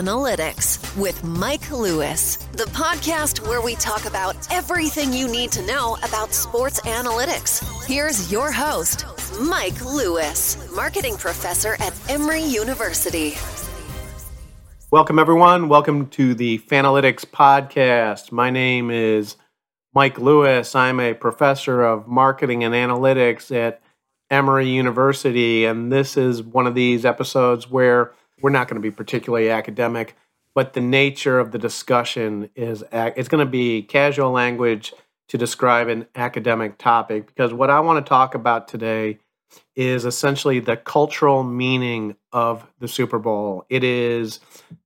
Analytics 0.00 0.96
with 0.98 1.22
Mike 1.24 1.70
Lewis, 1.70 2.36
the 2.52 2.64
podcast 2.72 3.46
where 3.46 3.60
we 3.60 3.74
talk 3.74 4.06
about 4.06 4.34
everything 4.50 5.12
you 5.12 5.28
need 5.28 5.52
to 5.52 5.66
know 5.66 5.98
about 6.02 6.32
sports 6.32 6.80
analytics. 6.86 7.62
Here's 7.84 8.32
your 8.32 8.50
host, 8.50 9.04
Mike 9.42 9.84
Lewis, 9.84 10.56
marketing 10.74 11.18
professor 11.18 11.76
at 11.80 11.92
Emory 12.08 12.42
University. 12.42 13.34
Welcome, 14.90 15.18
everyone. 15.18 15.68
Welcome 15.68 16.08
to 16.10 16.32
the 16.32 16.60
Fanalytics 16.60 17.26
podcast. 17.26 18.32
My 18.32 18.48
name 18.48 18.90
is 18.90 19.36
Mike 19.92 20.18
Lewis. 20.18 20.74
I'm 20.74 20.98
a 20.98 21.12
professor 21.12 21.82
of 21.82 22.08
marketing 22.08 22.64
and 22.64 22.72
analytics 22.72 23.54
at 23.54 23.82
Emory 24.30 24.70
University, 24.70 25.66
and 25.66 25.92
this 25.92 26.16
is 26.16 26.42
one 26.42 26.66
of 26.66 26.74
these 26.74 27.04
episodes 27.04 27.70
where 27.70 28.14
we're 28.40 28.50
not 28.50 28.68
going 28.68 28.76
to 28.76 28.80
be 28.80 28.90
particularly 28.90 29.50
academic, 29.50 30.16
but 30.54 30.72
the 30.72 30.80
nature 30.80 31.38
of 31.38 31.52
the 31.52 31.58
discussion 31.58 32.50
is 32.54 32.84
it's 32.92 33.28
going 33.28 33.44
to 33.44 33.50
be 33.50 33.82
casual 33.82 34.30
language 34.30 34.92
to 35.28 35.38
describe 35.38 35.88
an 35.88 36.06
academic 36.16 36.76
topic 36.76 37.26
because 37.26 37.52
what 37.52 37.70
I 37.70 37.80
want 37.80 38.04
to 38.04 38.08
talk 38.08 38.34
about 38.34 38.66
today 38.66 39.18
is 39.76 40.04
essentially 40.04 40.60
the 40.60 40.76
cultural 40.76 41.42
meaning 41.42 42.16
of 42.32 42.66
the 42.78 42.88
Super 42.88 43.18
Bowl. 43.18 43.64
It 43.68 43.84
is 43.84 44.40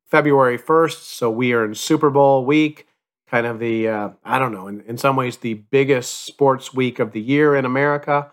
February 0.07 0.59
1st, 0.59 1.03
so 1.03 1.31
we 1.31 1.53
are 1.53 1.65
in 1.65 1.75
Super 1.75 2.11
Bowl 2.11 2.45
week, 2.45 2.87
kind 3.27 3.47
of 3.47 3.59
the, 3.59 3.89
uh, 3.89 4.11
I 4.25 4.39
don't 4.39 4.53
know, 4.53 4.69
in, 4.69 4.83
in 4.83 4.99
some 4.99 5.17
ways, 5.17 5.39
the 5.39 5.55
biggest 5.55 6.25
sports 6.25 6.75
week 6.75 6.99
of 6.99 7.13
the 7.13 7.21
year 7.21 7.57
in 7.57 7.65
America. 7.65 8.31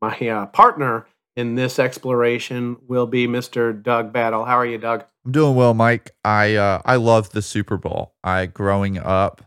My 0.00 0.18
uh, 0.28 0.46
partner 0.46 1.06
in 1.36 1.54
this 1.54 1.78
exploration 1.78 2.76
will 2.86 3.06
be 3.06 3.26
Mr. 3.26 3.80
Doug 3.80 4.12
Battle. 4.12 4.44
How 4.44 4.56
are 4.56 4.66
you, 4.66 4.78
Doug? 4.78 5.04
I'm 5.24 5.32
doing 5.32 5.54
well, 5.54 5.74
Mike. 5.74 6.10
I 6.24 6.56
uh, 6.56 6.82
I 6.84 6.96
love 6.96 7.30
the 7.30 7.42
Super 7.42 7.76
Bowl. 7.76 8.14
I 8.22 8.46
growing 8.46 8.98
up 8.98 9.44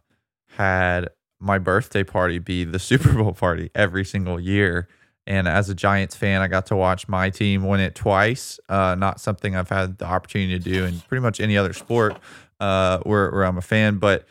had 0.57 1.09
my 1.39 1.57
birthday 1.57 2.03
party 2.03 2.39
be 2.39 2.63
the 2.63 2.79
Super 2.79 3.13
Bowl 3.13 3.33
party 3.33 3.71
every 3.75 4.05
single 4.05 4.39
year. 4.39 4.87
And 5.27 5.47
as 5.47 5.69
a 5.69 5.75
Giants 5.75 6.15
fan, 6.15 6.41
I 6.41 6.47
got 6.47 6.67
to 6.67 6.75
watch 6.75 7.07
my 7.07 7.31
team 7.31 7.65
win 7.65 7.79
it 7.79 7.95
twice. 7.95 8.59
Uh, 8.69 8.95
not 8.95 9.19
something 9.19 9.55
I've 9.55 9.69
had 9.69 9.97
the 9.97 10.05
opportunity 10.05 10.59
to 10.59 10.63
do 10.63 10.85
in 10.85 10.99
pretty 10.99 11.21
much 11.23 11.39
any 11.39 11.57
other 11.57 11.73
sport 11.73 12.17
uh, 12.59 12.99
where, 12.99 13.31
where 13.31 13.43
I'm 13.43 13.57
a 13.57 13.61
fan. 13.63 13.97
But 13.97 14.27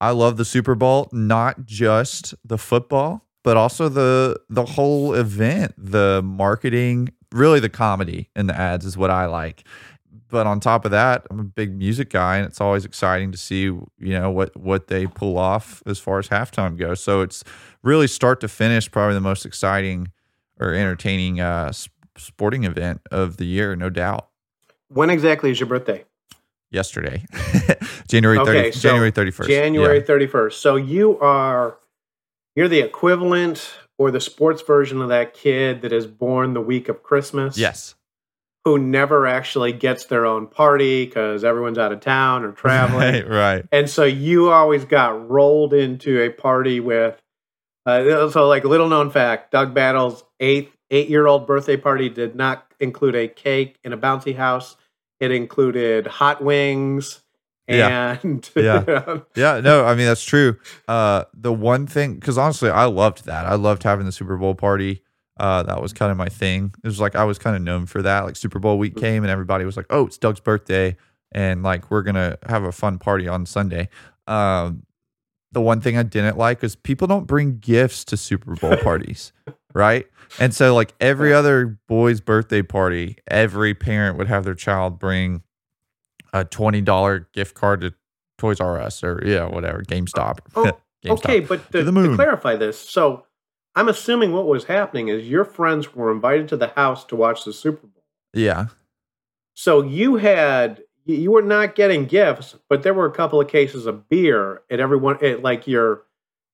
I 0.00 0.10
love 0.10 0.36
the 0.36 0.44
Super 0.44 0.74
Bowl, 0.74 1.08
not 1.12 1.64
just 1.64 2.34
the 2.44 2.58
football 2.58 3.24
but 3.42 3.56
also 3.56 3.88
the 3.88 4.40
the 4.48 4.64
whole 4.64 5.14
event, 5.14 5.74
the 5.76 6.22
marketing, 6.24 7.10
really 7.32 7.60
the 7.60 7.68
comedy 7.68 8.30
in 8.36 8.46
the 8.46 8.56
ads 8.56 8.84
is 8.84 8.96
what 8.96 9.10
I 9.10 9.26
like. 9.26 9.64
But 10.28 10.46
on 10.46 10.60
top 10.60 10.86
of 10.86 10.90
that, 10.92 11.26
I'm 11.30 11.40
a 11.40 11.44
big 11.44 11.76
music 11.76 12.08
guy, 12.08 12.38
and 12.38 12.46
it's 12.46 12.60
always 12.60 12.84
exciting 12.84 13.32
to 13.32 13.38
see 13.38 13.64
you 13.64 13.86
know 13.98 14.30
what 14.30 14.56
what 14.56 14.86
they 14.86 15.06
pull 15.06 15.38
off 15.38 15.82
as 15.86 15.98
far 15.98 16.18
as 16.18 16.28
halftime 16.28 16.76
goes. 16.78 17.02
So 17.02 17.20
it's 17.20 17.44
really 17.82 18.06
start 18.06 18.40
to 18.40 18.48
finish, 18.48 18.90
probably 18.90 19.14
the 19.14 19.20
most 19.20 19.44
exciting 19.44 20.10
or 20.60 20.72
entertaining 20.72 21.40
uh, 21.40 21.72
sporting 22.16 22.64
event 22.64 23.00
of 23.10 23.36
the 23.36 23.44
year, 23.44 23.74
no 23.76 23.90
doubt. 23.90 24.28
When 24.88 25.10
exactly 25.10 25.50
is 25.50 25.58
your 25.58 25.68
birthday? 25.68 26.04
Yesterday, 26.70 27.26
January 28.08 28.38
30, 28.38 28.58
okay, 28.58 28.70
so 28.70 28.80
January 28.80 29.12
31st. 29.12 29.46
January 29.46 29.98
yeah. 29.98 30.04
31st. 30.04 30.52
So 30.54 30.76
you 30.76 31.18
are 31.18 31.76
you're 32.54 32.68
the 32.68 32.80
equivalent 32.80 33.74
or 33.98 34.10
the 34.10 34.20
sports 34.20 34.62
version 34.62 35.00
of 35.00 35.08
that 35.08 35.34
kid 35.34 35.82
that 35.82 35.92
is 35.92 36.06
born 36.06 36.54
the 36.54 36.60
week 36.60 36.88
of 36.88 37.02
Christmas. 37.02 37.56
Yes. 37.56 37.94
Who 38.64 38.78
never 38.78 39.26
actually 39.26 39.72
gets 39.72 40.04
their 40.04 40.24
own 40.24 40.46
party 40.46 41.04
because 41.04 41.42
everyone's 41.42 41.78
out 41.78 41.92
of 41.92 42.00
town 42.00 42.44
or 42.44 42.52
traveling. 42.52 43.26
Right, 43.26 43.28
right. 43.28 43.64
And 43.72 43.90
so 43.90 44.04
you 44.04 44.50
always 44.50 44.84
got 44.84 45.28
rolled 45.28 45.74
into 45.74 46.20
a 46.20 46.30
party 46.30 46.80
with. 46.80 47.20
Uh, 47.84 48.30
so, 48.30 48.46
like 48.46 48.62
little 48.62 48.88
known 48.88 49.10
fact, 49.10 49.50
Doug 49.50 49.74
Battle's 49.74 50.22
eighth 50.38 50.72
eight 50.92 51.08
year 51.08 51.26
old 51.26 51.48
birthday 51.48 51.76
party 51.76 52.08
did 52.08 52.36
not 52.36 52.64
include 52.78 53.16
a 53.16 53.26
cake 53.26 53.78
in 53.82 53.92
a 53.92 53.98
bouncy 53.98 54.36
house. 54.36 54.76
It 55.18 55.32
included 55.32 56.06
hot 56.06 56.44
wings 56.44 57.21
yeah. 57.78 58.18
And 58.22 58.50
yeah, 58.56 59.20
yeah, 59.36 59.60
no, 59.60 59.84
I 59.84 59.94
mean 59.94 60.06
that's 60.06 60.24
true. 60.24 60.56
Uh, 60.88 61.24
the 61.34 61.52
one 61.52 61.86
thing, 61.86 62.14
because 62.14 62.38
honestly, 62.38 62.70
I 62.70 62.84
loved 62.84 63.24
that. 63.26 63.46
I 63.46 63.54
loved 63.54 63.82
having 63.82 64.06
the 64.06 64.12
Super 64.12 64.36
Bowl 64.36 64.54
party. 64.54 65.02
Uh, 65.38 65.62
that 65.62 65.80
was 65.80 65.92
kind 65.92 66.12
of 66.12 66.18
my 66.18 66.28
thing. 66.28 66.74
It 66.84 66.86
was 66.86 67.00
like 67.00 67.16
I 67.16 67.24
was 67.24 67.38
kind 67.38 67.56
of 67.56 67.62
known 67.62 67.86
for 67.86 68.02
that. 68.02 68.20
Like 68.20 68.36
Super 68.36 68.58
Bowl 68.58 68.78
week 68.78 68.96
came 68.96 69.24
and 69.24 69.30
everybody 69.30 69.64
was 69.64 69.76
like, 69.76 69.86
"Oh, 69.90 70.06
it's 70.06 70.18
Doug's 70.18 70.40
birthday," 70.40 70.96
and 71.32 71.62
like 71.62 71.90
we're 71.90 72.02
gonna 72.02 72.38
have 72.46 72.64
a 72.64 72.72
fun 72.72 72.98
party 72.98 73.28
on 73.28 73.46
Sunday. 73.46 73.88
Um, 74.26 74.84
the 75.52 75.60
one 75.60 75.80
thing 75.80 75.96
I 75.96 76.02
didn't 76.02 76.38
like 76.38 76.64
is 76.64 76.74
people 76.76 77.06
don't 77.06 77.26
bring 77.26 77.58
gifts 77.58 78.04
to 78.06 78.16
Super 78.16 78.54
Bowl 78.54 78.76
parties, 78.82 79.32
right? 79.74 80.06
And 80.38 80.54
so 80.54 80.74
like 80.74 80.94
every 81.00 81.32
other 81.32 81.78
boy's 81.88 82.20
birthday 82.20 82.62
party, 82.62 83.18
every 83.28 83.74
parent 83.74 84.16
would 84.18 84.28
have 84.28 84.44
their 84.44 84.54
child 84.54 84.98
bring 84.98 85.42
a 86.32 86.44
twenty 86.44 86.80
dollar 86.80 87.28
gift 87.32 87.54
card 87.54 87.80
to 87.82 87.94
Toys 88.38 88.60
R 88.60 88.80
Us 88.80 89.02
or 89.04 89.22
yeah, 89.24 89.46
whatever, 89.46 89.82
GameStop. 89.82 90.38
Oh, 90.54 90.66
oh 90.66 90.78
GameStop. 91.04 91.12
okay, 91.12 91.40
but 91.40 91.72
to, 91.72 91.84
to 91.84 92.14
clarify 92.14 92.56
this, 92.56 92.78
so 92.78 93.24
I'm 93.74 93.88
assuming 93.88 94.32
what 94.32 94.46
was 94.46 94.64
happening 94.64 95.08
is 95.08 95.28
your 95.28 95.44
friends 95.44 95.94
were 95.94 96.12
invited 96.12 96.48
to 96.48 96.56
the 96.56 96.68
house 96.68 97.04
to 97.06 97.16
watch 97.16 97.44
the 97.44 97.52
Super 97.52 97.86
Bowl. 97.86 98.04
Yeah. 98.34 98.66
So 99.54 99.82
you 99.82 100.16
had 100.16 100.82
you 101.04 101.32
were 101.32 101.42
not 101.42 101.74
getting 101.74 102.06
gifts, 102.06 102.56
but 102.68 102.82
there 102.82 102.94
were 102.94 103.06
a 103.06 103.12
couple 103.12 103.40
of 103.40 103.48
cases 103.48 103.86
of 103.86 104.08
beer 104.08 104.62
at 104.70 104.80
everyone 104.80 105.24
at 105.24 105.42
like 105.42 105.66
your 105.66 106.02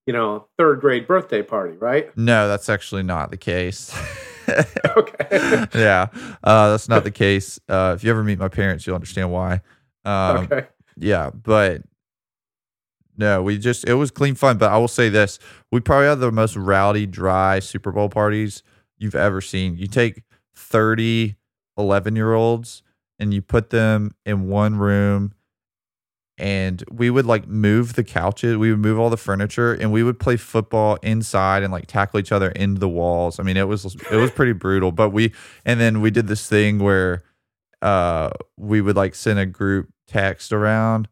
you 0.07 0.13
know 0.13 0.47
third 0.57 0.81
grade 0.81 1.07
birthday 1.07 1.43
party, 1.43 1.77
right? 1.77 2.17
No, 2.17 2.49
that's 2.49 2.69
actually 2.69 3.03
not 3.03 3.31
the 3.31 3.37
case. 3.37 3.97
okay. 4.97 5.67
yeah, 5.75 6.07
uh, 6.45 6.71
that's 6.71 6.89
not 6.89 7.05
the 7.05 7.11
case. 7.11 7.61
Uh, 7.69 7.95
if 7.97 8.05
you 8.05 8.11
ever 8.11 8.25
meet 8.25 8.39
my 8.39 8.49
parents, 8.49 8.87
you'll 8.87 8.95
understand 8.97 9.31
why. 9.33 9.61
Um, 10.05 10.49
okay. 10.51 10.67
Yeah, 10.97 11.31
but 11.31 11.83
no, 13.17 13.43
we 13.43 13.59
just 13.59 13.87
it 13.87 13.95
was 13.95 14.11
clean 14.11 14.35
fun. 14.35 14.59
But 14.59 14.73
I 14.73 14.79
will 14.79 14.89
say 14.89 15.09
this: 15.09 15.39
we 15.71 15.81
probably 15.81 16.07
had 16.07 16.21
the 16.21 16.33
most 16.33 16.57
rowdy, 16.57 17.07
dry 17.07 17.59
Super 17.59 17.93
Bowl 17.93 18.09
parties 18.09 18.63
you've 18.97 19.15
ever 19.15 19.41
seen. 19.41 19.77
You 19.77 19.87
take 19.87 20.23
30 20.55 21.37
11 21.79 22.17
year 22.17 22.35
olds 22.35 22.83
and 23.19 23.33
you 23.33 23.41
put 23.41 23.71
them 23.71 24.11
in 24.27 24.49
one 24.49 24.77
room 24.77 25.33
and 26.39 26.85
we 26.91 27.11
would 27.11 27.27
like 27.27 27.49
move 27.49 27.95
the 27.95 28.05
couches 28.05 28.57
we 28.57 28.71
would 28.71 28.79
move 28.79 28.99
all 28.99 29.11
the 29.11 29.17
furniture 29.17 29.73
and 29.75 29.93
we 29.93 30.03
would 30.03 30.19
play 30.19 30.37
football 30.37 30.97
inside 31.03 31.63
and 31.63 31.73
like 31.73 31.87
tackle 31.87 32.21
each 32.21 32.33
other 32.33 32.51
into 32.51 32.79
the 32.79 32.89
walls. 32.89 33.41
I 33.41 33.43
mean 33.43 33.57
it 33.57 33.69
was 33.69 33.85
it 34.11 34.17
was 34.17 34.31
pretty 34.31 34.53
brutal 34.53 34.93
but 34.93 35.11
we 35.11 35.33
and 35.65 35.81
then 35.81 36.01
we 36.01 36.11
did 36.11 36.29
this 36.29 36.49
thing 36.49 36.79
where 36.79 37.25
uh 37.83 38.31
we 38.57 38.81
would 38.81 38.97
like 38.97 39.15
send 39.15 39.39
a 39.39 39.47
group 39.47 39.89
text 40.07 40.53
around 40.53 41.09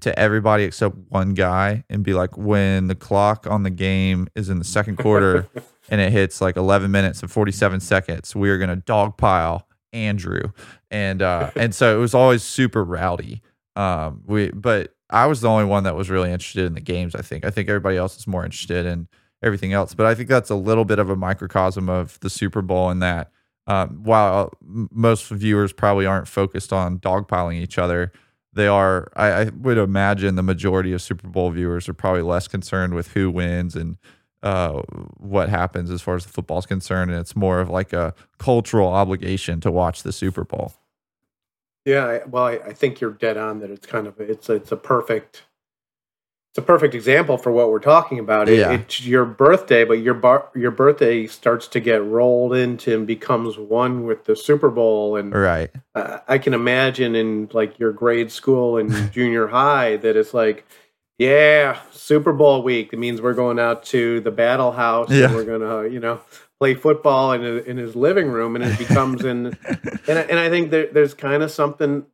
to 0.00 0.16
everybody 0.18 0.64
except 0.64 0.96
one 1.08 1.34
guy 1.34 1.84
and 1.90 2.04
be 2.04 2.14
like 2.14 2.36
when 2.36 2.86
the 2.86 2.94
clock 2.94 3.46
on 3.48 3.62
the 3.62 3.70
game 3.70 4.28
is 4.34 4.48
in 4.48 4.58
the 4.58 4.64
second 4.64 4.96
quarter 4.96 5.48
and 5.90 6.00
it 6.00 6.12
hits 6.12 6.40
like 6.40 6.56
11 6.56 6.90
minutes 6.90 7.22
and 7.22 7.30
47 7.30 7.80
seconds 7.80 8.34
we 8.36 8.50
are 8.50 8.58
going 8.58 8.70
to 8.70 8.76
dogpile 8.76 9.62
andrew. 9.92 10.52
And 10.90 11.22
uh 11.22 11.50
and 11.56 11.74
so 11.74 11.96
it 11.96 12.00
was 12.00 12.14
always 12.14 12.42
super 12.42 12.84
rowdy 12.84 13.42
um, 13.76 14.22
we 14.26 14.50
but 14.50 14.94
I 15.08 15.26
was 15.26 15.40
the 15.40 15.48
only 15.48 15.64
one 15.64 15.84
that 15.84 15.96
was 15.96 16.10
really 16.10 16.30
interested 16.30 16.66
in 16.66 16.74
the 16.74 16.80
games. 16.80 17.14
I 17.14 17.22
think. 17.22 17.44
I 17.44 17.50
think 17.50 17.68
everybody 17.68 17.96
else 17.96 18.16
is 18.16 18.26
more 18.26 18.44
interested 18.44 18.86
in 18.86 19.08
everything 19.42 19.72
else. 19.72 19.94
But 19.94 20.06
I 20.06 20.14
think 20.14 20.28
that's 20.28 20.50
a 20.50 20.54
little 20.54 20.84
bit 20.84 20.98
of 20.98 21.10
a 21.10 21.16
microcosm 21.16 21.88
of 21.88 22.18
the 22.20 22.30
Super 22.30 22.62
Bowl 22.62 22.90
in 22.90 22.98
that 23.00 23.30
um, 23.66 24.02
while 24.02 24.52
most 24.60 25.28
viewers 25.28 25.72
probably 25.72 26.06
aren't 26.06 26.28
focused 26.28 26.72
on 26.72 26.98
dogpiling 26.98 27.54
each 27.54 27.78
other, 27.78 28.12
they 28.52 28.66
are. 28.66 29.12
I, 29.14 29.26
I, 29.28 29.44
would 29.44 29.78
imagine 29.78 30.34
the 30.34 30.42
majority 30.42 30.92
of 30.92 31.02
Super 31.02 31.28
Bowl 31.28 31.50
viewers 31.50 31.88
are 31.88 31.94
probably 31.94 32.22
less 32.22 32.48
concerned 32.48 32.94
with 32.94 33.12
who 33.12 33.30
wins 33.30 33.76
and 33.76 33.96
uh, 34.42 34.82
what 35.18 35.48
happens 35.48 35.90
as 35.90 36.02
far 36.02 36.16
as 36.16 36.24
the 36.24 36.32
football 36.32 36.58
is 36.58 36.66
concerned, 36.66 37.10
and 37.10 37.20
it's 37.20 37.36
more 37.36 37.60
of 37.60 37.68
like 37.68 37.92
a 37.92 38.14
cultural 38.38 38.88
obligation 38.88 39.60
to 39.60 39.70
watch 39.70 40.02
the 40.02 40.12
Super 40.12 40.44
Bowl. 40.44 40.72
Yeah, 41.84 42.06
I, 42.06 42.24
well, 42.26 42.44
I, 42.44 42.52
I, 42.52 42.72
think 42.72 43.00
you're 43.00 43.12
dead 43.12 43.36
on 43.36 43.60
that. 43.60 43.70
It's 43.70 43.86
kind 43.86 44.06
of 44.06 44.20
it's 44.20 44.50
it's 44.50 44.70
a 44.70 44.76
perfect 44.76 45.44
it's 46.50 46.58
a 46.58 46.62
perfect 46.62 46.96
example 46.96 47.38
for 47.38 47.52
what 47.52 47.70
we're 47.70 47.78
talking 47.78 48.18
about. 48.18 48.48
It, 48.48 48.58
yeah. 48.58 48.72
It's 48.72 49.00
your 49.02 49.24
birthday, 49.24 49.84
but 49.84 49.94
your 50.00 50.14
bar, 50.14 50.50
your 50.54 50.72
birthday 50.72 51.28
starts 51.28 51.68
to 51.68 51.78
get 51.78 52.04
rolled 52.04 52.54
into 52.56 52.92
and 52.92 53.06
becomes 53.06 53.56
one 53.56 54.04
with 54.04 54.24
the 54.24 54.34
Super 54.34 54.68
Bowl. 54.68 55.14
And 55.14 55.32
right, 55.32 55.70
uh, 55.94 56.18
I 56.26 56.38
can 56.38 56.52
imagine 56.52 57.14
in 57.14 57.48
like 57.52 57.78
your 57.78 57.92
grade 57.92 58.32
school 58.32 58.78
and 58.78 59.12
junior 59.12 59.46
high 59.46 59.96
that 59.98 60.16
it's 60.16 60.34
like, 60.34 60.66
yeah, 61.18 61.78
Super 61.92 62.32
Bowl 62.32 62.64
week. 62.64 62.92
It 62.92 62.98
means 62.98 63.22
we're 63.22 63.32
going 63.32 63.60
out 63.60 63.84
to 63.84 64.20
the 64.20 64.32
Battle 64.32 64.72
House. 64.72 65.10
Yeah. 65.10 65.26
and 65.26 65.36
we're 65.36 65.44
gonna 65.44 65.88
you 65.88 66.00
know 66.00 66.20
play 66.60 66.74
football 66.74 67.32
in, 67.32 67.42
a, 67.42 67.56
in 67.62 67.78
his 67.78 67.96
living 67.96 68.28
room, 68.28 68.54
and 68.54 68.64
it 68.64 68.78
becomes 68.78 69.24
in. 69.24 69.46
and, 70.06 70.18
and 70.18 70.38
I 70.38 70.50
think 70.50 70.70
there, 70.70 70.86
there's 70.86 71.14
kind 71.14 71.42
of 71.42 71.50
something 71.50 72.04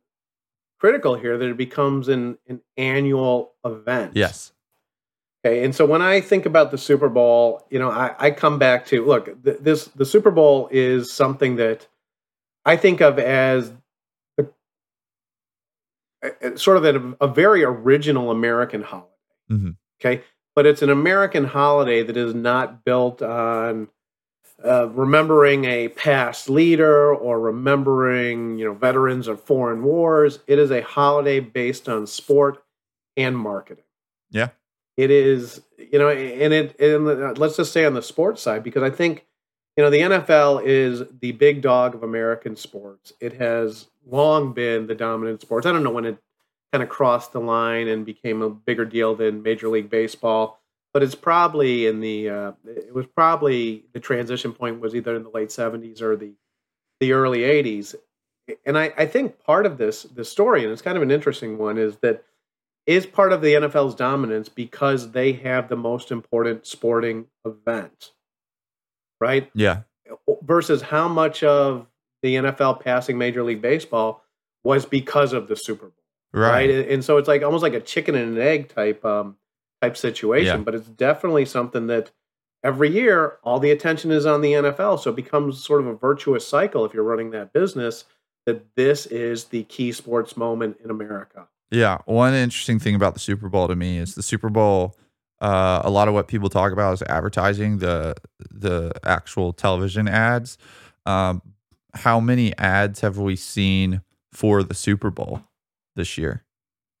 critical 0.79 1.15
here 1.15 1.37
that 1.37 1.49
it 1.49 1.57
becomes 1.57 2.07
an, 2.07 2.37
an 2.47 2.61
annual 2.77 3.53
event. 3.65 4.13
Yes. 4.15 4.53
Okay, 5.45 5.63
and 5.63 5.75
so 5.75 5.85
when 5.85 6.01
I 6.01 6.21
think 6.21 6.45
about 6.45 6.71
the 6.71 6.77
Super 6.77 7.09
Bowl, 7.09 7.67
you 7.69 7.77
know, 7.77 7.91
I, 7.91 8.15
I 8.17 8.31
come 8.31 8.57
back 8.57 8.85
to 8.87 9.05
look. 9.05 9.43
Th- 9.43 9.57
this 9.59 9.85
the 9.85 10.05
Super 10.05 10.31
Bowl 10.31 10.69
is 10.71 11.11
something 11.11 11.57
that 11.57 11.87
I 12.65 12.77
think 12.77 13.01
of 13.01 13.19
as 13.19 13.71
sort 16.55 16.77
of 16.77 16.85
a, 16.85 17.25
a, 17.25 17.27
very 17.27 17.63
original 17.63 18.31
American 18.31 18.81
holiday. 18.81 19.07
Mm-hmm. 19.51 19.69
Okay, 20.01 20.23
but 20.55 20.65
it's 20.65 20.81
an 20.81 20.89
American 20.89 21.45
holiday 21.45 22.01
that 22.01 22.17
is 22.17 22.33
not 22.33 22.83
built 22.83 23.21
on 23.21 23.87
uh, 24.65 24.89
remembering 24.89 25.65
a 25.65 25.89
past 25.89 26.49
leader 26.49 27.13
or 27.13 27.39
remembering 27.39 28.57
you 28.57 28.65
know 28.65 28.73
veterans 28.73 29.27
of 29.27 29.41
foreign 29.41 29.83
wars. 29.83 30.39
It 30.47 30.59
is 30.59 30.71
a 30.71 30.81
holiday 30.81 31.39
based 31.39 31.87
on 31.87 32.07
sport 32.07 32.63
and 33.15 33.37
marketing. 33.37 33.83
Yeah, 34.31 34.49
it 34.95 35.11
is 35.11 35.61
you 35.77 35.99
know, 35.99 36.09
and 36.09 36.53
it 36.53 36.79
and 36.79 37.37
let's 37.37 37.57
just 37.57 37.71
say 37.71 37.85
on 37.85 37.93
the 37.93 38.01
sports 38.01 38.41
side 38.41 38.63
because 38.63 38.83
I 38.83 38.89
think 38.89 39.25
you 39.75 39.83
know 39.83 39.89
the 39.89 39.99
NFL 39.99 40.63
is 40.65 41.03
the 41.21 41.33
big 41.33 41.61
dog 41.61 41.93
of 41.93 42.03
American 42.03 42.55
sports. 42.55 43.13
It 43.19 43.33
has 43.33 43.87
long 44.05 44.53
been 44.53 44.87
the 44.87 44.95
dominant 44.95 45.41
sports. 45.41 45.67
I 45.67 45.71
don't 45.71 45.83
know 45.83 45.91
when 45.91 46.05
it 46.05 46.17
kind 46.71 46.83
of 46.83 46.89
crossed 46.89 47.31
the 47.31 47.39
line 47.39 47.87
and 47.87 48.05
became 48.05 48.41
a 48.41 48.49
bigger 48.49 48.85
deal 48.85 49.15
than 49.15 49.43
Major 49.43 49.69
League 49.69 49.89
Baseball 49.89 50.59
but 50.93 51.03
it's 51.03 51.15
probably 51.15 51.87
in 51.87 51.99
the 51.99 52.29
uh, 52.29 52.51
it 52.65 52.93
was 52.93 53.05
probably 53.07 53.85
the 53.93 53.99
transition 53.99 54.53
point 54.53 54.79
was 54.79 54.95
either 54.95 55.15
in 55.15 55.23
the 55.23 55.29
late 55.29 55.49
70s 55.49 56.01
or 56.01 56.15
the 56.15 56.33
the 56.99 57.13
early 57.13 57.39
80s 57.39 57.95
and 58.65 58.77
I, 58.77 58.93
I 58.97 59.05
think 59.05 59.39
part 59.43 59.65
of 59.65 59.77
this 59.77 60.03
the 60.03 60.25
story 60.25 60.63
and 60.63 60.71
it's 60.71 60.81
kind 60.81 60.97
of 60.97 61.03
an 61.03 61.11
interesting 61.11 61.57
one 61.57 61.77
is 61.77 61.97
that 61.97 62.23
is 62.85 63.05
part 63.05 63.33
of 63.33 63.41
the 63.41 63.53
NFL's 63.53 63.95
dominance 63.95 64.49
because 64.49 65.11
they 65.11 65.33
have 65.33 65.67
the 65.67 65.75
most 65.75 66.11
important 66.11 66.65
sporting 66.65 67.27
event 67.45 68.11
right? 69.19 69.49
Yeah. 69.53 69.81
Versus 70.43 70.81
how 70.81 71.07
much 71.07 71.43
of 71.43 71.87
the 72.21 72.35
NFL 72.35 72.81
passing 72.81 73.17
Major 73.17 73.43
League 73.43 73.61
Baseball 73.61 74.23
was 74.63 74.85
because 74.85 75.33
of 75.33 75.47
the 75.47 75.55
Super 75.55 75.87
Bowl 75.87 75.93
right, 76.33 76.69
right? 76.69 76.89
and 76.89 77.03
so 77.03 77.17
it's 77.17 77.27
like 77.27 77.43
almost 77.43 77.61
like 77.61 77.73
a 77.73 77.79
chicken 77.79 78.15
and 78.15 78.37
an 78.37 78.41
egg 78.41 78.69
type 78.69 79.03
um, 79.05 79.37
type 79.81 79.97
situation, 79.97 80.59
yeah. 80.59 80.63
but 80.63 80.75
it's 80.75 80.87
definitely 80.87 81.45
something 81.45 81.87
that 81.87 82.11
every 82.63 82.89
year 82.89 83.37
all 83.43 83.59
the 83.59 83.71
attention 83.71 84.11
is 84.11 84.25
on 84.25 84.41
the 84.41 84.53
NFL. 84.53 84.99
So 84.99 85.11
it 85.11 85.15
becomes 85.15 85.63
sort 85.63 85.81
of 85.81 85.87
a 85.87 85.95
virtuous 85.95 86.47
cycle 86.47 86.85
if 86.85 86.93
you're 86.93 87.03
running 87.03 87.31
that 87.31 87.53
business 87.53 88.05
that 88.45 88.75
this 88.75 89.05
is 89.07 89.45
the 89.45 89.63
key 89.63 89.91
sports 89.91 90.37
moment 90.37 90.77
in 90.83 90.89
America. 90.89 91.47
Yeah. 91.69 91.99
One 92.05 92.33
interesting 92.33 92.79
thing 92.79 92.95
about 92.95 93.13
the 93.13 93.19
Super 93.19 93.49
Bowl 93.49 93.67
to 93.67 93.75
me 93.75 93.97
is 93.97 94.15
the 94.15 94.23
Super 94.23 94.49
Bowl. 94.49 94.95
Uh, 95.39 95.81
a 95.83 95.89
lot 95.89 96.07
of 96.07 96.13
what 96.13 96.27
people 96.27 96.49
talk 96.49 96.71
about 96.71 96.93
is 96.93 97.03
advertising 97.03 97.77
the 97.77 98.15
the 98.49 98.91
actual 99.03 99.53
television 99.53 100.07
ads. 100.07 100.57
Um, 101.05 101.41
how 101.93 102.19
many 102.19 102.57
ads 102.57 103.01
have 103.01 103.19
we 103.19 103.35
seen 103.35 104.01
for 104.31 104.63
the 104.63 104.73
Super 104.73 105.11
Bowl 105.11 105.41
this 105.95 106.17
year? 106.17 106.43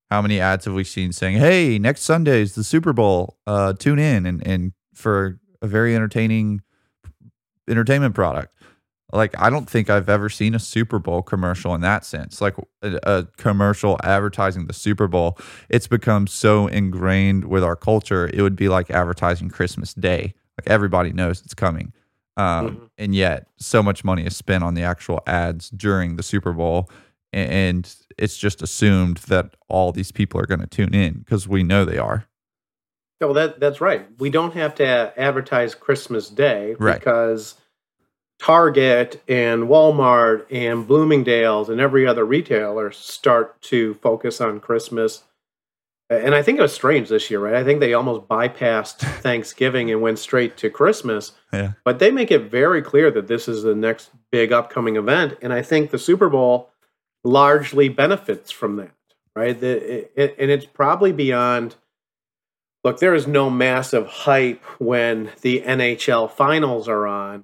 How 0.09 0.21
many 0.21 0.39
ads 0.39 0.65
have 0.65 0.73
we 0.73 0.83
seen 0.83 1.11
saying, 1.11 1.37
"Hey, 1.37 1.77
next 1.79 2.01
Sunday 2.01 2.41
is 2.41 2.55
the 2.55 2.63
Super 2.63 2.93
Bowl. 2.93 3.37
Uh, 3.45 3.73
tune 3.73 3.99
in 3.99 4.25
and 4.25 4.45
and 4.45 4.73
for 4.93 5.39
a 5.61 5.67
very 5.67 5.95
entertaining 5.95 6.61
entertainment 7.67 8.15
product." 8.15 8.53
Like 9.13 9.39
I 9.39 9.49
don't 9.49 9.69
think 9.69 9.89
I've 9.89 10.09
ever 10.09 10.29
seen 10.29 10.53
a 10.53 10.59
Super 10.59 10.99
Bowl 10.99 11.21
commercial 11.21 11.73
in 11.73 11.81
that 11.81 12.03
sense. 12.03 12.41
Like 12.41 12.55
a, 12.81 12.99
a 13.03 13.27
commercial 13.37 13.97
advertising 14.03 14.67
the 14.67 14.73
Super 14.73 15.07
Bowl, 15.07 15.37
it's 15.69 15.87
become 15.87 16.27
so 16.27 16.67
ingrained 16.67 17.45
with 17.45 17.63
our 17.63 17.75
culture. 17.75 18.29
It 18.33 18.41
would 18.41 18.57
be 18.57 18.67
like 18.67 18.91
advertising 18.91 19.49
Christmas 19.49 19.93
Day. 19.93 20.33
Like 20.57 20.69
everybody 20.69 21.13
knows 21.13 21.41
it's 21.41 21.53
coming. 21.53 21.93
Um, 22.35 22.69
mm-hmm. 22.69 22.85
and 22.99 23.15
yet 23.15 23.47
so 23.57 23.81
much 23.81 24.03
money 24.03 24.25
is 24.25 24.35
spent 24.35 24.63
on 24.63 24.75
the 24.75 24.83
actual 24.83 25.21
ads 25.25 25.69
during 25.71 26.17
the 26.17 26.23
Super 26.23 26.53
Bowl 26.53 26.89
and 27.33 27.95
it's 28.17 28.37
just 28.37 28.61
assumed 28.61 29.17
that 29.27 29.55
all 29.67 29.91
these 29.91 30.11
people 30.11 30.39
are 30.39 30.45
going 30.45 30.61
to 30.61 30.67
tune 30.67 30.93
in 30.93 31.19
because 31.19 31.47
we 31.47 31.63
know 31.63 31.85
they 31.85 31.97
are. 31.97 32.25
well, 33.21 33.33
that 33.33 33.59
that's 33.59 33.81
right. 33.81 34.07
We 34.19 34.29
don't 34.29 34.53
have 34.53 34.75
to 34.75 35.13
advertise 35.17 35.75
Christmas 35.75 36.29
Day 36.29 36.75
right. 36.79 36.99
because 36.99 37.55
Target 38.39 39.21
and 39.27 39.63
Walmart 39.63 40.45
and 40.51 40.87
Bloomingdale's 40.87 41.69
and 41.69 41.81
every 41.81 42.05
other 42.05 42.23
retailer 42.23 42.91
start 42.91 43.59
to 43.63 43.95
focus 43.95 44.39
on 44.39 44.59
Christmas. 44.59 45.23
And 46.09 46.33
I 46.33 46.41
think 46.41 46.57
it 46.57 46.61
was 46.61 46.73
strange 46.73 47.09
this 47.09 47.29
year, 47.29 47.39
right? 47.39 47.55
I 47.55 47.63
think 47.63 47.79
they 47.79 47.93
almost 47.93 48.27
bypassed 48.29 48.99
Thanksgiving 49.21 49.91
and 49.91 50.01
went 50.01 50.19
straight 50.19 50.55
to 50.57 50.69
Christmas. 50.69 51.33
Yeah. 51.51 51.73
But 51.83 51.99
they 51.99 52.11
make 52.11 52.31
it 52.31 52.49
very 52.49 52.81
clear 52.81 53.11
that 53.11 53.27
this 53.27 53.47
is 53.47 53.63
the 53.63 53.75
next 53.75 54.11
big 54.31 54.53
upcoming 54.53 54.95
event. 54.95 55.37
And 55.41 55.51
I 55.51 55.61
think 55.61 55.89
the 55.89 55.99
Super 55.99 56.29
Bowl 56.29 56.69
largely 57.27 57.89
benefits 57.89 58.51
from 58.51 58.77
that, 58.77 58.95
right? 59.35 59.59
The, 59.59 60.09
it, 60.19 60.35
and 60.39 60.49
it's 60.49 60.65
probably 60.65 61.11
beyond. 61.11 61.75
Look, 62.83 62.99
there 62.99 63.15
is 63.15 63.27
no 63.27 63.49
massive 63.49 64.07
hype 64.07 64.63
when 64.79 65.31
the 65.41 65.61
NHL 65.61 66.31
finals 66.31 66.87
are 66.87 67.05
on, 67.05 67.43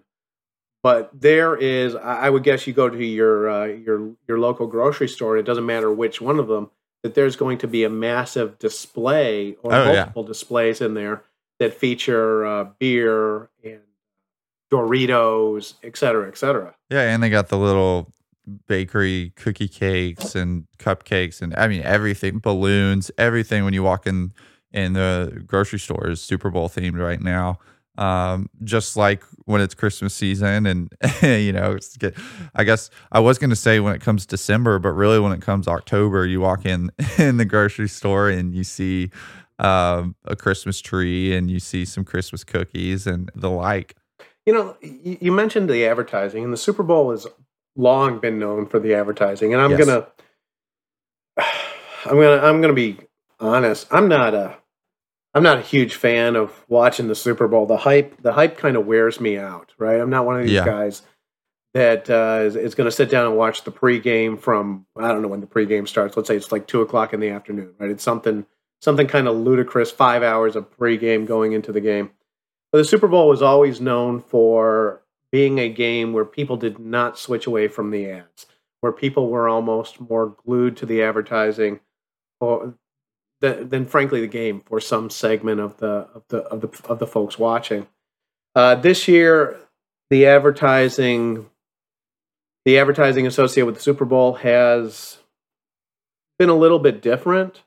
but 0.82 1.10
there 1.14 1.56
is. 1.56 1.96
I 1.96 2.30
would 2.30 2.44
guess 2.44 2.66
you 2.66 2.74
go 2.74 2.90
to 2.90 3.04
your 3.04 3.50
uh, 3.50 3.66
your 3.66 4.12
your 4.28 4.40
local 4.40 4.68
grocery 4.68 5.10
store. 5.10 5.38
It 5.38 5.44
doesn't 5.44 5.66
matter 5.66 5.92
which 5.92 6.22
one 6.22 6.40
of 6.40 6.48
them. 6.48 6.72
That 7.02 7.16
there's 7.16 7.36
going 7.36 7.58
to 7.58 7.68
be 7.68 7.84
a 7.84 7.90
massive 7.90 8.58
display 8.60 9.58
or 9.62 9.74
oh, 9.74 9.86
multiple 9.94 10.24
yeah. 10.24 10.28
displays 10.28 10.80
in 10.80 10.94
there 10.94 11.24
that 11.60 11.74
feature 11.74 12.46
uh, 12.46 12.66
beer 12.80 13.50
and 13.62 13.82
Doritos, 14.72 15.74
et 15.84 15.98
cetera, 15.98 16.30
et 16.30 16.38
cetera. 16.38 16.74
Yeah, 16.90 17.02
and 17.02 17.22
they 17.22 17.30
got 17.30 17.50
the 17.50 17.58
little 17.58 18.10
bakery 18.68 19.32
cookie 19.36 19.68
cakes 19.68 20.36
and 20.36 20.66
cupcakes 20.78 21.42
and 21.42 21.56
I 21.56 21.68
mean 21.68 21.82
everything 21.84 22.40
balloons 22.40 23.10
everything 23.18 23.64
when 23.64 23.74
you 23.74 23.84
walk 23.84 24.06
in 24.06 24.34
in 24.72 24.94
the 24.94 25.44
grocery 25.46 25.80
store 25.80 26.10
is 26.10 26.22
Super 26.22 26.50
Bowl 26.50 26.68
themed 26.68 27.00
right 27.00 27.22
now. 27.22 27.60
Um, 27.96 28.50
just 28.64 28.98
like 28.98 29.24
when 29.46 29.62
it's 29.62 29.76
Christmas 29.76 30.16
season 30.16 30.66
and 30.66 30.92
you 31.22 31.54
know 31.54 31.78
I 32.56 32.64
guess 32.64 32.90
I 33.12 33.20
was 33.20 33.38
going 33.38 33.52
to 33.52 33.56
say 33.56 33.80
when 33.80 33.94
it 33.94 34.02
comes 34.02 34.26
December 34.26 34.80
but 34.80 34.94
really 34.94 35.20
when 35.20 35.32
it 35.32 35.42
comes 35.42 35.68
October 35.68 36.26
you 36.26 36.42
walk 36.42 36.66
in 36.66 36.92
in 37.20 37.38
the 37.38 37.46
grocery 37.46 37.88
store 37.88 38.30
and 38.30 38.56
you 38.56 38.64
see 38.64 39.12
um, 39.60 40.16
a 40.26 40.36
Christmas 40.36 40.82
tree 40.82 41.36
and 41.36 41.50
you 41.50 41.60
see 41.60 41.86
some 41.86 42.04
Christmas 42.04 42.44
cookies 42.44 43.08
and 43.08 43.32
the 43.36 43.50
like. 43.50 43.96
You 44.46 44.54
know, 44.54 44.78
you 44.82 45.32
mentioned 45.32 45.70
the 45.70 45.86
advertising, 45.88 46.44
and 46.44 46.52
the 46.52 46.58
Super 46.58 46.84
Bowl 46.84 47.12
is 47.12 47.26
long 47.76 48.20
been 48.20 48.40
known 48.40 48.68
for 48.68 48.80
the 48.80 48.94
advertising, 48.94 49.54
and 49.54 49.62
I'm 49.62 49.72
yes. 49.72 49.86
gonna, 49.86 50.08
I'm 52.06 52.20
gonna, 52.20 52.42
I'm 52.42 52.62
gonna 52.62 52.74
be 52.74 53.00
honest. 53.40 53.88
I'm 53.92 54.08
not 54.08 54.34
a, 54.34 54.58
I'm 55.34 55.44
not 55.44 55.60
a 55.60 55.62
huge 55.62 55.96
fan 55.96 56.36
of 56.36 56.66
watching 56.68 57.08
the 57.08 57.16
Super 57.16 57.48
Bowl. 57.48 57.66
The 57.66 57.78
hype, 57.78 58.22
the 58.22 58.34
hype 58.34 58.58
kind 58.58 58.78
of 58.78 58.86
wears 58.86 59.20
me 59.20 59.38
out. 59.38 59.74
Right? 59.78 60.00
I'm 60.00 60.10
not 60.10 60.26
one 60.26 60.40
of 60.40 60.44
these 60.44 60.54
yeah. 60.54 60.66
guys 60.66 61.02
that 61.74 62.10
uh, 62.10 62.42
is, 62.44 62.56
is 62.56 62.76
going 62.76 62.86
to 62.86 62.92
sit 62.92 63.10
down 63.10 63.26
and 63.26 63.36
watch 63.36 63.64
the 63.64 63.72
pregame 63.72 64.40
from 64.40 64.86
I 64.96 65.08
don't 65.08 65.22
know 65.22 65.28
when 65.28 65.42
the 65.42 65.48
pregame 65.48 65.88
starts. 65.88 66.16
Let's 66.16 66.28
say 66.28 66.36
it's 66.36 66.52
like 66.52 66.68
two 66.68 66.82
o'clock 66.82 67.14
in 67.14 67.20
the 67.20 67.30
afternoon. 67.30 67.74
Right? 67.80 67.90
It's 67.90 68.04
something 68.04 68.46
something 68.82 69.08
kind 69.08 69.28
of 69.28 69.36
ludicrous. 69.36 69.92
Five 69.92 70.24
hours 70.24 70.56
of 70.56 70.70
pregame 70.78 71.26
going 71.26 71.54
into 71.54 71.72
the 71.72 71.82
game. 71.82 72.12
But 72.72 72.80
the 72.80 72.86
Super 72.86 73.08
Bowl 73.08 73.30
was 73.30 73.42
always 73.42 73.80
known 73.80 74.20
for 74.20 75.03
being 75.34 75.58
a 75.58 75.68
game 75.68 76.14
where 76.14 76.26
people 76.26 76.58
did 76.58 76.78
not 76.78 77.18
switch 77.18 77.48
away 77.48 77.68
from 77.68 77.90
the 77.90 78.08
ads, 78.08 78.46
where 78.82 78.92
people 78.92 79.30
were 79.30 79.50
almost 79.50 80.00
more 80.00 80.38
glued 80.46 80.78
to 80.78 80.86
the 80.86 81.02
advertising 81.02 81.80
or 82.40 82.76
than, 83.42 83.68
than 83.68 83.86
frankly 83.88 84.22
the 84.22 84.28
game 84.28 84.62
for 84.62 84.80
some 84.80 85.10
segment 85.10 85.60
of 85.60 85.78
the 85.78 86.08
of 86.14 86.24
the 86.30 86.38
of 86.44 86.62
the 86.62 86.70
of 86.88 87.00
the 87.00 87.08
folks 87.08 87.40
watching. 87.40 87.88
Uh, 88.54 88.76
this 88.76 89.08
year, 89.08 89.60
the 90.12 90.28
advertising 90.28 91.50
the 92.64 92.78
advertising 92.78 93.26
associated 93.26 93.66
with 93.66 93.76
the 93.76 93.82
Super 93.82 94.06
Bowl 94.06 94.36
has 94.36 95.18
been 96.38 96.50
a 96.50 96.56
little 96.56 96.80
bit 96.80 97.02
different. 97.02 97.64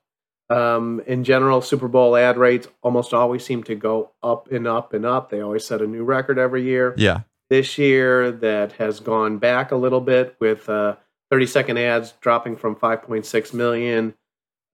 Um, 0.48 1.02
in 1.08 1.24
general, 1.24 1.60
Super 1.60 1.88
Bowl 1.88 2.14
ad 2.14 2.36
rates 2.36 2.68
almost 2.80 3.12
always 3.12 3.44
seem 3.44 3.64
to 3.64 3.74
go 3.74 4.12
up 4.22 4.52
and 4.52 4.68
up 4.68 4.94
and 4.94 5.04
up. 5.04 5.30
They 5.30 5.40
always 5.40 5.66
set 5.66 5.82
a 5.82 5.86
new 5.88 6.04
record 6.04 6.38
every 6.38 6.62
year. 6.62 6.94
Yeah 6.96 7.22
this 7.48 7.78
year 7.78 8.30
that 8.30 8.72
has 8.72 9.00
gone 9.00 9.38
back 9.38 9.70
a 9.70 9.76
little 9.76 10.00
bit 10.00 10.36
with 10.40 10.68
uh, 10.68 10.96
30 11.30 11.46
second 11.46 11.78
ads 11.78 12.12
dropping 12.20 12.56
from 12.56 12.76
5.6 12.76 13.54
million 13.54 14.14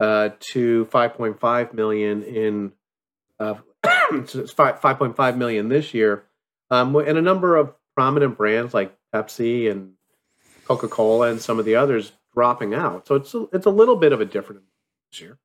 uh, 0.00 0.30
to 0.40 0.86
5.5 0.86 1.74
million 1.74 2.22
in 2.22 2.72
uh, 3.38 3.54
5.5 3.84 5.36
million 5.36 5.68
this 5.68 5.94
year. 5.94 6.24
Um, 6.70 6.96
and 6.96 7.18
a 7.18 7.22
number 7.22 7.56
of 7.56 7.74
prominent 7.94 8.38
brands 8.38 8.72
like 8.72 8.96
Pepsi 9.14 9.70
and 9.70 9.92
Coca 10.66 10.88
Cola 10.88 11.30
and 11.30 11.40
some 11.40 11.58
of 11.58 11.64
the 11.64 11.76
others 11.76 12.12
dropping 12.34 12.74
out. 12.74 13.06
So 13.06 13.16
it's 13.16 13.34
a, 13.34 13.46
it's 13.52 13.66
a 13.66 13.70
little 13.70 13.96
bit 13.96 14.12
of 14.12 14.20
a 14.20 14.24
different 14.24 14.62
this 15.10 15.20
year. 15.20 15.38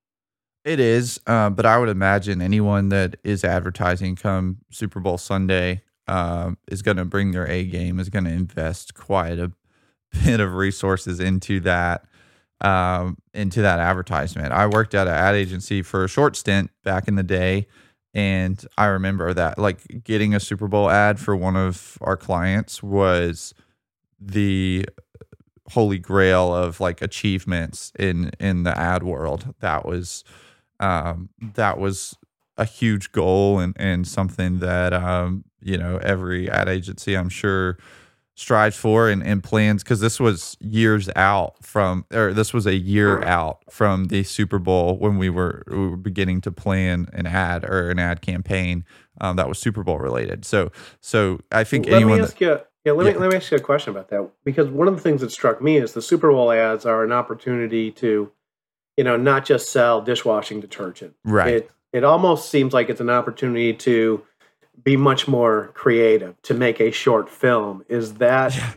It 0.64 0.80
is, 0.80 1.20
uh, 1.28 1.50
but 1.50 1.66
I 1.66 1.78
would 1.78 1.90
imagine 1.90 2.42
anyone 2.42 2.90
that 2.90 3.18
is 3.24 3.44
advertising 3.44 4.16
come 4.16 4.58
Super 4.70 5.00
Bowl 5.00 5.18
Sunday 5.18 5.82
uh, 6.08 6.52
is 6.70 6.82
going 6.82 6.98
to 6.98 7.06
bring 7.06 7.32
their 7.32 7.50
A 7.50 7.64
game, 7.64 8.00
is 8.00 8.10
going 8.10 8.26
to 8.26 8.32
invest 8.32 8.94
quite 8.94 9.40
a 9.40 9.52
bit 10.26 10.40
of 10.40 10.54
resources 10.54 11.20
into 11.20 11.60
that 11.62 12.06
um, 12.62 13.18
into 13.34 13.62
that 13.62 13.80
advertisement. 13.80 14.52
I 14.52 14.66
worked 14.68 14.96
at 14.96 15.08
an 15.08 15.14
ad 15.14 15.36
agency 15.36 15.82
for 15.84 16.04
a 16.04 16.08
short 16.08 16.36
stint 16.36 16.72
back 16.84 17.08
in 17.08 17.16
the 17.16 17.24
day, 17.24 17.68
and 18.14 18.64
I 18.78 18.86
remember 18.86 19.34
that 19.34 19.60
like 19.60 20.04
getting 20.04 20.34
a 20.34 20.40
Super 20.40 20.68
Bowl 20.68 20.90
ad 20.90 21.20
for 21.20 21.36
one 21.36 21.56
of 21.56 21.98
our 22.02 22.18
clients 22.18 22.82
was 22.82 23.54
the 24.20 24.86
holy 25.70 26.00
grail 26.00 26.56
of 26.56 26.80
like 26.80 27.02
achievements 27.02 27.92
in 28.00 28.32
in 28.40 28.64
the 28.64 28.78
ad 28.78 29.04
world. 29.04 29.54
That 29.60 29.86
was 29.86 30.24
um, 30.80 31.30
that 31.56 31.78
was 31.78 32.18
a 32.58 32.66
huge 32.66 33.12
goal 33.12 33.60
and 33.60 33.76
and 33.78 34.08
something 34.08 34.60
that 34.60 34.94
um, 34.94 35.44
you 35.62 35.78
know 35.78 35.98
every 35.98 36.50
ad 36.50 36.68
agency 36.70 37.16
I'm 37.16 37.30
sure 37.30 37.78
strives 38.38 38.78
for 38.78 39.10
and, 39.10 39.24
and 39.24 39.44
plans 39.44 39.84
because 39.84 40.00
this 40.00 40.20
was 40.20 40.58
years 40.60 41.10
out 41.16 41.56
from 41.64 42.06
or 42.14 42.34
this 42.34 42.54
was 42.54 42.68
a 42.68 42.76
year 42.76 43.24
out 43.24 43.64
from 43.70 44.06
the 44.06 44.24
Super 44.24 44.60
Bowl 44.60 44.98
when 45.00 45.18
we 45.18 45.28
were 45.28 45.64
we 45.68 45.90
were 45.90 45.98
beginning 45.98 46.40
to 46.42 46.52
plan 46.52 47.08
an 47.14 47.26
ad 47.26 47.64
or 47.64 47.90
an 47.90 47.98
ad 47.98 48.22
campaign 48.22 48.86
um, 49.20 49.38
that 49.38 49.50
was 49.50 49.58
Super 49.58 49.84
Bowl 49.84 49.98
related. 49.98 50.46
So 50.46 50.72
so 51.02 51.40
I 51.52 51.64
think 51.64 51.88
let 51.88 51.96
anyone 51.96 52.20
me 52.20 52.24
ask 52.24 52.40
you 52.40 52.60
yeah 52.86 52.92
let 52.92 53.08
yeah. 53.08 53.14
me 53.14 53.20
let 53.20 53.32
me 53.32 53.38
ask 53.38 53.50
you 53.50 53.58
a 53.58 53.60
question 53.60 53.90
about 53.90 54.10
that 54.10 54.30
because 54.44 54.68
one 54.68 54.88
of 54.88 54.96
the 54.96 55.02
things 55.02 55.22
that 55.22 55.32
struck 55.32 55.60
me 55.60 55.78
is 55.78 55.94
the 55.94 56.02
Super 56.02 56.32
Bowl 56.32 56.52
ads 56.52 56.86
are 56.86 57.04
an 57.04 57.12
opportunity 57.12 57.90
to 57.94 58.32
you 58.98 59.04
know 59.04 59.18
not 59.18 59.46
just 59.46 59.72
sell 59.72 60.00
dishwashing 60.00 60.60
detergent 60.62 61.16
right 61.24 61.54
it 61.56 61.72
it 61.94 62.04
almost 62.04 62.50
seems 62.50 62.74
like 62.74 62.90
it's 62.90 63.02
an 63.02 63.10
opportunity 63.10 63.74
to 63.74 64.24
be 64.84 64.98
much 64.98 65.28
more 65.28 65.72
creative 65.74 66.40
to 66.44 66.54
make 66.54 66.80
a 66.80 66.92
short 66.92 67.30
film. 67.30 67.84
Is 67.90 68.16
that 68.16 68.56
yeah. 68.56 68.74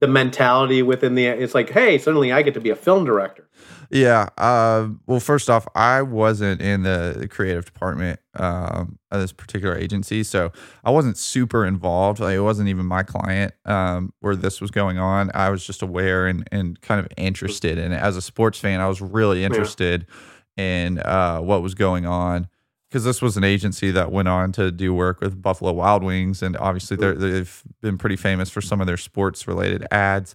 the 0.00 0.08
mentality 0.08 0.82
within 0.82 1.14
the? 1.14 1.26
It's 1.26 1.54
like, 1.54 1.70
hey, 1.70 1.98
suddenly 1.98 2.32
I 2.32 2.42
get 2.42 2.54
to 2.54 2.60
be 2.60 2.70
a 2.70 2.76
film 2.76 3.04
director. 3.04 3.48
Yeah. 3.90 4.30
Uh, 4.38 4.88
well, 5.06 5.20
first 5.20 5.50
off, 5.50 5.66
I 5.74 6.00
wasn't 6.00 6.62
in 6.62 6.82
the 6.82 7.28
creative 7.30 7.66
department 7.66 8.20
um, 8.34 8.98
of 9.10 9.20
this 9.20 9.32
particular 9.32 9.76
agency, 9.76 10.22
so 10.22 10.50
I 10.82 10.90
wasn't 10.90 11.18
super 11.18 11.66
involved. 11.66 12.18
Like, 12.18 12.34
it 12.34 12.40
wasn't 12.40 12.70
even 12.70 12.86
my 12.86 13.02
client 13.02 13.52
um, 13.66 14.14
where 14.20 14.34
this 14.34 14.62
was 14.62 14.70
going 14.70 14.98
on. 14.98 15.30
I 15.34 15.50
was 15.50 15.64
just 15.64 15.82
aware 15.82 16.26
and 16.26 16.48
and 16.50 16.80
kind 16.80 17.00
of 17.00 17.08
interested 17.18 17.76
in 17.76 17.92
it. 17.92 18.00
As 18.00 18.16
a 18.16 18.22
sports 18.22 18.58
fan, 18.58 18.80
I 18.80 18.88
was 18.88 19.02
really 19.02 19.44
interested 19.44 20.06
yeah. 20.08 20.14
In 20.56 20.98
uh, 20.98 21.40
what 21.40 21.62
was 21.62 21.74
going 21.74 22.06
on 22.06 22.48
because 22.92 23.04
this 23.04 23.22
was 23.22 23.38
an 23.38 23.44
agency 23.44 23.90
that 23.90 24.12
went 24.12 24.28
on 24.28 24.52
to 24.52 24.70
do 24.70 24.92
work 24.92 25.22
with 25.22 25.40
Buffalo 25.40 25.72
Wild 25.72 26.02
Wings, 26.02 26.42
and 26.42 26.58
obviously 26.58 26.94
they've 26.98 27.62
been 27.80 27.96
pretty 27.96 28.16
famous 28.16 28.50
for 28.50 28.60
some 28.60 28.82
of 28.82 28.86
their 28.86 28.98
sports 28.98 29.48
related 29.48 29.86
ads. 29.90 30.34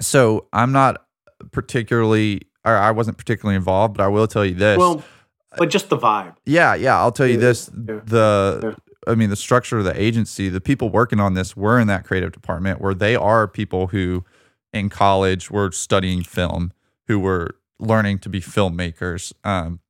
So 0.00 0.48
I'm 0.52 0.72
not 0.72 1.06
particularly, 1.52 2.42
or 2.64 2.74
I 2.74 2.90
wasn't 2.90 3.16
particularly 3.16 3.54
involved, 3.54 3.96
but 3.96 4.02
I 4.02 4.08
will 4.08 4.26
tell 4.26 4.44
you 4.44 4.54
this. 4.54 4.76
Well, 4.76 5.04
but 5.56 5.70
just 5.70 5.88
the 5.88 5.96
vibe. 5.96 6.34
Yeah, 6.44 6.74
yeah. 6.74 6.98
I'll 6.98 7.12
tell 7.12 7.28
you 7.28 7.36
this: 7.36 7.70
yeah. 7.72 8.00
the 8.04 8.60
yeah. 8.62 9.12
I 9.12 9.14
mean, 9.14 9.30
the 9.30 9.36
structure 9.36 9.78
of 9.78 9.84
the 9.84 10.00
agency, 10.00 10.48
the 10.48 10.60
people 10.60 10.88
working 10.88 11.20
on 11.20 11.34
this 11.34 11.56
were 11.56 11.78
in 11.78 11.86
that 11.86 12.04
creative 12.04 12.32
department, 12.32 12.80
where 12.80 12.94
they 12.94 13.14
are 13.14 13.46
people 13.46 13.88
who, 13.88 14.24
in 14.72 14.88
college, 14.88 15.48
were 15.48 15.70
studying 15.70 16.24
film, 16.24 16.72
who 17.06 17.20
were 17.20 17.54
learning 17.78 18.18
to 18.20 18.28
be 18.28 18.40
filmmakers. 18.40 19.32
Um, 19.44 19.80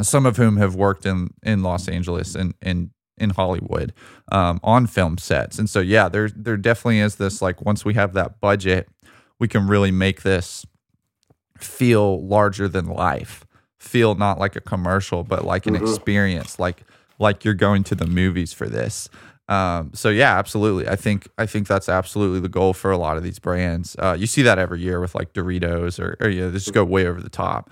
some 0.00 0.26
of 0.26 0.36
whom 0.36 0.56
have 0.58 0.74
worked 0.74 1.06
in 1.06 1.30
in 1.42 1.62
Los 1.62 1.88
Angeles 1.88 2.34
and 2.34 2.54
in 2.62 2.90
in 3.16 3.30
Hollywood 3.30 3.92
um, 4.30 4.60
on 4.62 4.86
film 4.86 5.18
sets. 5.18 5.58
And 5.58 5.68
so 5.68 5.80
yeah, 5.80 6.08
there 6.08 6.30
there 6.34 6.56
definitely 6.56 7.00
is 7.00 7.16
this 7.16 7.42
like 7.42 7.64
once 7.64 7.84
we 7.84 7.94
have 7.94 8.14
that 8.14 8.40
budget, 8.40 8.88
we 9.38 9.48
can 9.48 9.66
really 9.66 9.90
make 9.90 10.22
this 10.22 10.64
feel 11.58 12.24
larger 12.24 12.68
than 12.68 12.86
life. 12.86 13.44
Feel 13.78 14.14
not 14.14 14.38
like 14.38 14.56
a 14.56 14.60
commercial, 14.60 15.24
but 15.24 15.44
like 15.44 15.66
an 15.66 15.74
mm-hmm. 15.74 15.84
experience, 15.84 16.58
like 16.58 16.82
like 17.18 17.44
you're 17.44 17.54
going 17.54 17.84
to 17.84 17.94
the 17.94 18.06
movies 18.06 18.52
for 18.52 18.68
this. 18.68 19.08
Um, 19.48 19.92
so 19.94 20.10
yeah, 20.10 20.38
absolutely. 20.38 20.88
I 20.88 20.96
think 20.96 21.28
I 21.38 21.46
think 21.46 21.66
that's 21.66 21.88
absolutely 21.88 22.40
the 22.40 22.48
goal 22.48 22.74
for 22.74 22.90
a 22.90 22.98
lot 22.98 23.16
of 23.16 23.22
these 23.22 23.38
brands. 23.38 23.96
Uh, 23.98 24.16
you 24.18 24.26
see 24.26 24.42
that 24.42 24.58
every 24.58 24.80
year 24.80 25.00
with 25.00 25.14
like 25.14 25.32
Doritos 25.32 25.98
or, 25.98 26.16
or 26.20 26.28
you 26.28 26.42
know, 26.42 26.50
they 26.50 26.58
just 26.58 26.74
go 26.74 26.84
way 26.84 27.06
over 27.06 27.20
the 27.20 27.30
top. 27.30 27.70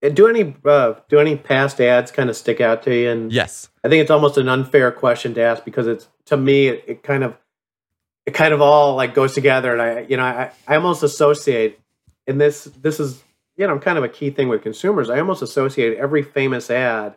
Do 0.00 0.26
any 0.26 0.56
uh, 0.64 0.94
do 1.08 1.20
any 1.20 1.36
past 1.36 1.80
ads 1.80 2.10
kind 2.10 2.28
of 2.28 2.36
stick 2.36 2.60
out 2.60 2.82
to 2.84 2.94
you? 2.94 3.10
And 3.10 3.32
yes, 3.32 3.68
I 3.84 3.88
think 3.88 4.00
it's 4.00 4.10
almost 4.10 4.36
an 4.36 4.48
unfair 4.48 4.90
question 4.90 5.34
to 5.34 5.42
ask 5.42 5.64
because 5.64 5.86
it's 5.86 6.08
to 6.26 6.36
me 6.36 6.68
it, 6.68 6.84
it 6.88 7.02
kind 7.02 7.22
of 7.22 7.36
it 8.26 8.32
kind 8.32 8.52
of 8.52 8.60
all 8.60 8.96
like 8.96 9.14
goes 9.14 9.34
together, 9.34 9.72
and 9.72 9.82
I 9.82 10.00
you 10.00 10.16
know 10.16 10.24
I, 10.24 10.50
I 10.66 10.74
almost 10.76 11.02
associate 11.02 11.78
and 12.26 12.40
this 12.40 12.64
this 12.64 13.00
is 13.00 13.22
you 13.56 13.66
know 13.66 13.78
kind 13.78 13.98
of 13.98 14.04
a 14.04 14.08
key 14.08 14.30
thing 14.30 14.48
with 14.48 14.62
consumers. 14.62 15.10
I 15.10 15.18
almost 15.18 15.42
associate 15.42 15.96
every 15.98 16.22
famous 16.22 16.70
ad 16.70 17.16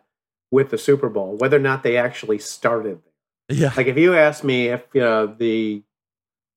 with 0.56 0.70
the 0.70 0.78
Super 0.78 1.10
Bowl, 1.10 1.36
whether 1.36 1.58
or 1.58 1.60
not 1.60 1.84
they 1.84 1.98
actually 1.98 2.40
started. 2.40 3.02
Yeah, 3.50 3.74
like 3.76 3.88
if 3.88 3.98
you 3.98 4.16
ask 4.16 4.44
me 4.44 4.70
if 4.70 4.82
you 4.94 5.02
know 5.02 5.28
the 5.28 5.84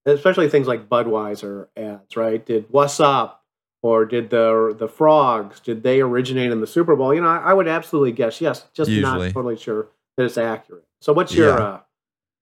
especially 0.06 0.48
things 0.48 0.68
like 0.68 0.88
Budweiser 0.88 1.66
ads, 1.76 2.16
right? 2.16 2.44
Did 2.46 2.66
what's 2.70 3.00
up 3.00 3.44
or 3.82 4.06
did 4.06 4.30
the 4.30 4.74
the 4.78 4.88
frogs 4.88 5.60
did 5.60 5.82
they 5.82 6.00
originate 6.00 6.52
in 6.52 6.60
the 6.60 6.66
Super 6.66 6.96
Bowl? 6.96 7.12
You 7.12 7.20
know, 7.20 7.28
I, 7.28 7.50
I 7.50 7.52
would 7.52 7.68
absolutely 7.68 8.12
guess 8.12 8.40
yes, 8.40 8.64
just 8.72 8.88
Usually. 8.88 9.26
not 9.26 9.34
totally 9.34 9.56
sure 9.56 9.88
that 10.16 10.24
it's 10.24 10.38
accurate. 10.38 10.84
So, 11.00 11.12
what's 11.12 11.34
your 11.34 11.58
yeah. 11.58 11.64
uh, 11.64 11.80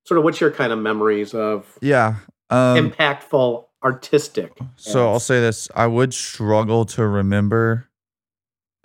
sort 0.04 0.18
of 0.18 0.24
what's 0.24 0.40
your 0.40 0.50
kind 0.50 0.72
of 0.72 0.78
memories 0.78 1.34
of 1.34 1.78
yeah 1.80 2.16
um, 2.50 2.90
impactful 2.90 3.64
artistic? 3.82 4.52
So 4.76 4.90
ads? 4.90 5.14
I'll 5.14 5.20
say 5.20 5.40
this: 5.40 5.68
I 5.74 5.86
would 5.86 6.12
struggle 6.12 6.84
to 6.84 7.06
remember 7.06 7.85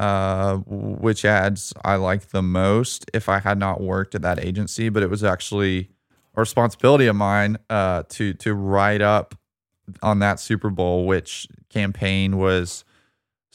uh, 0.01 0.58
which 0.65 1.24
ads 1.25 1.74
I 1.86 1.96
liked 1.96 2.31
the 2.31 2.41
most 2.41 3.05
if 3.13 3.29
I 3.29 3.38
had 3.38 3.60
not 3.60 3.81
worked 3.81 4.15
at 4.15 4.24
that 4.24 4.43
agency, 4.43 4.89
but 4.89 5.03
it 5.03 5.12
was 5.12 5.24
actually 5.24 5.91
a 6.36 6.39
responsibility 6.39 7.05
of 7.05 7.15
mine 7.15 7.58
uh, 7.70 8.01
to 8.10 8.34
to 8.34 8.55
write 8.55 9.03
up 9.03 9.36
on 10.01 10.17
that 10.17 10.39
Super 10.39 10.72
Bowl, 10.72 11.05
which 11.05 11.48
campaign 11.70 12.38
was 12.38 12.84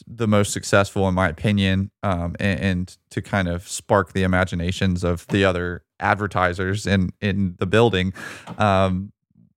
the 0.07 0.29
most 0.29 0.53
successful 0.53 1.09
in 1.09 1.15
my 1.15 1.29
opinion, 1.29 1.91
um, 2.05 2.37
and, 2.39 2.61
and, 2.61 2.99
to 3.11 3.21
kind 3.21 3.49
of 3.49 3.67
spark 3.67 4.13
the 4.13 4.23
imaginations 4.23 5.03
of 5.03 5.27
the 5.29 5.45
other 5.45 5.83
advertisers 5.99 6.87
in 6.87 7.11
in 7.21 7.57
the 7.59 7.67
building 7.67 8.13
um, 8.59 9.11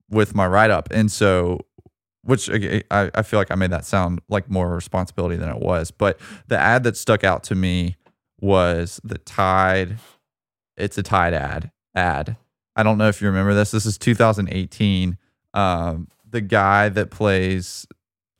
with 0.08 0.34
my 0.34 0.46
write 0.46 0.70
up. 0.70 0.88
And 0.90 1.12
so, 1.12 1.60
which 2.22 2.50
I, 2.50 2.82
I 2.90 3.22
feel 3.22 3.38
like 3.38 3.50
I 3.50 3.54
made 3.54 3.70
that 3.70 3.84
sound 3.84 4.20
like 4.28 4.50
more 4.50 4.68
responsibility 4.74 5.36
than 5.36 5.48
it 5.48 5.58
was. 5.58 5.90
But 5.90 6.20
the 6.48 6.58
ad 6.58 6.84
that 6.84 6.96
stuck 6.96 7.24
out 7.24 7.42
to 7.44 7.54
me 7.54 7.96
was 8.40 9.00
the 9.02 9.18
Tide. 9.18 9.98
It's 10.76 10.98
a 10.98 11.02
Tide 11.02 11.34
ad. 11.34 11.70
Ad. 11.94 12.36
I 12.76 12.82
don't 12.82 12.98
know 12.98 13.08
if 13.08 13.20
you 13.20 13.28
remember 13.28 13.54
this. 13.54 13.70
This 13.70 13.86
is 13.86 13.98
2018. 13.98 15.18
Um, 15.54 16.08
the 16.28 16.40
guy 16.40 16.88
that 16.90 17.10
plays 17.10 17.86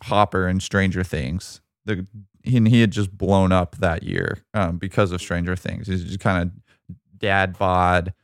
Hopper 0.02 0.48
in 0.48 0.60
Stranger 0.60 1.04
Things. 1.04 1.60
The 1.84 2.06
he, 2.42 2.58
he 2.68 2.80
had 2.80 2.90
just 2.90 3.16
blown 3.16 3.52
up 3.52 3.76
that 3.76 4.02
year 4.02 4.38
um, 4.54 4.78
because 4.78 5.12
of 5.12 5.20
Stranger 5.20 5.56
Things. 5.56 5.86
He's 5.86 6.04
just 6.04 6.20
kind 6.20 6.42
of 6.42 6.96
dad 7.18 7.58
bod, 7.58 8.14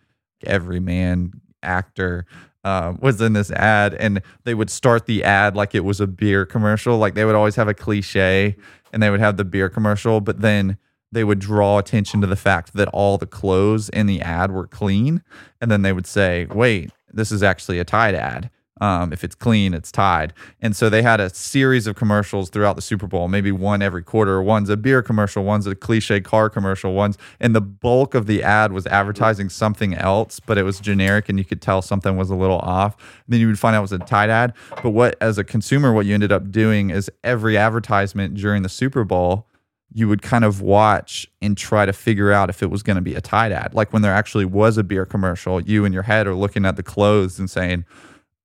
every 0.44 0.80
man 0.80 1.32
actor. 1.62 2.26
Uh, 2.66 2.94
was 3.00 3.20
in 3.20 3.32
this 3.32 3.52
ad, 3.52 3.94
and 3.94 4.20
they 4.42 4.52
would 4.52 4.68
start 4.68 5.06
the 5.06 5.22
ad 5.22 5.54
like 5.54 5.72
it 5.72 5.84
was 5.84 6.00
a 6.00 6.06
beer 6.08 6.44
commercial. 6.44 6.98
Like 6.98 7.14
they 7.14 7.24
would 7.24 7.36
always 7.36 7.54
have 7.54 7.68
a 7.68 7.74
cliche, 7.74 8.56
and 8.92 9.00
they 9.00 9.08
would 9.08 9.20
have 9.20 9.36
the 9.36 9.44
beer 9.44 9.68
commercial, 9.68 10.20
but 10.20 10.40
then 10.40 10.76
they 11.12 11.22
would 11.22 11.38
draw 11.38 11.78
attention 11.78 12.20
to 12.22 12.26
the 12.26 12.34
fact 12.34 12.72
that 12.72 12.88
all 12.88 13.18
the 13.18 13.26
clothes 13.26 13.88
in 13.90 14.06
the 14.06 14.20
ad 14.20 14.50
were 14.50 14.66
clean, 14.66 15.22
and 15.60 15.70
then 15.70 15.82
they 15.82 15.92
would 15.92 16.08
say, 16.08 16.46
"Wait, 16.46 16.90
this 17.12 17.30
is 17.30 17.40
actually 17.40 17.78
a 17.78 17.84
Tide 17.84 18.16
ad." 18.16 18.50
Um, 18.80 19.12
if 19.12 19.24
it's 19.24 19.34
clean, 19.34 19.72
it's 19.72 19.90
Tide. 19.90 20.34
And 20.60 20.76
so 20.76 20.90
they 20.90 21.02
had 21.02 21.18
a 21.18 21.30
series 21.30 21.86
of 21.86 21.96
commercials 21.96 22.50
throughout 22.50 22.76
the 22.76 22.82
Super 22.82 23.06
Bowl, 23.06 23.26
maybe 23.26 23.50
one 23.50 23.80
every 23.80 24.02
quarter. 24.02 24.42
One's 24.42 24.68
a 24.68 24.76
beer 24.76 25.02
commercial, 25.02 25.44
one's 25.44 25.66
a 25.66 25.74
cliche 25.74 26.20
car 26.20 26.50
commercial, 26.50 26.92
one's, 26.92 27.16
and 27.40 27.54
the 27.54 27.60
bulk 27.60 28.14
of 28.14 28.26
the 28.26 28.42
ad 28.42 28.72
was 28.72 28.86
advertising 28.86 29.48
something 29.48 29.94
else, 29.94 30.40
but 30.40 30.58
it 30.58 30.62
was 30.62 30.78
generic 30.78 31.28
and 31.28 31.38
you 31.38 31.44
could 31.44 31.62
tell 31.62 31.80
something 31.80 32.16
was 32.16 32.28
a 32.28 32.34
little 32.34 32.58
off. 32.58 32.96
then 33.28 33.40
you 33.40 33.46
would 33.46 33.58
find 33.58 33.74
out 33.74 33.78
it 33.78 33.82
was 33.82 33.92
a 33.92 33.98
Tide 33.98 34.30
ad. 34.30 34.52
But 34.82 34.90
what, 34.90 35.16
as 35.20 35.38
a 35.38 35.44
consumer, 35.44 35.92
what 35.92 36.04
you 36.04 36.12
ended 36.12 36.32
up 36.32 36.50
doing 36.50 36.90
is 36.90 37.10
every 37.24 37.56
advertisement 37.56 38.34
during 38.34 38.62
the 38.62 38.68
Super 38.68 39.04
Bowl, 39.04 39.48
you 39.92 40.08
would 40.08 40.20
kind 40.20 40.44
of 40.44 40.60
watch 40.60 41.26
and 41.40 41.56
try 41.56 41.86
to 41.86 41.92
figure 41.92 42.30
out 42.30 42.50
if 42.50 42.62
it 42.62 42.70
was 42.70 42.82
going 42.82 42.96
to 42.96 43.02
be 43.02 43.14
a 43.14 43.20
Tide 43.22 43.52
ad. 43.52 43.72
Like 43.72 43.92
when 43.94 44.02
there 44.02 44.12
actually 44.12 44.44
was 44.44 44.76
a 44.76 44.84
beer 44.84 45.06
commercial, 45.06 45.60
you 45.60 45.86
in 45.86 45.94
your 45.94 46.02
head 46.02 46.26
are 46.26 46.34
looking 46.34 46.66
at 46.66 46.76
the 46.76 46.82
clothes 46.82 47.38
and 47.38 47.48
saying, 47.48 47.86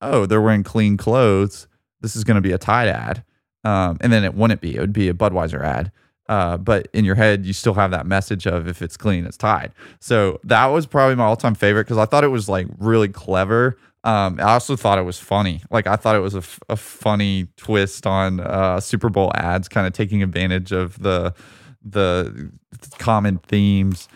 oh, 0.02 0.26
they're 0.26 0.42
wearing 0.42 0.64
clean 0.64 0.98
clothes. 0.98 1.68
This 2.02 2.16
is 2.16 2.24
going 2.24 2.36
to 2.36 2.42
be 2.42 2.52
a 2.52 2.58
Tide 2.58 2.88
ad. 2.88 3.24
um, 3.64 3.98
and 4.02 4.12
then 4.12 4.24
it 4.24 4.34
wouldn't 4.34 4.62
be. 4.62 4.76
It 4.76 4.80
would 4.80 4.94
be 4.94 5.08
a 5.10 5.14
Budweiser 5.14 5.64
ad. 5.64 5.92
Uh, 6.30 6.58
but 6.58 6.88
in 6.94 7.04
your 7.06 7.16
head, 7.16 7.46
you 7.46 7.52
still 7.54 7.74
have 7.74 7.92
that 7.92 8.06
message 8.06 8.46
of 8.48 8.68
if 8.68 8.82
it's 8.82 8.96
clean, 8.98 9.26
it's 9.26 9.38
Tide. 9.38 9.72
So 10.00 10.40
that 10.46 10.68
was 10.68 10.86
probably 10.86 11.16
my 11.16 11.26
all-time 11.26 11.56
favorite 11.56 11.84
because 11.84 11.98
I 11.98 12.06
thought 12.06 12.24
it 12.24 12.30
was 12.30 12.48
like 12.48 12.68
really 12.80 13.10
clever. 13.10 13.78
Um, 14.04 14.40
I 14.40 14.54
also 14.54 14.76
thought 14.76 14.98
it 14.98 15.04
was 15.04 15.20
funny. 15.20 15.62
Like 15.70 15.86
I 15.88 15.96
thought 15.96 16.16
it 16.16 16.20
was 16.22 16.34
a, 16.34 16.40
f- 16.40 16.60
a 16.70 16.76
funny 16.78 17.48
twist 17.58 18.08
on 18.08 18.40
uh, 18.40 18.80
Super 18.80 19.10
Bowl 19.10 19.32
ads, 19.36 19.68
kind 19.68 19.86
of 19.86 19.94
taking 19.94 20.24
advantage 20.24 20.72
of 20.72 20.98
the 21.00 21.34
the 21.84 22.52
common 22.98 23.40
themes 23.40 24.08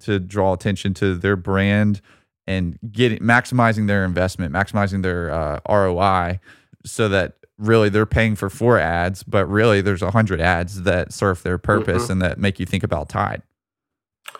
to 0.00 0.18
draw 0.18 0.52
attention 0.52 0.92
to 0.94 1.16
their 1.16 1.36
brand 1.36 2.00
and 2.46 2.78
getting 2.90 3.18
maximizing 3.18 3.86
their 3.86 4.04
investment, 4.04 4.52
maximizing 4.52 5.02
their 5.02 5.30
uh, 5.30 5.60
ROI, 5.68 6.40
so 6.84 7.08
that 7.08 7.34
really 7.58 7.88
they're 7.88 8.06
paying 8.06 8.34
for 8.34 8.50
four 8.50 8.78
ads, 8.78 9.22
but 9.22 9.46
really 9.46 9.80
there's 9.80 10.02
a 10.02 10.10
hundred 10.10 10.40
ads 10.40 10.82
that 10.82 11.12
serve 11.12 11.42
their 11.42 11.58
purpose 11.58 12.04
mm-hmm. 12.04 12.12
and 12.12 12.22
that 12.22 12.38
make 12.38 12.58
you 12.58 12.66
think 12.66 12.82
about 12.82 13.08
Tide. 13.08 13.42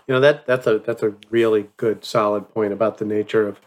You 0.06 0.14
know 0.14 0.20
that 0.20 0.46
that's 0.46 0.66
a 0.66 0.78
that's 0.78 1.02
a 1.02 1.14
really 1.30 1.68
good 1.76 2.04
solid 2.04 2.48
point 2.52 2.72
about 2.72 2.98
the 2.98 3.04
nature 3.04 3.46
of 3.46 3.60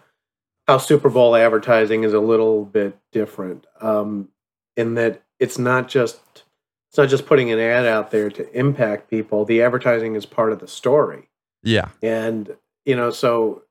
how 0.67 0.77
Super 0.77 1.09
Bowl 1.09 1.35
advertising 1.35 2.03
is 2.03 2.13
a 2.13 2.19
little 2.19 2.65
bit 2.65 2.97
different 3.11 3.65
um, 3.81 4.29
in 4.75 4.95
that 4.95 5.23
it's 5.39 5.57
not 5.57 5.87
just 5.87 6.43
it's 6.89 6.97
not 6.97 7.09
just 7.09 7.25
putting 7.25 7.51
an 7.51 7.59
ad 7.59 7.85
out 7.85 8.11
there 8.11 8.29
to 8.31 8.51
impact 8.57 9.09
people. 9.09 9.45
The 9.45 9.61
advertising 9.61 10.15
is 10.15 10.25
part 10.25 10.51
of 10.51 10.59
the 10.59 10.67
story. 10.67 11.29
Yeah, 11.63 11.89
and 12.01 12.55
you 12.85 12.95
know 12.95 13.11
so 13.11 13.63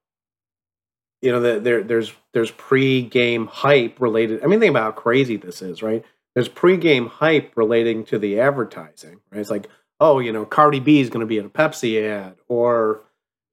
you 1.24 1.32
know 1.32 1.40
the, 1.40 1.58
there 1.58 1.82
there's 1.82 2.12
there's 2.32 2.50
pre-game 2.50 3.46
hype 3.46 3.98
related. 3.98 4.44
I 4.44 4.46
mean, 4.46 4.60
think 4.60 4.70
about 4.70 4.82
how 4.82 4.90
crazy 5.00 5.38
this 5.38 5.62
is, 5.62 5.82
right? 5.82 6.04
There's 6.34 6.48
pre-game 6.48 7.06
hype 7.06 7.52
relating 7.56 8.04
to 8.06 8.18
the 8.18 8.40
advertising. 8.40 9.20
Right? 9.32 9.40
It's 9.40 9.50
like, 9.50 9.68
oh, 10.00 10.18
you 10.18 10.32
know, 10.32 10.44
Cardi 10.44 10.80
B 10.80 11.00
is 11.00 11.08
going 11.08 11.20
to 11.20 11.26
be 11.26 11.38
in 11.38 11.46
a 11.46 11.48
Pepsi 11.48 12.04
ad, 12.06 12.36
or 12.46 13.00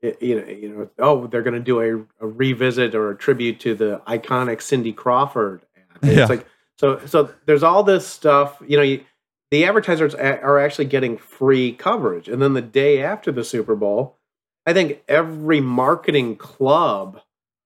you 0.02 0.42
know, 0.42 0.48
you 0.48 0.70
know, 0.70 0.90
oh, 1.00 1.28
they're 1.28 1.44
going 1.44 1.54
to 1.54 1.62
do 1.62 1.80
a, 1.80 2.26
a, 2.26 2.28
revisit 2.28 2.94
or 2.94 3.12
a 3.12 3.16
tribute 3.16 3.62
to 3.62 3.74
the 3.74 4.02
iconic 4.06 4.62
Cindy 4.62 4.92
Crawford 4.92 5.66
ad. 5.78 6.10
Yeah. 6.10 6.22
It's 6.24 6.30
like 6.30 6.46
so. 6.78 7.00
So 7.06 7.34
there's 7.46 7.64
all 7.64 7.84
this 7.84 8.06
stuff. 8.06 8.62
You 8.68 8.76
know, 8.76 8.84
you, 8.84 9.06
the 9.50 9.64
advertisers 9.64 10.14
are 10.14 10.60
actually 10.60 10.86
getting 10.86 11.18
free 11.18 11.72
coverage, 11.72 12.28
and 12.28 12.42
then 12.42 12.54
the 12.54 12.62
day 12.62 13.02
after 13.02 13.32
the 13.32 13.46
Super 13.46 13.78
Bowl, 13.78 14.18
I 14.66 14.74
think 14.74 15.02
every 15.08 15.62
marketing 15.62 16.36
club 16.36 17.22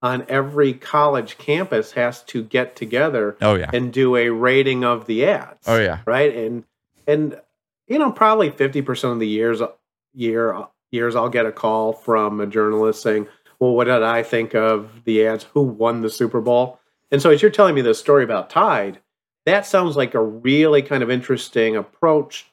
on 0.05 0.23
every 0.29 0.71
college 0.73 1.39
campus 1.39 1.93
has 1.93 2.21
to 2.25 2.43
get 2.43 2.75
together. 2.75 3.35
Oh 3.41 3.55
yeah, 3.55 3.71
and 3.73 3.91
do 3.91 4.15
a 4.15 4.29
rating 4.29 4.83
of 4.83 5.07
the 5.07 5.25
ads. 5.25 5.63
Oh 5.65 5.79
yeah, 5.79 6.01
right. 6.05 6.35
And 6.35 6.63
and 7.07 7.41
you 7.87 7.97
know, 7.97 8.11
probably 8.11 8.51
fifty 8.51 8.83
percent 8.83 9.13
of 9.13 9.19
the 9.19 9.27
years 9.27 9.61
year 10.13 10.67
years, 10.91 11.15
I'll 11.15 11.29
get 11.29 11.47
a 11.47 11.51
call 11.51 11.91
from 11.91 12.39
a 12.39 12.45
journalist 12.45 13.01
saying, 13.01 13.27
Well, 13.59 13.73
what 13.73 13.85
did 13.85 14.03
I 14.03 14.21
think 14.21 14.53
of 14.53 15.03
the 15.05 15.25
ads? 15.25 15.43
Who 15.53 15.61
won 15.63 16.01
the 16.01 16.09
Super 16.09 16.39
Bowl? 16.39 16.79
And 17.11 17.21
so, 17.21 17.31
as 17.31 17.41
you're 17.41 17.51
telling 17.51 17.73
me 17.73 17.81
this 17.81 17.99
story 17.99 18.23
about 18.23 18.51
Tide, 18.51 18.99
that 19.47 19.65
sounds 19.65 19.97
like 19.97 20.13
a 20.13 20.23
really 20.23 20.83
kind 20.83 21.01
of 21.01 21.09
interesting 21.09 21.75
approach 21.75 22.45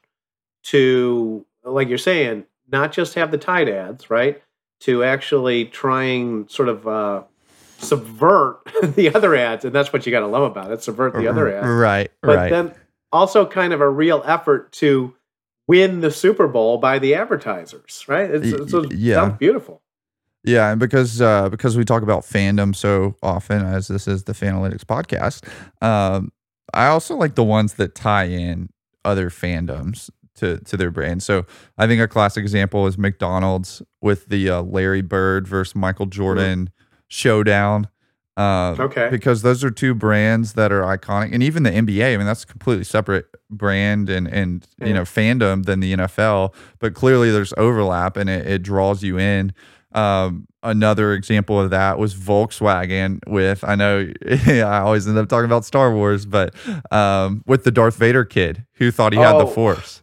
to, 0.65 1.45
like 1.65 1.89
you're 1.89 1.99
saying, 1.99 2.45
not 2.71 2.93
just 2.93 3.15
have 3.15 3.31
the 3.31 3.39
Tide 3.39 3.69
ads, 3.69 4.11
right? 4.11 4.43
To 4.81 5.05
actually 5.05 5.67
trying 5.67 6.49
sort 6.49 6.69
of 6.71 6.89
uh, 6.89 7.23
subvert 7.83 8.61
the 8.83 9.15
other 9.15 9.35
ads. 9.35 9.65
And 9.65 9.75
that's 9.75 9.93
what 9.93 10.07
you 10.07 10.13
got 10.13 10.21
to 10.21 10.27
love 10.27 10.43
about 10.43 10.71
it 10.73 10.83
subvert 10.83 11.15
the 11.15 11.29
other 11.29 11.55
ads. 11.55 11.67
Right. 11.67 12.11
But 12.23 12.37
right. 12.37 12.51
then 12.51 12.75
also 13.13 13.47
kind 13.47 13.73
of 13.73 13.81
a 13.81 13.89
real 13.89 14.23
effort 14.25 14.73
to 14.73 15.15
win 15.69 16.01
the 16.01 16.11
Super 16.11 16.49
Bowl 16.49 16.79
by 16.79 16.99
the 16.99 17.15
advertisers, 17.15 18.05
right? 18.09 18.31
It's, 18.31 18.47
it's, 18.47 18.95
yeah. 18.95 19.17
sounds 19.17 19.39
beautiful. 19.39 19.83
Yeah, 20.45 20.73
and 20.73 20.81
because 20.81 21.21
uh, 21.21 21.49
because 21.51 21.77
we 21.77 21.85
talk 21.85 22.03
about 22.03 22.23
fandom 22.23 22.75
so 22.75 23.15
often, 23.23 23.65
as 23.65 23.87
this 23.87 24.09
is 24.09 24.25
the 24.25 24.33
Fanalytics 24.33 24.83
podcast, 24.83 25.47
um, 25.81 26.33
I 26.75 26.87
also 26.87 27.15
like 27.15 27.37
the 27.37 27.45
ones 27.45 27.75
that 27.75 27.95
tie 27.95 28.25
in 28.25 28.69
other 29.05 29.31
fandoms 29.31 30.11
to 30.37 30.59
to 30.59 30.77
their 30.77 30.91
brand. 30.91 31.23
So 31.23 31.47
I 31.79 31.87
think 31.87 32.03
a 32.03 32.09
classic 32.09 32.43
example 32.43 32.89
is 32.89 32.99
McDonald's 32.99 33.83
with 34.01 34.27
the 34.27 34.51
uh, 34.51 34.63
Larry 34.63 35.03
Bird 35.03 35.47
versus 35.47 35.77
Michael 35.77 36.07
Jordan 36.07 36.65
mm-hmm. 36.65 36.82
Showdown. 37.13 37.89
Um, 38.37 38.81
okay. 38.81 39.09
Because 39.11 39.43
those 39.43 39.63
are 39.63 39.71
two 39.71 39.95
brands 39.95 40.55
that 40.55 40.73
are 40.73 40.83
iconic, 40.83 41.35
and 41.35 41.43
even 41.43 41.65
the 41.65 41.71
NBA. 41.71 42.15
I 42.15 42.17
mean, 42.17 42.27
that's 42.27 42.45
a 42.45 42.47
completely 42.47 42.85
separate 42.85 43.27
brand 43.51 44.09
and 44.09 44.27
and 44.27 44.67
yeah. 44.79 44.87
you 44.87 44.95
know 44.95 45.03
fandom 45.03 45.67
than 45.67 45.81
the 45.81 45.95
NFL. 45.95 46.55
But 46.79 46.95
clearly, 46.95 47.31
there's 47.31 47.53
overlap, 47.59 48.17
and 48.17 48.31
it, 48.31 48.47
it 48.47 48.63
draws 48.63 49.03
you 49.03 49.19
in. 49.19 49.53
Um, 49.93 50.47
another 50.63 51.13
example 51.13 51.61
of 51.61 51.69
that 51.69 51.99
was 51.99 52.15
Volkswagen 52.15 53.19
with 53.27 53.63
I 53.63 53.75
know 53.75 54.11
I 54.31 54.79
always 54.79 55.07
end 55.07 55.19
up 55.19 55.29
talking 55.29 55.45
about 55.45 55.67
Star 55.67 55.95
Wars, 55.95 56.25
but 56.25 56.55
um, 56.91 57.43
with 57.47 57.65
the 57.65 57.71
Darth 57.71 57.97
Vader 57.97 58.25
kid 58.25 58.65
who 58.77 58.91
thought 58.91 59.13
he 59.13 59.19
oh, 59.19 59.23
had 59.23 59.35
the 59.35 59.45
oh. 59.45 59.51
Force. 59.51 60.03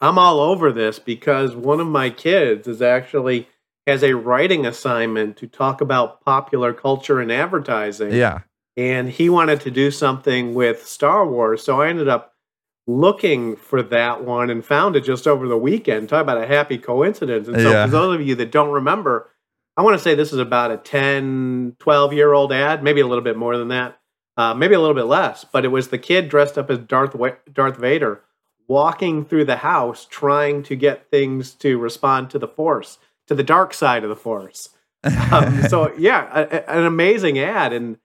I'm 0.00 0.18
all 0.18 0.40
over 0.40 0.72
this 0.72 0.98
because 0.98 1.54
one 1.54 1.80
of 1.80 1.86
my 1.86 2.10
kids 2.10 2.66
is 2.66 2.82
actually 2.82 3.48
as 3.86 4.02
a 4.02 4.14
writing 4.14 4.66
assignment 4.66 5.36
to 5.38 5.46
talk 5.46 5.80
about 5.80 6.24
popular 6.24 6.72
culture 6.72 7.20
and 7.20 7.30
advertising. 7.30 8.12
Yeah. 8.12 8.40
And 8.76 9.08
he 9.08 9.30
wanted 9.30 9.60
to 9.62 9.70
do 9.70 9.90
something 9.90 10.54
with 10.54 10.86
Star 10.86 11.26
Wars. 11.26 11.62
So 11.62 11.80
I 11.80 11.88
ended 11.88 12.08
up 12.08 12.34
looking 12.86 13.56
for 13.56 13.82
that 13.82 14.24
one 14.24 14.50
and 14.50 14.64
found 14.64 14.96
it 14.96 15.04
just 15.04 15.26
over 15.26 15.48
the 15.48 15.56
weekend. 15.56 16.08
Talk 16.08 16.22
about 16.22 16.42
a 16.42 16.46
happy 16.46 16.78
coincidence. 16.78 17.48
And 17.48 17.60
so, 17.60 17.70
yeah. 17.70 17.86
for 17.86 17.90
those 17.90 18.14
of 18.16 18.26
you 18.26 18.34
that 18.36 18.50
don't 18.52 18.70
remember, 18.70 19.30
I 19.76 19.82
want 19.82 19.96
to 19.96 20.02
say 20.02 20.14
this 20.14 20.32
is 20.32 20.38
about 20.38 20.70
a 20.70 20.76
10, 20.76 21.76
12 21.78 22.12
year 22.12 22.32
old 22.32 22.52
ad, 22.52 22.82
maybe 22.82 23.00
a 23.00 23.06
little 23.06 23.24
bit 23.24 23.36
more 23.36 23.56
than 23.56 23.68
that, 23.68 23.98
uh, 24.36 24.54
maybe 24.54 24.74
a 24.74 24.80
little 24.80 24.94
bit 24.94 25.06
less. 25.06 25.44
But 25.44 25.64
it 25.64 25.68
was 25.68 25.88
the 25.88 25.98
kid 25.98 26.28
dressed 26.28 26.58
up 26.58 26.70
as 26.70 26.78
Darth, 26.78 27.16
Darth 27.52 27.76
Vader 27.76 28.22
walking 28.68 29.24
through 29.24 29.44
the 29.44 29.58
house 29.58 30.06
trying 30.10 30.62
to 30.64 30.74
get 30.74 31.10
things 31.10 31.52
to 31.52 31.78
respond 31.78 32.30
to 32.30 32.38
the 32.38 32.48
Force 32.48 32.98
to 33.26 33.34
the 33.34 33.42
dark 33.42 33.74
side 33.74 34.02
of 34.02 34.08
the 34.08 34.16
force. 34.16 34.70
Um, 35.04 35.62
so 35.68 35.92
yeah, 35.96 36.28
a, 36.32 36.70
an 36.70 36.84
amazing 36.84 37.38
ad, 37.38 37.72
and 37.72 37.98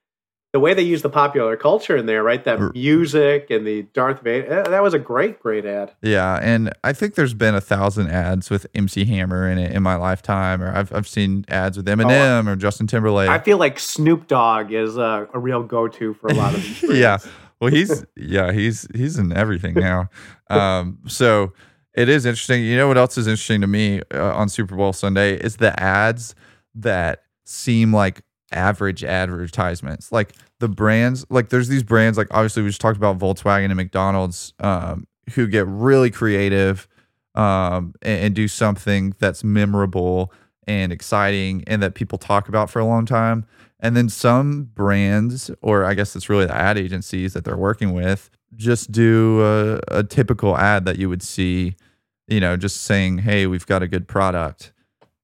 the 0.54 0.60
way 0.60 0.74
they 0.74 0.82
use 0.82 1.02
the 1.02 1.10
popular 1.10 1.56
culture 1.56 1.96
in 1.96 2.06
there, 2.06 2.24
right? 2.24 2.44
That 2.44 2.74
music 2.74 3.50
and 3.50 3.66
the 3.66 3.84
Darth 3.94 4.22
Vader. 4.22 4.60
Eh, 4.60 4.70
that 4.70 4.84
was 4.84 4.94
a 4.94 5.00
great, 5.00 5.40
great 5.40 5.66
ad. 5.66 5.94
Yeah, 6.02 6.40
and 6.42 6.74
I 6.84 6.92
think 6.92 7.16
there's 7.16 7.34
been 7.34 7.56
a 7.56 7.62
thousand 7.62 8.10
ads 8.10 8.50
with 8.50 8.68
MC 8.76 9.06
Hammer 9.06 9.50
in 9.50 9.58
it 9.58 9.74
in 9.74 9.82
my 9.82 9.96
lifetime, 9.96 10.62
or 10.62 10.76
I've 10.76 10.94
I've 10.94 11.08
seen 11.08 11.46
ads 11.48 11.78
with 11.78 11.88
Eminem 11.88 12.48
oh, 12.48 12.52
or 12.52 12.56
Justin 12.56 12.88
Timberlake. 12.88 13.30
I 13.30 13.40
feel 13.40 13.58
like 13.58 13.80
Snoop 13.80 14.28
Dogg 14.28 14.74
is 14.74 14.98
a, 14.98 15.28
a 15.34 15.40
real 15.40 15.64
go-to 15.64 16.14
for 16.16 16.28
a 16.28 16.34
lot 16.34 16.54
of 16.54 16.84
yeah, 16.90 17.20
well, 17.62 17.72
he's 17.72 18.06
yeah, 18.18 18.52
he's 18.52 18.88
he's 18.94 19.18
in 19.18 19.32
everything 19.32 19.76
now. 19.76 20.10
Um, 20.52 21.00
so 21.08 21.54
it 21.94 22.10
is 22.10 22.26
interesting. 22.26 22.64
You 22.64 22.78
know 22.78 22.88
what 22.88 22.98
else 22.98 23.18
is 23.18 23.28
interesting 23.28 23.62
to 23.62 23.68
me 23.68 24.02
uh, 24.14 24.36
on 24.36 24.50
Super 24.50 24.76
Bowl 24.76 24.94
Sunday 24.94 25.36
is 25.36 25.58
the 25.58 25.78
ads 25.82 26.36
that 26.76 27.24
seem 27.46 27.94
like 27.94 28.22
average 28.52 29.04
advertisements. 29.04 30.12
Like 30.12 30.34
the 30.60 30.70
brands, 30.70 31.26
like 31.30 31.50
there's 31.50 31.68
these 31.68 31.84
brands, 31.84 32.18
like 32.18 32.28
obviously 32.32 32.64
we 32.64 32.70
just 32.70 32.82
talked 32.82 32.98
about 32.98 33.18
Volkswagen 33.18 33.66
and 33.66 33.76
McDonald's, 33.76 34.54
um, 34.60 35.08
who 35.34 35.48
get 35.48 35.66
really 35.68 36.12
creative 36.12 36.88
um, 37.36 37.94
and, 38.02 38.26
and 38.26 38.36
do 38.36 38.48
something 38.48 39.14
that's 39.20 39.44
memorable 39.44 40.34
and 40.68 40.92
exciting 40.92 41.64
and 41.68 41.82
that 41.82 41.96
people 41.96 42.18
talk 42.18 42.48
about 42.48 42.70
for 42.70 42.80
a 42.80 42.86
long 42.86 43.06
time. 43.06 43.46
And 43.80 43.98
then 43.98 44.10
some 44.10 44.66
brands, 44.76 45.50
or 45.62 45.86
I 45.86 45.96
guess 45.96 46.16
it's 46.16 46.30
really 46.30 46.46
the 46.46 46.56
ad 46.56 46.78
agencies 46.78 47.34
that 47.34 47.44
they're 47.44 47.58
working 47.58 47.94
with, 47.94 48.30
just 48.56 48.92
do 48.92 49.42
a, 49.42 49.80
a, 49.88 50.04
typical 50.04 50.58
ad 50.58 50.86
that 50.86 50.98
you 50.98 51.10
would 51.10 51.24
see, 51.24 51.76
you 52.28 52.40
know, 52.40 52.58
just 52.58 52.82
saying, 52.84 53.20
hey, 53.20 53.48
we've 53.48 53.66
got 53.66 53.82
a 53.82 53.88
good 53.88 54.08
product. 54.08 54.74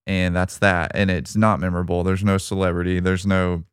And 0.05 0.35
that's 0.35 0.57
that. 0.59 0.91
And 0.95 1.11
it's 1.11 1.35
not 1.35 1.59
memorable. 1.59 2.03
There's 2.03 2.23
no 2.23 2.37
celebrity. 2.37 2.99
There's 2.99 3.25
no 3.25 3.65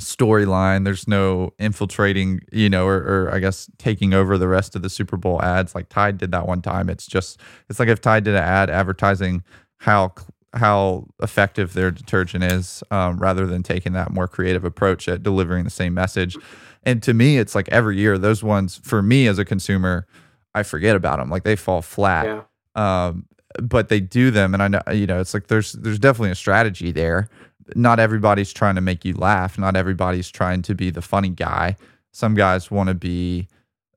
storyline. 0.00 0.84
There's 0.84 1.06
no 1.06 1.52
infiltrating, 1.58 2.40
you 2.50 2.68
know, 2.68 2.86
or, 2.86 2.96
or, 2.96 3.34
I 3.34 3.38
guess 3.38 3.70
taking 3.78 4.14
over 4.14 4.38
the 4.38 4.48
rest 4.48 4.74
of 4.74 4.82
the 4.82 4.90
Super 4.90 5.16
Bowl 5.16 5.40
ads 5.42 5.74
like 5.74 5.88
Tide 5.88 6.18
did 6.18 6.32
that 6.32 6.48
one 6.48 6.62
time. 6.62 6.88
It's 6.88 7.06
just, 7.06 7.38
it's 7.68 7.78
like 7.78 7.88
if 7.88 8.00
Tide 8.00 8.24
did 8.24 8.34
an 8.34 8.42
ad 8.42 8.70
advertising 8.70 9.44
how 9.78 10.14
how 10.54 11.06
effective 11.22 11.72
their 11.72 11.90
detergent 11.90 12.44
is 12.44 12.82
um, 12.90 13.18
rather 13.18 13.46
than 13.46 13.62
taking 13.62 13.92
that 13.94 14.10
more 14.10 14.28
creative 14.28 14.64
approach 14.64 15.08
at 15.08 15.22
delivering 15.22 15.64
the 15.64 15.70
same 15.70 15.94
message. 15.94 16.36
And 16.82 17.02
to 17.04 17.14
me, 17.14 17.38
it's 17.38 17.54
like 17.54 17.68
every 17.70 17.96
year, 17.96 18.18
those 18.18 18.42
ones, 18.42 18.80
for 18.82 19.02
me 19.02 19.28
as 19.28 19.38
a 19.38 19.44
consumer, 19.44 20.06
I 20.54 20.62
forget 20.62 20.96
about 20.96 21.18
them. 21.18 21.30
Like 21.30 21.44
they 21.44 21.56
fall 21.56 21.80
flat. 21.80 22.26
Yeah. 22.26 22.42
Um, 22.74 23.26
but 23.62 23.88
they 23.88 24.00
do 24.00 24.30
them. 24.30 24.54
And 24.54 24.62
I 24.62 24.68
know, 24.68 24.82
you 24.92 25.06
know, 25.06 25.20
it's 25.20 25.34
like 25.34 25.46
there's, 25.46 25.72
there's 25.72 25.98
definitely 25.98 26.30
a 26.30 26.34
strategy 26.34 26.90
there. 26.90 27.28
Not 27.74 28.00
everybody's 28.00 28.52
trying 28.52 28.74
to 28.74 28.80
make 28.80 29.04
you 29.04 29.14
laugh. 29.14 29.58
Not 29.58 29.76
everybody's 29.76 30.30
trying 30.30 30.62
to 30.62 30.74
be 30.74 30.90
the 30.90 31.02
funny 31.02 31.28
guy. 31.28 31.76
Some 32.12 32.34
guys 32.34 32.70
want 32.70 32.88
to 32.88 32.94
be, 32.94 33.48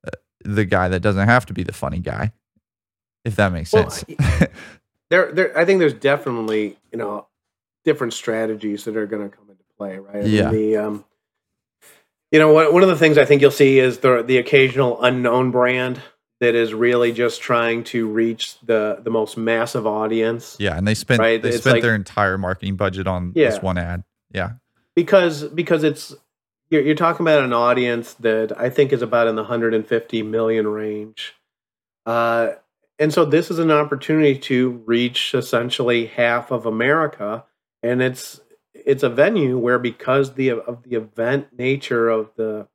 uh, 0.06 0.12
the 0.44 0.66
guy 0.66 0.88
that 0.90 1.02
doesn't 1.02 1.28
have 1.28 1.46
to 1.48 1.54
be 1.54 1.64
the 1.64 1.74
funny 1.74 2.00
guy, 2.00 2.32
if 3.26 3.36
that 3.38 3.52
makes 3.52 3.74
well, 3.74 3.90
sense. 3.90 4.18
There, 5.10 5.32
there. 5.32 5.58
I 5.58 5.66
think 5.66 5.80
there's 5.80 5.94
definitely 5.94 6.78
you 6.92 6.98
know 6.98 7.28
different 7.84 8.14
strategies 8.14 8.84
that 8.86 8.98
are 8.98 9.06
going 9.06 9.30
to 9.30 9.36
come 9.36 9.50
into 9.50 9.64
play, 9.78 9.98
right? 9.98 10.24
I 10.24 10.28
yeah. 10.28 10.50
Mean, 10.50 10.52
the, 10.52 10.78
um, 10.78 11.06
you 12.32 12.40
know, 12.40 12.52
one 12.52 12.84
of 12.84 12.90
the 12.90 12.98
things 12.98 13.18
I 13.18 13.26
think 13.26 13.42
you'll 13.42 13.52
see 13.52 13.80
is 13.80 14.00
the 14.00 14.24
the 14.24 14.38
occasional 14.38 15.02
unknown 15.04 15.52
brand 15.52 16.02
that 16.42 16.56
is 16.56 16.74
really 16.74 17.12
just 17.12 17.42
trying 17.42 17.84
to 17.86 18.08
reach 18.08 18.60
the 18.62 19.00
the 19.02 19.10
most 19.10 19.38
massive 19.38 19.88
audience. 19.88 20.58
Yeah, 20.60 20.78
and 20.78 20.88
they 20.88 20.96
spent 20.96 21.20
right? 21.20 21.42
they 21.42 21.50
it's 21.50 21.60
spent 21.60 21.76
like, 21.76 21.84
their 21.84 21.96
entire 21.96 22.38
marketing 22.38 22.76
budget 22.76 23.08
on 23.08 23.32
yeah. 23.36 23.52
this 23.52 23.62
one 23.62 23.78
ad. 23.78 24.04
Yeah, 24.34 24.54
because 24.96 25.44
because 25.44 25.84
it's 25.84 26.14
you're, 26.70 26.82
you're 26.82 26.96
talking 26.96 27.24
about 27.24 27.44
an 27.44 27.54
audience 27.54 28.14
that 28.16 28.60
I 28.60 28.70
think 28.70 28.92
is 28.92 29.02
about 29.02 29.28
in 29.28 29.36
the 29.36 29.44
150 29.44 30.24
million 30.24 30.68
range. 30.68 31.36
Uh, 32.06 32.54
and 33.00 33.14
so 33.14 33.26
this 33.26 33.52
is 33.52 33.60
an 33.60 33.72
opportunity 33.72 34.38
to 34.40 34.84
reach 34.86 35.34
essentially 35.34 36.06
half 36.06 36.52
of 36.52 36.66
America, 36.66 37.46
and 37.84 38.02
it's 38.02 38.42
it's 38.74 39.04
a 39.04 39.10
venue 39.10 39.58
where 39.58 39.80
because 39.80 40.34
the 40.36 40.52
of 40.52 40.84
the 40.84 40.96
event 40.96 41.48
nature 41.58 42.10
of 42.10 42.32
the 42.36 42.68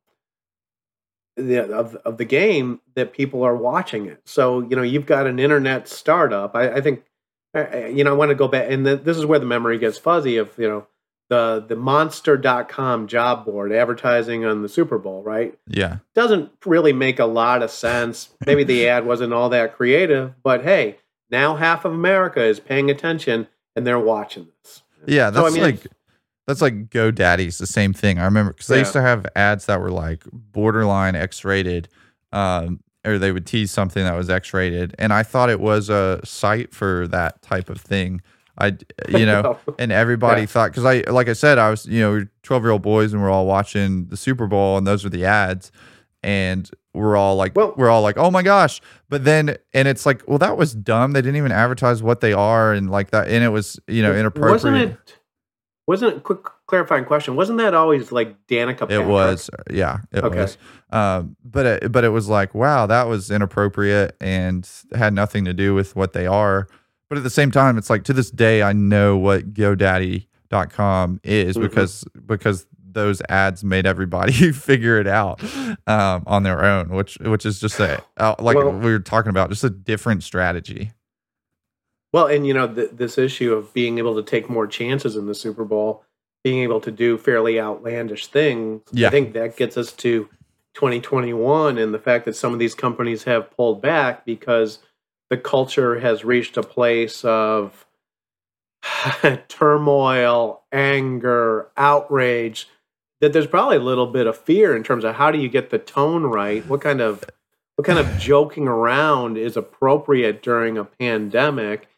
the 1.36 1.70
of 1.72 1.94
of 1.96 2.18
the 2.18 2.24
game 2.24 2.80
that 2.94 3.12
people 3.12 3.42
are 3.42 3.56
watching 3.56 4.06
it. 4.06 4.20
So 4.24 4.60
you 4.60 4.76
know 4.76 4.82
you've 4.82 5.06
got 5.06 5.26
an 5.26 5.38
internet 5.38 5.88
startup. 5.88 6.54
I, 6.54 6.74
I 6.74 6.80
think 6.80 7.04
you 7.54 8.04
know 8.04 8.10
I 8.10 8.16
want 8.16 8.30
to 8.30 8.34
go 8.34 8.48
back, 8.48 8.70
and 8.70 8.86
the, 8.86 8.96
this 8.96 9.16
is 9.16 9.26
where 9.26 9.38
the 9.38 9.46
memory 9.46 9.78
gets 9.78 9.98
fuzzy. 9.98 10.36
Of 10.36 10.56
you 10.58 10.68
know 10.68 10.86
the 11.30 11.64
the 11.66 11.76
monster.com 11.76 13.06
job 13.06 13.46
board 13.46 13.72
advertising 13.72 14.44
on 14.44 14.62
the 14.62 14.68
Super 14.68 14.98
Bowl, 14.98 15.22
right? 15.22 15.56
Yeah. 15.66 15.98
Doesn't 16.14 16.50
really 16.66 16.92
make 16.92 17.18
a 17.18 17.24
lot 17.24 17.62
of 17.62 17.70
sense. 17.70 18.30
Maybe 18.44 18.64
the 18.64 18.88
ad 18.88 19.06
wasn't 19.06 19.32
all 19.32 19.48
that 19.48 19.76
creative, 19.76 20.34
but 20.42 20.64
hey, 20.64 20.98
now 21.30 21.54
half 21.54 21.84
of 21.84 21.94
America 21.94 22.42
is 22.42 22.60
paying 22.60 22.90
attention 22.90 23.46
and 23.76 23.86
they're 23.86 23.98
watching 23.98 24.48
this. 24.62 24.82
Yeah, 25.06 25.30
that's 25.30 25.46
so, 25.46 25.46
I 25.46 25.54
mean, 25.54 25.62
like 25.62 25.86
that's 26.48 26.60
like 26.60 26.90
GoDaddy's 26.90 27.58
the 27.58 27.66
same 27.66 27.92
thing. 27.92 28.18
I 28.18 28.24
remember 28.24 28.52
because 28.52 28.66
they 28.66 28.76
yeah. 28.76 28.80
used 28.80 28.92
to 28.94 29.02
have 29.02 29.24
ads 29.36 29.66
that 29.66 29.80
were 29.80 29.92
like 29.92 30.24
borderline 30.32 31.14
X-rated, 31.14 31.88
um, 32.32 32.80
or 33.06 33.18
they 33.18 33.30
would 33.30 33.46
tease 33.46 33.70
something 33.70 34.02
that 34.02 34.16
was 34.16 34.28
X-rated, 34.28 34.96
and 34.98 35.12
I 35.12 35.22
thought 35.22 35.48
it 35.48 35.60
was 35.60 35.88
a 35.88 36.20
site 36.24 36.74
for 36.74 37.06
that 37.08 37.40
type 37.40 37.70
of 37.70 37.80
thing. 37.80 38.20
I, 38.60 38.76
you 39.08 39.26
know, 39.26 39.58
and 39.78 39.90
everybody 39.90 40.42
yeah. 40.42 40.46
thought 40.46 40.70
because 40.70 40.84
I, 40.84 41.00
like 41.10 41.28
I 41.28 41.32
said, 41.32 41.58
I 41.58 41.70
was, 41.70 41.86
you 41.86 42.00
know, 42.00 42.26
twelve 42.42 42.62
year 42.62 42.70
old 42.70 42.82
boys 42.82 43.12
and 43.12 43.22
we're 43.22 43.30
all 43.30 43.46
watching 43.46 44.06
the 44.06 44.16
Super 44.16 44.46
Bowl 44.46 44.76
and 44.76 44.86
those 44.86 45.04
are 45.04 45.08
the 45.08 45.24
ads, 45.24 45.72
and 46.22 46.70
we're 46.92 47.16
all 47.16 47.36
like, 47.36 47.54
well, 47.56 47.74
we're 47.76 47.88
all 47.88 48.02
like, 48.02 48.18
oh 48.18 48.30
my 48.30 48.42
gosh! 48.42 48.80
But 49.08 49.24
then, 49.24 49.56
and 49.72 49.88
it's 49.88 50.04
like, 50.04 50.22
well, 50.28 50.38
that 50.38 50.56
was 50.56 50.74
dumb. 50.74 51.12
They 51.12 51.22
didn't 51.22 51.36
even 51.36 51.52
advertise 51.52 52.02
what 52.02 52.20
they 52.20 52.32
are 52.32 52.72
and 52.72 52.90
like 52.90 53.10
that, 53.10 53.28
and 53.28 53.42
it 53.42 53.48
was, 53.48 53.80
you 53.86 54.02
know, 54.02 54.14
inappropriate. 54.14 54.52
Wasn't 54.52 54.76
it? 54.76 55.18
Wasn't 55.86 56.16
it, 56.16 56.22
quick 56.22 56.40
clarifying 56.66 57.04
question? 57.04 57.34
Wasn't 57.34 57.58
that 57.58 57.74
always 57.74 58.12
like 58.12 58.46
Danica? 58.46 58.80
Patrick? 58.80 59.00
It 59.00 59.06
was, 59.06 59.50
yeah, 59.70 59.98
it 60.12 60.22
okay. 60.22 60.42
was. 60.42 60.58
Um, 60.90 61.36
but 61.44 61.66
it, 61.66 61.92
but 61.92 62.04
it 62.04 62.10
was 62.10 62.28
like, 62.28 62.54
wow, 62.54 62.86
that 62.86 63.08
was 63.08 63.30
inappropriate 63.30 64.16
and 64.20 64.68
had 64.94 65.14
nothing 65.14 65.44
to 65.46 65.52
do 65.52 65.74
with 65.74 65.96
what 65.96 66.12
they 66.12 66.28
are. 66.28 66.68
But 67.10 67.18
at 67.18 67.24
the 67.24 67.30
same 67.30 67.50
time, 67.50 67.76
it's 67.76 67.90
like 67.90 68.04
to 68.04 68.12
this 68.12 68.30
day, 68.30 68.62
I 68.62 68.72
know 68.72 69.16
what 69.16 69.52
GoDaddy.com 69.52 71.20
is 71.24 71.56
mm-hmm. 71.56 71.66
because 71.66 72.04
because 72.24 72.66
those 72.92 73.20
ads 73.28 73.64
made 73.64 73.84
everybody 73.84 74.52
figure 74.52 74.98
it 75.00 75.08
out 75.08 75.42
um, 75.88 76.22
on 76.26 76.44
their 76.44 76.64
own, 76.64 76.88
which 76.90 77.18
which 77.18 77.44
is 77.44 77.60
just 77.60 77.80
a 77.80 78.00
uh, 78.16 78.36
like 78.38 78.56
well, 78.56 78.70
we 78.70 78.92
were 78.92 79.00
talking 79.00 79.30
about, 79.30 79.50
just 79.50 79.64
a 79.64 79.70
different 79.70 80.22
strategy. 80.22 80.92
Well, 82.12 82.26
and 82.26 82.46
you 82.46 82.54
know 82.54 82.72
th- 82.72 82.90
this 82.92 83.18
issue 83.18 83.54
of 83.54 83.74
being 83.74 83.98
able 83.98 84.14
to 84.14 84.22
take 84.22 84.48
more 84.48 84.68
chances 84.68 85.16
in 85.16 85.26
the 85.26 85.34
Super 85.34 85.64
Bowl, 85.64 86.04
being 86.44 86.62
able 86.62 86.80
to 86.80 86.92
do 86.92 87.18
fairly 87.18 87.60
outlandish 87.60 88.28
things. 88.28 88.82
Yeah. 88.92 89.08
I 89.08 89.10
think 89.10 89.34
that 89.34 89.56
gets 89.56 89.76
us 89.76 89.92
to 89.94 90.28
2021 90.74 91.76
and 91.76 91.92
the 91.92 91.98
fact 91.98 92.24
that 92.26 92.36
some 92.36 92.52
of 92.52 92.60
these 92.60 92.76
companies 92.76 93.24
have 93.24 93.50
pulled 93.50 93.82
back 93.82 94.24
because 94.24 94.78
the 95.30 95.38
culture 95.38 96.00
has 96.00 96.24
reached 96.24 96.56
a 96.56 96.62
place 96.62 97.24
of 97.24 97.86
turmoil, 99.48 100.62
anger, 100.72 101.68
outrage, 101.76 102.68
that 103.20 103.32
there's 103.32 103.46
probably 103.46 103.76
a 103.76 103.80
little 103.80 104.06
bit 104.06 104.26
of 104.26 104.36
fear 104.36 104.76
in 104.76 104.82
terms 104.82 105.04
of 105.04 105.14
how 105.14 105.30
do 105.30 105.38
you 105.38 105.48
get 105.48 105.70
the 105.70 105.78
tone 105.78 106.24
right? 106.24 106.66
What 106.66 106.80
kind 106.80 107.00
of 107.00 107.24
what 107.76 107.86
kind 107.86 107.98
of 107.98 108.18
joking 108.18 108.66
around 108.66 109.38
is 109.38 109.56
appropriate 109.56 110.42
during 110.42 110.76
a 110.76 110.84
pandemic 110.84 111.88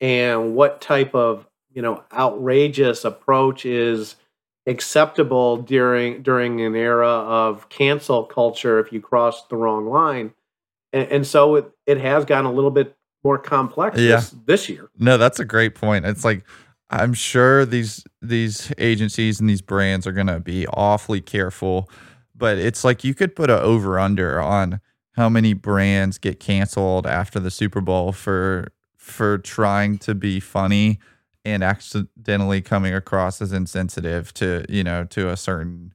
and 0.00 0.54
what 0.54 0.80
type 0.80 1.14
of, 1.14 1.46
you 1.72 1.80
know, 1.80 2.02
outrageous 2.12 3.04
approach 3.04 3.64
is 3.64 4.16
acceptable 4.66 5.56
during 5.56 6.22
during 6.22 6.60
an 6.60 6.76
era 6.76 7.08
of 7.08 7.68
cancel 7.68 8.24
culture 8.24 8.78
if 8.78 8.92
you 8.92 9.00
cross 9.00 9.46
the 9.46 9.56
wrong 9.56 9.86
line 9.88 10.32
and, 10.92 11.08
and 11.08 11.26
so 11.26 11.56
it, 11.56 11.70
it 11.86 11.98
has 11.98 12.24
gotten 12.24 12.46
a 12.46 12.52
little 12.52 12.70
bit 12.70 12.96
more 13.24 13.38
complex 13.38 13.98
yeah. 13.98 14.16
this, 14.16 14.30
this 14.46 14.68
year. 14.68 14.90
No, 14.98 15.16
that's 15.16 15.38
a 15.38 15.44
great 15.44 15.74
point. 15.74 16.04
It's 16.04 16.24
like 16.24 16.44
I'm 16.90 17.14
sure 17.14 17.64
these 17.64 18.04
these 18.20 18.72
agencies 18.78 19.40
and 19.40 19.48
these 19.48 19.62
brands 19.62 20.06
are 20.06 20.12
going 20.12 20.26
to 20.26 20.40
be 20.40 20.66
awfully 20.68 21.20
careful, 21.20 21.90
but 22.34 22.58
it's 22.58 22.84
like 22.84 23.02
you 23.02 23.14
could 23.14 23.34
put 23.34 23.48
a 23.48 23.60
over 23.60 23.98
under 23.98 24.40
on 24.40 24.80
how 25.12 25.28
many 25.28 25.54
brands 25.54 26.18
get 26.18 26.40
canceled 26.40 27.06
after 27.06 27.40
the 27.40 27.50
Super 27.50 27.80
Bowl 27.80 28.12
for 28.12 28.72
for 28.96 29.38
trying 29.38 29.98
to 29.98 30.14
be 30.14 30.38
funny 30.38 30.98
and 31.44 31.64
accidentally 31.64 32.60
coming 32.60 32.94
across 32.94 33.42
as 33.42 33.52
insensitive 33.52 34.32
to 34.34 34.64
you 34.68 34.84
know 34.84 35.04
to 35.04 35.30
a 35.30 35.36
certain 35.36 35.94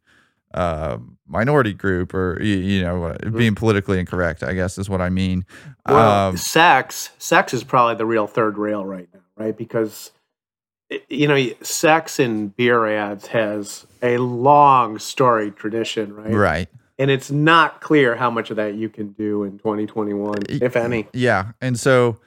uh, 0.58 0.98
minority 1.28 1.74
group 1.74 2.13
or 2.13 2.41
you, 2.41 2.56
you 2.56 2.82
know 2.82 3.04
uh, 3.04 3.17
mm-hmm. 3.17 3.38
being 3.38 3.54
politically 3.54 4.00
incorrect 4.00 4.41
i 4.41 4.54
guess 4.54 4.78
is 4.78 4.89
what 4.89 5.02
i 5.02 5.10
mean. 5.10 5.46
Well, 5.88 6.30
um, 6.30 6.38
sex 6.38 7.12
sex 7.17 7.54
is 7.54 7.63
probably 7.63 7.96
the 7.96 8.06
real 8.06 8.28
third 8.28 8.58
rail 8.58 8.86
right 8.86 9.08
now 9.13 9.22
right? 9.38 9.56
Because 9.56 10.12
you 11.10 11.28
know 11.28 11.50
sex 11.62 12.20
in 12.20 12.50
beer 12.50 12.86
ads 12.86 13.28
has 13.28 13.86
a 14.02 14.17
long 14.17 15.00
storied 15.00 15.56
tradition 15.56 16.13
right? 16.13 16.34
Right. 16.34 16.70
And 17.00 17.12
it's 17.12 17.30
not 17.30 17.82
clear 17.82 18.15
how 18.15 18.32
much 18.32 18.50
of 18.50 18.56
that 18.56 18.74
you 18.74 18.89
can 18.89 19.10
do 19.10 19.43
in 19.43 19.60
2021 19.60 20.38
if 20.50 20.76
any. 20.76 21.08
yeah. 21.13 21.52
And 21.62 21.80
so 21.80 22.20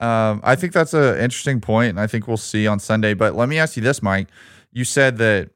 um, 0.00 0.40
i 0.44 0.54
think 0.54 0.72
that's 0.72 0.94
an 0.94 1.18
interesting 1.18 1.60
point 1.60 1.90
and 1.90 2.00
i 2.00 2.06
think 2.06 2.28
we'll 2.28 2.36
see 2.36 2.66
on 2.66 2.78
sunday. 2.78 3.14
But 3.14 3.34
let 3.34 3.48
me 3.48 3.58
ask 3.58 3.76
you 3.76 3.82
this 3.82 4.02
mike. 4.02 4.28
You 4.72 4.84
said 4.84 5.16
that 5.18 5.50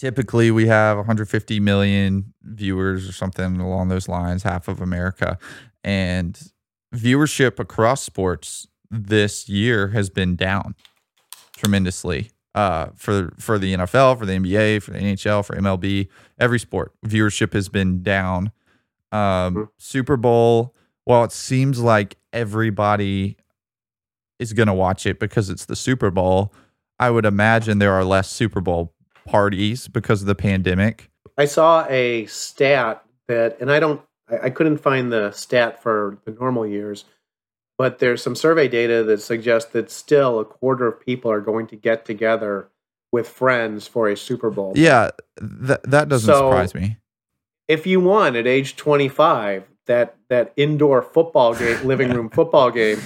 typically 0.00 0.50
we 0.50 0.66
have 0.66 0.96
150 0.96 1.60
million 1.60 2.32
viewers 2.42 3.06
or 3.06 3.12
something 3.12 3.60
along 3.60 3.88
those 3.88 4.08
lines, 4.08 4.42
half 4.42 4.66
of 4.66 4.80
America. 4.80 5.38
And 5.84 6.40
viewership 6.94 7.58
across 7.58 8.02
sports 8.02 8.66
this 8.90 9.46
year 9.48 9.88
has 9.88 10.08
been 10.08 10.36
down 10.36 10.74
tremendously. 11.56 12.30
Uh, 12.52 12.88
for 12.96 13.32
for 13.38 13.58
the 13.60 13.74
NFL, 13.74 14.18
for 14.18 14.26
the 14.26 14.32
NBA, 14.32 14.82
for 14.82 14.90
the 14.90 14.98
NHL, 14.98 15.44
for 15.44 15.54
MLB, 15.54 16.08
every 16.36 16.58
sport 16.58 16.92
viewership 17.06 17.52
has 17.52 17.68
been 17.68 18.02
down. 18.02 18.50
Um, 19.12 19.20
mm-hmm. 19.20 19.62
Super 19.78 20.16
Bowl, 20.16 20.74
while 21.04 21.22
it 21.22 21.30
seems 21.30 21.78
like 21.78 22.16
everybody 22.32 23.36
is 24.40 24.52
going 24.52 24.66
to 24.66 24.74
watch 24.74 25.06
it 25.06 25.20
because 25.20 25.48
it's 25.48 25.66
the 25.66 25.76
Super 25.76 26.10
Bowl, 26.10 26.52
I 26.98 27.10
would 27.10 27.24
imagine 27.24 27.78
there 27.78 27.92
are 27.92 28.04
less 28.04 28.28
Super 28.28 28.60
Bowl 28.60 28.94
parties 29.24 29.88
because 29.88 30.20
of 30.20 30.26
the 30.26 30.34
pandemic. 30.34 31.10
I 31.36 31.46
saw 31.46 31.86
a 31.88 32.26
stat 32.26 33.04
that, 33.28 33.60
and 33.60 33.70
I 33.70 33.80
don't, 33.80 34.00
I, 34.28 34.46
I 34.46 34.50
couldn't 34.50 34.78
find 34.78 35.12
the 35.12 35.30
stat 35.32 35.82
for 35.82 36.18
the 36.24 36.32
normal 36.32 36.66
years, 36.66 37.04
but 37.78 37.98
there's 37.98 38.22
some 38.22 38.36
survey 38.36 38.68
data 38.68 39.02
that 39.04 39.22
suggests 39.22 39.72
that 39.72 39.90
still 39.90 40.38
a 40.38 40.44
quarter 40.44 40.86
of 40.86 41.00
people 41.00 41.30
are 41.30 41.40
going 41.40 41.66
to 41.68 41.76
get 41.76 42.04
together 42.04 42.68
with 43.12 43.28
friends 43.28 43.86
for 43.86 44.08
a 44.08 44.16
Super 44.16 44.50
Bowl. 44.50 44.72
Yeah, 44.76 45.10
that 45.40 45.82
that 45.84 46.08
doesn't 46.08 46.32
so, 46.32 46.50
surprise 46.50 46.74
me. 46.74 46.98
If 47.68 47.86
you 47.86 48.00
won 48.00 48.36
at 48.36 48.46
age 48.46 48.76
25, 48.76 49.64
that 49.86 50.16
that 50.28 50.52
indoor 50.56 51.02
football 51.02 51.54
game, 51.54 51.84
living 51.84 52.10
room 52.12 52.28
football 52.32 52.70
game, 52.70 53.00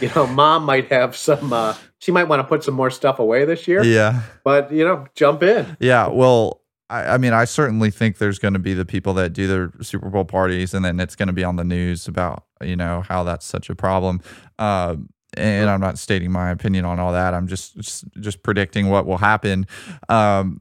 you 0.00 0.10
know, 0.14 0.26
mom 0.26 0.64
might 0.64 0.90
have 0.90 1.16
some. 1.16 1.52
Uh, 1.52 1.74
she 1.98 2.12
might 2.12 2.24
want 2.24 2.40
to 2.40 2.44
put 2.44 2.62
some 2.62 2.74
more 2.74 2.90
stuff 2.90 3.18
away 3.18 3.44
this 3.44 3.66
year. 3.66 3.82
Yeah, 3.82 4.22
but 4.44 4.72
you 4.72 4.84
know, 4.84 5.06
jump 5.14 5.42
in. 5.42 5.76
Yeah, 5.80 6.08
well, 6.08 6.62
I, 6.88 7.14
I 7.14 7.18
mean, 7.18 7.32
I 7.32 7.44
certainly 7.44 7.90
think 7.90 8.18
there's 8.18 8.38
going 8.38 8.54
to 8.54 8.60
be 8.60 8.74
the 8.74 8.84
people 8.84 9.14
that 9.14 9.32
do 9.32 9.46
their 9.46 9.72
Super 9.82 10.10
Bowl 10.10 10.24
parties, 10.24 10.74
and 10.74 10.84
then 10.84 11.00
it's 11.00 11.16
going 11.16 11.28
to 11.28 11.32
be 11.32 11.44
on 11.44 11.56
the 11.56 11.64
news 11.64 12.06
about 12.08 12.44
you 12.62 12.76
know 12.76 13.02
how 13.02 13.24
that's 13.24 13.46
such 13.46 13.70
a 13.70 13.74
problem. 13.74 14.20
Uh, 14.58 14.96
and 15.36 15.68
I'm 15.68 15.80
not 15.80 15.98
stating 15.98 16.30
my 16.30 16.50
opinion 16.50 16.84
on 16.84 16.98
all 16.98 17.12
that. 17.12 17.34
I'm 17.34 17.46
just 17.46 17.76
just, 17.76 18.04
just 18.20 18.42
predicting 18.42 18.88
what 18.88 19.06
will 19.06 19.18
happen. 19.18 19.66
Um, 20.08 20.60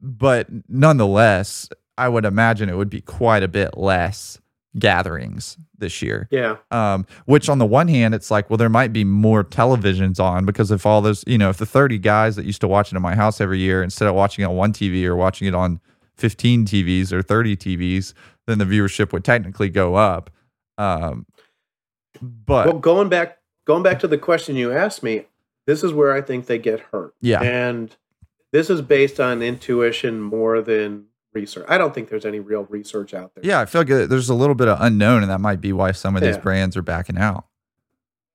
but 0.00 0.48
nonetheless, 0.68 1.68
I 1.96 2.08
would 2.08 2.24
imagine 2.24 2.68
it 2.68 2.76
would 2.76 2.90
be 2.90 3.00
quite 3.00 3.42
a 3.42 3.48
bit 3.48 3.76
less 3.76 4.38
gatherings 4.76 5.56
this 5.78 6.02
year. 6.02 6.28
Yeah. 6.30 6.56
Um, 6.70 7.06
which 7.26 7.48
on 7.48 7.58
the 7.58 7.66
one 7.66 7.88
hand, 7.88 8.14
it's 8.14 8.30
like, 8.30 8.50
well, 8.50 8.56
there 8.56 8.68
might 8.68 8.92
be 8.92 9.04
more 9.04 9.44
televisions 9.44 10.20
on 10.20 10.44
because 10.44 10.70
if 10.70 10.84
all 10.84 11.00
those, 11.00 11.24
you 11.26 11.38
know, 11.38 11.50
if 11.50 11.58
the 11.58 11.66
30 11.66 11.98
guys 11.98 12.36
that 12.36 12.44
used 12.44 12.60
to 12.60 12.68
watch 12.68 12.92
it 12.92 12.96
in 12.96 13.02
my 13.02 13.14
house 13.14 13.40
every 13.40 13.58
year, 13.58 13.82
instead 13.82 14.08
of 14.08 14.14
watching 14.14 14.44
it 14.44 14.48
on 14.48 14.56
one 14.56 14.72
TV 14.72 15.04
or 15.04 15.16
watching 15.16 15.48
it 15.48 15.54
on 15.54 15.80
15 16.16 16.66
TVs 16.66 17.12
or 17.12 17.22
30 17.22 17.56
TVs, 17.56 18.12
then 18.46 18.58
the 18.58 18.64
viewership 18.64 19.12
would 19.12 19.24
technically 19.24 19.68
go 19.68 19.94
up. 19.94 20.30
Um, 20.76 21.26
but 22.20 22.66
well, 22.66 22.78
going 22.78 23.08
back, 23.08 23.38
going 23.64 23.82
back 23.82 24.00
to 24.00 24.08
the 24.08 24.18
question 24.18 24.56
you 24.56 24.72
asked 24.72 25.02
me, 25.02 25.26
this 25.66 25.84
is 25.84 25.92
where 25.92 26.12
I 26.12 26.20
think 26.20 26.46
they 26.46 26.58
get 26.58 26.80
hurt. 26.80 27.14
Yeah. 27.20 27.42
And 27.42 27.94
this 28.52 28.70
is 28.70 28.80
based 28.80 29.20
on 29.20 29.42
intuition 29.42 30.20
more 30.20 30.62
than 30.62 31.07
research. 31.32 31.66
I 31.68 31.78
don't 31.78 31.94
think 31.94 32.08
there's 32.08 32.24
any 32.24 32.40
real 32.40 32.64
research 32.64 33.14
out 33.14 33.34
there. 33.34 33.44
Yeah, 33.44 33.60
I 33.60 33.66
feel 33.66 33.82
like 33.82 33.90
uh, 33.90 34.06
there's 34.06 34.28
a 34.28 34.34
little 34.34 34.54
bit 34.54 34.68
of 34.68 34.78
unknown, 34.80 35.22
and 35.22 35.30
that 35.30 35.40
might 35.40 35.60
be 35.60 35.72
why 35.72 35.92
some 35.92 36.16
of 36.16 36.22
these 36.22 36.36
Yeah. 36.36 36.40
brands 36.42 36.76
are 36.76 36.82
backing 36.82 37.18
out. 37.18 37.46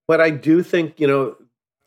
But 0.07 0.21
I 0.21 0.29
do 0.31 0.61
think, 0.63 0.99
you 0.99 1.07
know, 1.07 1.35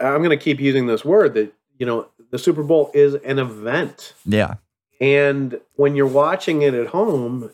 I'm 0.01 0.19
going 0.19 0.31
to 0.31 0.43
keep 0.43 0.61
using 0.61 0.87
this 0.87 1.05
word 1.05 1.35
that, 1.35 1.53
you 1.79 1.87
know, 1.87 2.09
the 2.31 2.39
Super 2.39 2.63
Bowl 2.63 2.91
is 2.95 3.15
an 3.15 3.39
event. 3.39 4.15
Yeah, 4.25 4.55
And 5.01 5.61
when 5.75 5.95
you're 5.95 6.07
watching 6.07 6.63
it 6.63 6.75
at 6.75 6.89
home, 6.89 7.51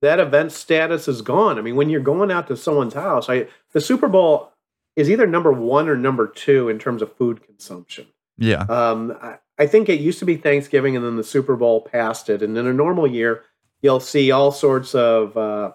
that 0.00 0.20
event 0.20 0.52
status 0.52 1.08
is 1.08 1.22
gone. 1.22 1.58
I 1.58 1.62
mean, 1.62 1.76
when 1.76 1.90
you're 1.90 2.00
going 2.00 2.30
out 2.30 2.46
to 2.48 2.56
someone's 2.56 2.94
house, 2.94 3.28
I 3.28 3.48
the 3.72 3.80
Super 3.80 4.08
Bowl 4.08 4.52
is 4.96 5.10
either 5.10 5.26
number 5.26 5.52
one 5.52 5.88
or 5.88 5.96
number 5.96 6.26
two 6.26 6.68
in 6.68 6.78
terms 6.78 7.02
of 7.02 7.12
food 7.16 7.42
consumption. 7.42 8.06
Yeah, 8.36 8.62
Um, 8.62 9.16
I, 9.20 9.38
I 9.58 9.66
think 9.66 9.88
it 9.88 10.00
used 10.00 10.18
to 10.18 10.24
be 10.24 10.36
Thanksgiving, 10.36 10.96
and 10.96 11.04
then 11.04 11.16
the 11.16 11.24
Super 11.24 11.56
Bowl 11.56 11.82
passed 11.82 12.28
it. 12.28 12.42
And 12.42 12.56
in 12.58 12.66
a 12.66 12.72
normal 12.72 13.06
year, 13.06 13.44
you'll 13.82 14.00
see 14.00 14.30
all 14.30 14.50
sorts 14.50 14.94
of 14.94 15.36
uh, 15.36 15.72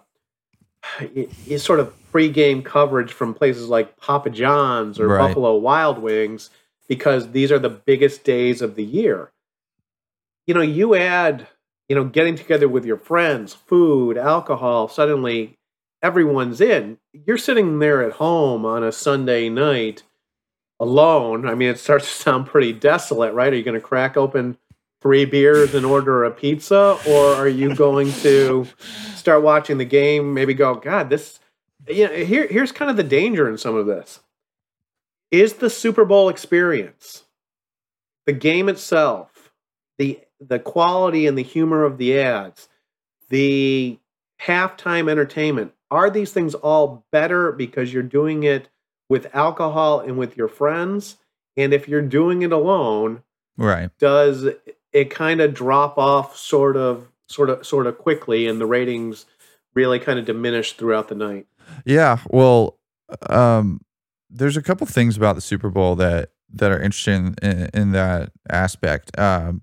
sort 1.58 1.80
of 1.80 1.94
pregame 2.12 2.66
coverage 2.66 3.14
from 3.14 3.34
places 3.34 3.70
like 3.70 3.98
Papa 3.98 4.30
John's 4.30 5.00
or 5.00 5.08
Right. 5.08 5.28
Buffalo 5.28 5.58
Wild 5.58 6.00
Wings 6.00 6.50
because 6.88 7.32
these 7.32 7.52
are 7.52 7.60
the 7.60 7.70
biggest 7.70 8.24
days 8.24 8.62
of 8.62 8.76
the 8.76 8.84
year. 8.84 9.32
You 10.48 10.56
know, 10.56 10.62
you 10.62 10.96
add, 10.96 11.48
you 11.88 11.96
know, 11.96 12.04
getting 12.06 12.36
together 12.36 12.68
with 12.68 12.84
your 12.84 12.98
friends, 12.98 13.54
food, 13.54 14.18
alcohol, 14.18 14.88
suddenly 14.88 15.58
everyone's 16.02 16.60
in. 16.60 16.98
You're 17.14 17.38
sitting 17.38 17.78
there 17.80 18.02
at 18.02 18.14
home 18.14 18.66
on 18.66 18.84
a 18.84 18.92
Sunday 18.92 19.50
night 19.50 20.04
alone. 20.80 21.48
I 21.48 21.56
mean, 21.56 21.70
it 21.70 21.80
starts 21.80 22.06
to 22.06 22.24
sound 22.24 22.48
pretty 22.48 22.74
desolate, 22.74 23.34
right? 23.34 23.52
Are 23.52 23.56
you 23.56 23.64
going 23.64 23.80
to 23.80 23.86
crack 23.86 24.18
open 24.18 24.58
three 25.02 25.26
beers 25.26 25.74
and 25.74 25.86
order 25.86 26.24
a 26.24 26.32
pizza, 26.32 26.98
or 27.08 27.34
are 27.34 27.48
you 27.48 27.76
going 27.76 28.12
to 28.14 28.68
start 29.16 29.44
watching 29.44 29.78
the 29.78 29.86
game? 29.86 30.34
Maybe 30.34 30.54
go, 30.54 30.76
God, 30.76 31.10
this. 31.10 31.40
You 31.88 32.08
know, 32.08 32.14
here, 32.14 32.48
here's 32.48 32.72
kind 32.72 32.92
of 32.92 32.98
the 32.98 33.04
danger 33.04 33.50
in 33.50 33.58
some 33.58 33.76
of 33.76 33.86
this. 33.86 34.20
Is 35.32 35.54
the 35.54 35.70
Super 35.70 36.06
Bowl 36.06 36.30
experience, 36.30 37.24
the 38.26 38.34
game 38.34 38.68
itself, 38.70 39.52
the 39.98 40.20
the 40.40 40.60
quality 40.60 41.28
and 41.28 41.38
the 41.38 41.44
humor 41.44 41.84
of 41.84 41.98
the 41.98 42.20
ads, 42.20 42.68
the 43.30 44.00
halftime 44.42 45.10
entertainment, 45.10 45.74
are 45.92 46.10
these 46.10 46.32
things 46.32 46.56
all 46.56 47.06
better 47.12 47.52
because 47.52 47.94
you're 47.94 48.04
doing 48.04 48.44
it 48.44 48.70
with 49.10 49.34
alcohol 49.36 50.00
and 50.00 50.18
with 50.18 50.38
your 50.38 50.48
friends? 50.48 51.18
And 51.58 51.74
if 51.74 51.88
you're 51.88 52.02
doing 52.02 52.44
it 52.44 52.52
alone, 52.52 53.24
right. 53.58 53.90
does 54.00 54.48
it 54.94 55.10
kind 55.10 55.42
of 55.42 55.54
drop 55.54 55.98
off 55.98 56.38
sort 56.38 56.78
of 56.78 57.10
sort 57.28 57.50
of 57.50 57.66
sort 57.66 57.88
of 57.88 57.98
quickly 57.98 58.48
and 58.48 58.62
the 58.62 58.66
ratings 58.66 59.26
really 59.76 60.00
kind 60.00 60.20
of 60.20 60.26
diminish 60.26 60.74
throughout 60.74 61.10
the 61.10 61.16
night? 61.16 61.48
Yeah, 61.86 62.20
well, 62.30 62.80
um, 63.30 63.82
there's 64.30 64.58
a 64.58 64.62
couple 64.62 64.88
things 64.88 65.18
about 65.18 65.36
the 65.36 65.42
Super 65.42 65.70
Bowl 65.70 65.96
that 65.98 66.32
that 66.52 66.72
are 66.72 66.82
interesting 66.82 67.36
in, 67.42 67.70
in 67.74 67.92
that 67.92 68.32
aspect. 68.50 69.18
Um, 69.20 69.62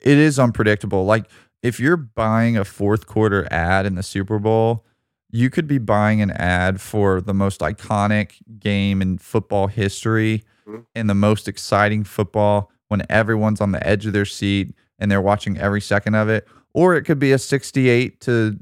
it 0.00 0.18
is 0.18 0.38
unpredictable. 0.38 1.04
Like 1.04 1.28
if 1.62 1.78
you're 1.80 1.96
buying 1.96 2.56
a 2.56 2.64
fourth 2.64 3.06
quarter 3.06 3.46
ad 3.50 3.86
in 3.86 3.94
the 3.94 4.02
Super 4.02 4.38
Bowl, 4.38 4.84
you 5.32 5.48
could 5.50 5.66
be 5.66 5.78
buying 5.78 6.20
an 6.20 6.30
ad 6.32 6.80
for 6.80 7.20
the 7.20 7.34
most 7.34 7.60
iconic 7.60 8.34
game 8.60 9.00
in 9.02 9.18
football 9.18 9.66
history 9.66 10.44
Mhm. 10.68 10.84
and 10.94 11.08
the 11.10 11.14
most 11.14 11.48
exciting 11.48 12.04
football 12.04 12.70
when 12.88 13.02
everyone's 13.08 13.60
on 13.60 13.72
the 13.72 13.84
edge 13.86 14.06
of 14.06 14.12
their 14.12 14.26
seat 14.26 14.74
and 14.98 15.10
they're 15.10 15.22
watching 15.22 15.56
every 15.58 15.80
second 15.80 16.14
of 16.14 16.28
it. 16.28 16.46
Or 16.74 16.94
it 16.94 17.02
could 17.02 17.18
be 17.18 17.32
a 17.32 17.38
68 17.38 18.20
to 18.22 18.56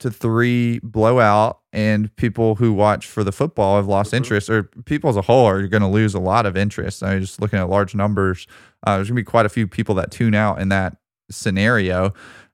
to 0.00 0.10
3 0.10 0.80
blowout 0.82 1.58
and 1.72 2.14
people 2.16 2.56
who 2.56 2.72
watch 2.72 3.06
for 3.06 3.22
the 3.22 3.30
football 3.30 3.76
have 3.76 3.86
lost 3.86 4.10
Mhm. 4.12 4.16
interest 4.16 4.50
or 4.50 4.64
people 4.86 5.08
as 5.10 5.16
a 5.16 5.22
whole 5.22 5.46
are 5.46 5.66
going 5.68 5.82
to 5.82 5.88
lose 5.88 6.14
a 6.14 6.18
lot 6.18 6.46
of 6.46 6.56
interest. 6.56 7.02
I 7.02 7.12
mean, 7.12 7.20
just 7.20 7.40
looking 7.40 7.58
at 7.60 7.68
large 7.68 7.94
numbers, 7.94 8.46
uh, 8.86 8.96
there's 8.96 9.08
going 9.08 9.16
to 9.16 9.20
be 9.20 9.24
quite 9.24 9.46
a 9.46 9.50
few 9.50 9.66
people 9.68 9.94
that 9.96 10.10
tune 10.10 10.34
out 10.34 10.60
in 10.60 10.68
that 10.70 10.96
scenario. 11.30 12.12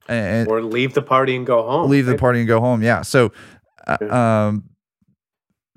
And, 0.09 0.49
Or 0.49 0.61
leave 0.63 0.95
the 0.95 1.03
party 1.03 1.35
and 1.37 1.47
go 1.47 1.63
home. 1.63 1.89
leave 1.91 2.07
the 2.07 2.17
party 2.17 2.41
and 2.41 2.49
go 2.49 2.61
home. 2.61 2.83
Yeah. 2.83 3.03
So, 3.03 3.25
Yeah. 3.25 3.29
Um, 3.87 4.71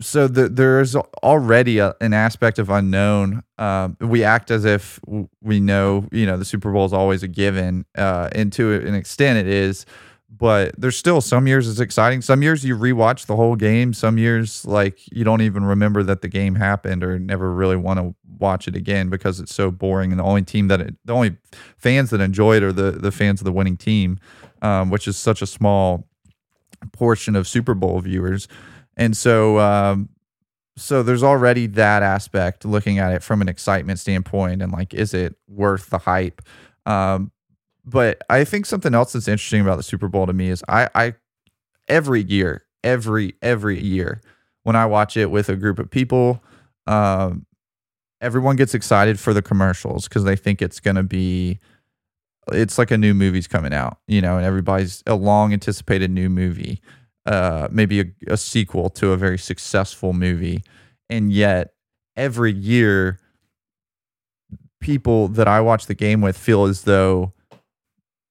so 0.01 0.27
the, 0.27 0.49
there's 0.49 0.95
already 0.95 1.79
a, 1.79 1.95
an 2.01 2.13
aspect 2.13 2.59
of 2.59 2.69
unknown. 2.69 3.43
Um, 3.57 3.97
we 3.99 4.23
act 4.23 4.51
as 4.51 4.65
if 4.65 4.99
we 5.41 5.59
know, 5.59 6.07
you 6.11 6.25
know, 6.25 6.37
the 6.37 6.45
Super 6.45 6.71
Bowl 6.71 6.85
is 6.85 6.93
always 6.93 7.23
a 7.23 7.27
given, 7.27 7.85
uh, 7.97 8.29
and 8.33 8.51
to 8.53 8.73
an 8.73 8.95
extent 8.95 9.37
it 9.39 9.47
is, 9.47 9.85
but 10.29 10.73
there's 10.77 10.97
still 10.97 11.21
some 11.21 11.47
years 11.47 11.69
it's 11.69 11.79
exciting. 11.79 12.21
Some 12.21 12.41
years 12.41 12.65
you 12.65 12.75
rewatch 12.75 13.27
the 13.27 13.35
whole 13.35 13.55
game. 13.55 13.93
Some 13.93 14.17
years 14.17 14.65
like 14.65 14.99
you 15.11 15.23
don't 15.23 15.41
even 15.41 15.63
remember 15.63 16.03
that 16.03 16.21
the 16.21 16.27
game 16.27 16.55
happened 16.55 17.03
or 17.03 17.19
never 17.19 17.53
really 17.53 17.75
want 17.75 17.99
to 17.99 18.15
watch 18.39 18.67
it 18.67 18.75
again 18.75 19.09
because 19.09 19.39
it's 19.39 19.53
so 19.53 19.69
boring. 19.69 20.11
And 20.11 20.19
the 20.19 20.23
only 20.23 20.41
team 20.41 20.69
that 20.69 20.81
it, 20.81 20.95
the 21.05 21.13
only 21.13 21.37
fans 21.77 22.09
that 22.09 22.19
enjoy 22.19 22.57
it 22.57 22.63
are 22.63 22.73
the 22.73 22.91
the 22.91 23.11
fans 23.11 23.41
of 23.41 23.45
the 23.45 23.53
winning 23.53 23.77
team, 23.77 24.19
um, 24.63 24.89
which 24.89 25.07
is 25.07 25.17
such 25.17 25.41
a 25.43 25.45
small 25.45 26.07
portion 26.91 27.35
of 27.35 27.47
Super 27.47 27.73
Bowl 27.73 27.99
viewers. 28.01 28.47
And 28.95 29.15
so, 29.15 29.59
um, 29.59 30.09
so 30.75 31.03
there's 31.03 31.23
already 31.23 31.67
that 31.67 32.03
aspect 32.03 32.65
looking 32.65 32.99
at 32.99 33.11
it 33.13 33.23
from 33.23 33.41
an 33.41 33.49
excitement 33.49 33.99
standpoint 33.99 34.61
and 34.61 34.71
like, 34.71 34.93
is 34.93 35.13
it 35.13 35.35
worth 35.47 35.89
the 35.89 35.99
hype? 35.99 36.41
Um, 36.85 37.31
but 37.85 38.21
I 38.29 38.43
think 38.43 38.65
something 38.65 38.93
else 38.93 39.13
that's 39.13 39.27
interesting 39.27 39.61
about 39.61 39.77
the 39.77 39.83
Super 39.83 40.07
Bowl 40.07 40.25
to 40.25 40.33
me 40.33 40.49
is 40.49 40.63
I, 40.67 40.89
I 40.95 41.13
every 41.87 42.23
year, 42.23 42.65
every 42.83 43.35
every 43.41 43.79
year, 43.79 44.21
when 44.63 44.75
I 44.75 44.85
watch 44.85 45.17
it 45.17 45.29
with 45.29 45.49
a 45.49 45.55
group 45.55 45.79
of 45.79 45.89
people, 45.89 46.41
um, 46.87 47.45
everyone 48.21 48.55
gets 48.55 48.73
excited 48.73 49.19
for 49.19 49.33
the 49.33 49.41
commercials 49.41 50.07
because 50.07 50.23
they 50.23 50.37
think 50.37 50.61
it's 50.61 50.79
going 50.79 50.95
to 50.95 51.03
be 51.03 51.59
it's 52.51 52.77
like 52.77 52.91
a 52.91 52.97
new 52.97 53.13
movie's 53.13 53.47
coming 53.47 53.73
out, 53.73 53.97
you 54.07 54.21
know, 54.21 54.37
and 54.37 54.45
everybody's 54.45 55.01
a 55.07 55.15
long 55.15 55.53
anticipated 55.53 56.11
new 56.11 56.29
movie, 56.29 56.81
uh, 57.25 57.67
maybe 57.71 57.99
a, 58.01 58.05
a 58.27 58.37
sequel 58.37 58.89
to 58.91 59.11
a 59.11 59.17
very 59.17 59.37
successful 59.37 60.13
movie. 60.13 60.63
And 61.09 61.31
yet 61.31 61.73
every 62.17 62.51
year, 62.53 63.19
people 64.81 65.27
that 65.29 65.47
I 65.47 65.61
watch 65.61 65.85
the 65.85 65.95
game 65.95 66.21
with 66.21 66.37
feel 66.37 66.65
as 66.65 66.83
though 66.83 67.33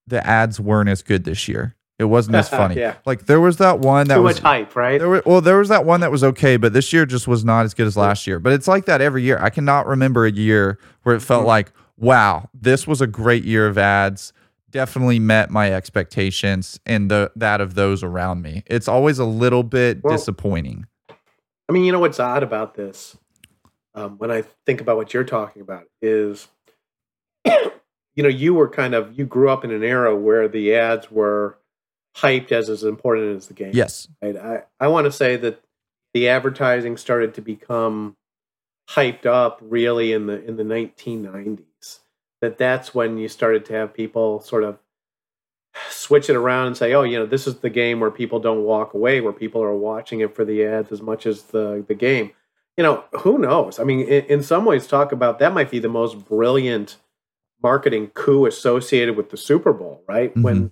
the 0.06 0.24
ads 0.26 0.60
weren't 0.60 0.88
as 0.88 1.02
good 1.02 1.24
this 1.24 1.48
year. 1.48 1.74
It 1.98 2.04
wasn't 2.04 2.36
as 2.36 2.48
funny. 2.50 2.76
Yeah. 2.76 2.96
Like 3.06 3.26
there 3.26 3.40
was 3.40 3.58
that 3.58 3.78
one 3.78 4.08
that 4.08 4.16
Too 4.16 4.22
was 4.22 4.36
much 4.36 4.42
hype, 4.42 4.76
right? 4.76 4.98
there 4.98 5.08
were, 5.08 5.22
well, 5.24 5.40
there 5.40 5.58
was 5.58 5.68
that 5.68 5.84
one 5.86 6.00
that 6.00 6.10
was 6.10 6.24
okay, 6.24 6.56
but 6.56 6.72
this 6.72 6.92
year 6.92 7.06
just 7.06 7.28
was 7.28 7.44
not 7.44 7.64
as 7.64 7.74
good 7.74 7.86
as 7.86 7.96
last 7.96 8.26
year. 8.26 8.38
But 8.38 8.52
it's 8.52 8.68
like 8.68 8.84
that 8.86 9.00
every 9.00 9.22
year. 9.22 9.38
I 9.40 9.50
cannot 9.50 9.86
remember 9.86 10.26
a 10.26 10.32
year 10.32 10.78
where 11.04 11.14
it 11.14 11.20
felt 11.20 11.44
Mhm. 11.44 11.48
like, 11.48 11.72
wow, 12.02 12.50
this 12.52 12.86
was 12.86 13.00
a 13.00 13.06
great 13.06 13.44
year 13.44 13.66
of 13.66 13.78
ads. 13.78 14.34
Definitely 14.70 15.18
met 15.18 15.50
my 15.50 15.72
expectations 15.72 16.80
and 16.84 17.10
the 17.10 17.30
that 17.36 17.60
of 17.60 17.74
those 17.74 18.02
around 18.02 18.42
me. 18.42 18.64
It's 18.66 18.88
always 18.88 19.18
a 19.18 19.24
little 19.24 19.62
bit 19.62 20.02
Well- 20.02 20.14
disappointing. 20.14 20.86
I 21.68 21.72
mean, 21.72 21.84
you 21.84 21.92
know 21.92 22.00
what's 22.00 22.20
odd 22.20 22.42
about 22.42 22.74
this? 22.74 23.16
Um, 23.94 24.18
when 24.18 24.30
I 24.30 24.42
think 24.66 24.80
about 24.80 24.96
what 24.96 25.14
you're 25.14 25.24
talking 25.24 25.62
about, 25.62 25.84
is 26.02 26.48
you 27.44 28.22
know 28.22 28.28
you 28.28 28.52
were 28.54 28.68
kind 28.68 28.94
of 28.94 29.16
you 29.18 29.24
grew 29.24 29.48
up 29.48 29.64
in 29.64 29.70
an 29.70 29.84
era 29.84 30.14
where 30.16 30.48
the 30.48 30.74
ads 30.74 31.10
were 31.10 31.58
hyped 32.16 32.52
as 32.52 32.68
as 32.68 32.82
important 32.84 33.36
as 33.36 33.46
the 33.46 33.54
game. 33.54 33.70
Yes. 33.74 34.08
Right? 34.20 34.36
I 34.36 34.62
I 34.80 34.88
want 34.88 35.04
to 35.04 35.12
say 35.12 35.36
that 35.36 35.62
the 36.14 36.28
advertising 36.28 36.96
started 36.96 37.34
to 37.34 37.40
become 37.42 38.16
hyped 38.90 39.26
up 39.26 39.58
really 39.62 40.12
in 40.12 40.26
the 40.26 40.44
in 40.44 40.56
the 40.56 40.64
1990s. 40.64 42.00
That 42.40 42.58
that's 42.58 42.94
when 42.94 43.18
you 43.18 43.28
started 43.28 43.64
to 43.66 43.74
have 43.74 43.94
people 43.94 44.40
sort 44.40 44.64
of 44.64 44.78
switch 45.88 46.28
it 46.28 46.36
around 46.36 46.68
and 46.68 46.76
say, 46.76 46.92
"Oh, 46.92 47.02
you 47.02 47.18
know, 47.18 47.26
this 47.26 47.46
is 47.46 47.58
the 47.58 47.70
game 47.70 48.00
where 48.00 48.10
people 48.10 48.40
don't 48.40 48.64
walk 48.64 48.94
away, 48.94 49.20
where 49.20 49.32
people 49.32 49.62
are 49.62 49.74
watching 49.74 50.20
it 50.20 50.34
for 50.34 50.44
the 50.44 50.64
ads 50.64 50.92
as 50.92 51.00
much 51.00 51.26
as 51.26 51.44
the 51.44 51.84
the 51.86 51.94
game." 51.94 52.32
You 52.76 52.82
know, 52.82 53.04
who 53.12 53.38
knows? 53.38 53.78
I 53.78 53.84
mean, 53.84 54.00
in, 54.00 54.24
in 54.24 54.42
some 54.42 54.64
ways, 54.64 54.86
talk 54.86 55.12
about 55.12 55.38
that 55.38 55.54
might 55.54 55.70
be 55.70 55.78
the 55.78 55.88
most 55.88 56.26
brilliant 56.26 56.96
marketing 57.62 58.08
coup 58.08 58.46
associated 58.46 59.16
with 59.16 59.30
the 59.30 59.36
Super 59.36 59.72
Bowl, 59.72 60.02
right? 60.08 60.30
Mm-hmm. 60.30 60.42
When 60.42 60.70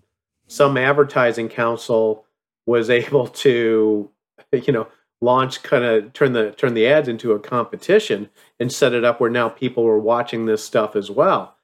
some 0.48 0.76
advertising 0.76 1.48
council 1.48 2.24
was 2.66 2.90
able 2.90 3.28
to, 3.28 4.10
you 4.52 4.72
know, 4.72 4.88
launch 5.20 5.62
kind 5.62 5.84
of 5.84 6.12
turn 6.12 6.32
the 6.32 6.52
turn 6.52 6.74
the 6.74 6.86
ads 6.86 7.08
into 7.08 7.32
a 7.32 7.38
competition 7.38 8.30
and 8.58 8.72
set 8.72 8.92
it 8.92 9.04
up 9.04 9.20
where 9.20 9.30
now 9.30 9.48
people 9.48 9.86
are 9.86 9.98
watching 9.98 10.46
this 10.46 10.64
stuff 10.64 10.96
as 10.96 11.10
well. 11.10 11.56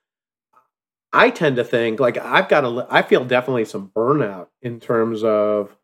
I 1.12 1.31
tend 1.31 1.57
to 1.57 1.64
think 1.64 1.99
like 1.99 2.19
I've 2.19 2.49
got 2.49 2.64
a 2.64 2.87
I 2.90 3.03
feel 3.03 3.25
definitely 3.25 3.64
some 3.64 3.90
burnout 3.95 4.49
in 4.61 4.81
terms 4.81 5.25
of 5.25 5.77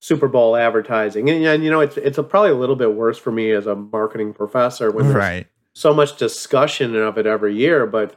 Super 0.00 0.28
Bowl 0.28 0.56
advertising, 0.56 1.28
and, 1.28 1.44
and 1.44 1.64
you 1.64 1.70
know 1.70 1.80
it's 1.80 1.96
it's 1.96 2.18
a, 2.18 2.22
probably 2.22 2.50
a 2.50 2.56
little 2.56 2.76
bit 2.76 2.94
worse 2.94 3.18
for 3.18 3.32
me 3.32 3.50
as 3.50 3.66
a 3.66 3.74
marketing 3.74 4.32
professor 4.32 4.90
when 4.90 5.06
there's 5.06 5.16
right. 5.16 5.46
so 5.74 5.92
much 5.92 6.16
discussion 6.16 6.96
of 6.96 7.18
it 7.18 7.26
every 7.26 7.54
year. 7.54 7.86
But 7.86 8.14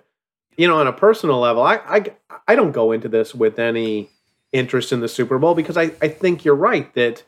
you 0.55 0.67
know, 0.67 0.79
on 0.79 0.87
a 0.87 0.93
personal 0.93 1.39
level, 1.39 1.63
I 1.63 1.77
I 1.77 2.05
I 2.47 2.55
don't 2.55 2.71
go 2.71 2.91
into 2.91 3.09
this 3.09 3.33
with 3.33 3.59
any 3.59 4.09
interest 4.51 4.91
in 4.91 4.99
the 4.99 5.07
Super 5.09 5.39
Bowl 5.39 5.55
because 5.55 5.75
I 5.75 5.91
I 6.01 6.07
think 6.07 6.45
you're 6.45 6.55
right 6.55 6.93
that 6.93 7.23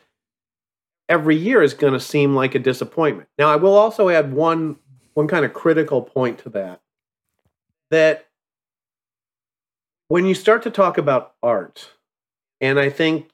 every 1.08 1.36
year 1.36 1.62
is 1.62 1.74
going 1.74 1.92
to 1.92 2.00
seem 2.00 2.34
like 2.34 2.54
a 2.54 2.58
disappointment. 2.58 3.28
Now, 3.38 3.48
I 3.48 3.56
will 3.56 3.76
also 3.76 4.08
add 4.08 4.32
one 4.32 4.76
one 5.14 5.28
kind 5.28 5.44
of 5.44 5.52
critical 5.52 6.02
point 6.02 6.38
to 6.40 6.48
that 6.50 6.80
that 7.90 8.26
when 10.08 10.26
you 10.26 10.34
start 10.34 10.62
to 10.64 10.70
talk 10.70 10.98
about 10.98 11.34
art, 11.42 11.92
and 12.60 12.80
I 12.80 12.90
think 12.90 13.30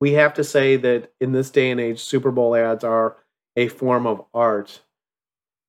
we 0.00 0.12
have 0.12 0.34
to 0.34 0.44
say 0.44 0.76
that 0.76 1.12
in 1.20 1.32
this 1.32 1.50
day 1.50 1.70
and 1.70 1.80
age, 1.80 2.00
Super 2.00 2.30
Bowl 2.30 2.54
ads 2.54 2.84
are 2.84 3.16
a 3.56 3.68
form 3.68 4.06
of 4.06 4.24
art. 4.34 4.80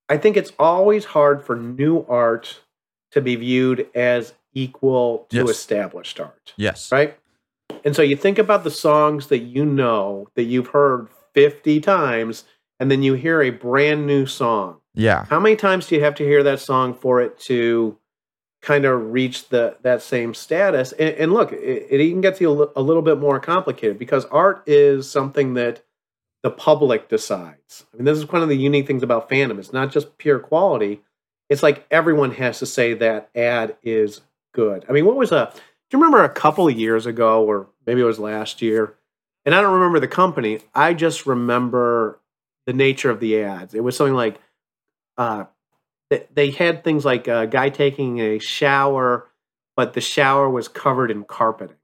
I 0.10 0.18
think 0.18 0.38
it's 0.38 0.52
always 0.60 1.06
hard 1.06 1.44
for 1.44 1.56
new 1.56 2.06
art 2.10 2.62
to 3.12 3.22
be 3.22 3.36
viewed 3.36 3.88
as 3.96 4.34
equal 4.54 5.28
to 5.30 5.38
yes. 5.38 5.50
established 5.50 6.20
art. 6.20 6.54
Yes. 6.58 6.92
Right? 6.92 7.18
And 7.86 7.96
so 7.96 8.02
you 8.02 8.16
think 8.16 8.38
about 8.38 8.64
the 8.64 8.72
songs 8.72 9.28
that 9.28 9.40
you 9.40 9.66
know 9.66 10.28
that 10.36 10.44
you've 10.44 10.68
heard 10.68 11.08
50 11.34 11.80
times 11.82 12.46
and 12.80 12.92
then 12.92 13.04
you 13.04 13.14
hear 13.14 13.42
a 13.42 13.50
brand 13.50 14.06
new 14.06 14.26
song. 14.26 14.78
Yeah. 14.94 15.26
How 15.26 15.40
many 15.40 15.56
times 15.56 15.88
do 15.88 15.96
you 15.96 16.04
have 16.04 16.16
to 16.16 16.24
hear 16.24 16.44
that 16.44 16.60
song 16.60 16.94
for 16.94 17.22
it 17.22 17.40
to 17.42 17.98
kind 18.62 18.86
of 18.86 19.12
reach 19.12 19.50
the 19.50 19.78
that 19.84 20.02
same 20.02 20.34
status? 20.34 20.92
And, 20.94 21.16
and 21.16 21.34
look, 21.34 21.52
it, 21.52 21.88
it, 21.90 22.02
even 22.02 22.22
gets 22.22 22.42
you 22.42 22.64
a, 22.64 22.68
a 22.76 22.82
little 22.82 23.02
bit 23.02 23.20
more 23.20 23.40
complicated 23.40 23.98
because 23.98 24.26
art 24.26 24.64
is 24.68 25.10
something 25.10 25.54
that 25.56 25.84
the 26.44 26.52
public 26.52 27.10
decides. 27.10 27.86
I 27.94 27.98
mean, 27.98 28.06
this 28.06 28.18
is 28.18 28.30
one 28.30 28.44
of 28.44 28.50
the 28.50 28.58
unique 28.58 28.86
things 28.86 29.02
about 29.02 29.30
fandom. 29.30 29.60
It's 29.60 29.74
not 29.74 29.92
just 29.92 30.18
pure 30.18 30.40
quality. 30.40 31.02
It's 31.50 31.64
like 31.64 31.86
everyone 31.90 32.32
has 32.32 32.60
to 32.60 32.66
say 32.66 32.94
that 32.96 33.30
ad 33.34 33.78
is 33.82 34.22
good. 34.54 34.86
I 34.90 34.92
mean, 34.92 35.06
what 35.06 35.16
was 35.16 35.32
a 35.32 35.52
do 35.54 35.98
you 35.98 36.04
remember 36.04 36.24
a 36.24 36.30
couple 36.30 36.68
of 36.68 36.78
years 36.78 37.06
ago, 37.06 37.46
or 37.46 37.68
maybe 37.86 38.02
it 38.02 38.06
was 38.06 38.20
last 38.20 38.62
year, 38.62 38.96
and 39.46 39.54
I 39.54 39.62
don't 39.62 39.74
remember 39.74 40.00
the 40.00 40.08
company. 40.08 40.60
I 40.74 40.94
just 40.94 41.26
remember 41.26 42.20
the 42.66 42.74
nature 42.74 43.10
of 43.10 43.20
the 43.20 43.42
ads. 43.42 43.74
It 43.74 43.84
was 43.84 43.98
something 43.98 44.16
like 44.16 44.40
uh, 45.18 45.46
they 46.34 46.52
had 46.52 46.84
things 46.84 47.06
like 47.06 47.28
a 47.28 47.48
guy 47.48 47.70
taking 47.70 48.20
a 48.20 48.40
shower, 48.40 49.30
but 49.76 49.94
the 49.94 50.02
shower 50.02 50.50
was 50.50 50.68
covered 50.68 51.12
in 51.12 51.24
carpeting. 51.24 51.78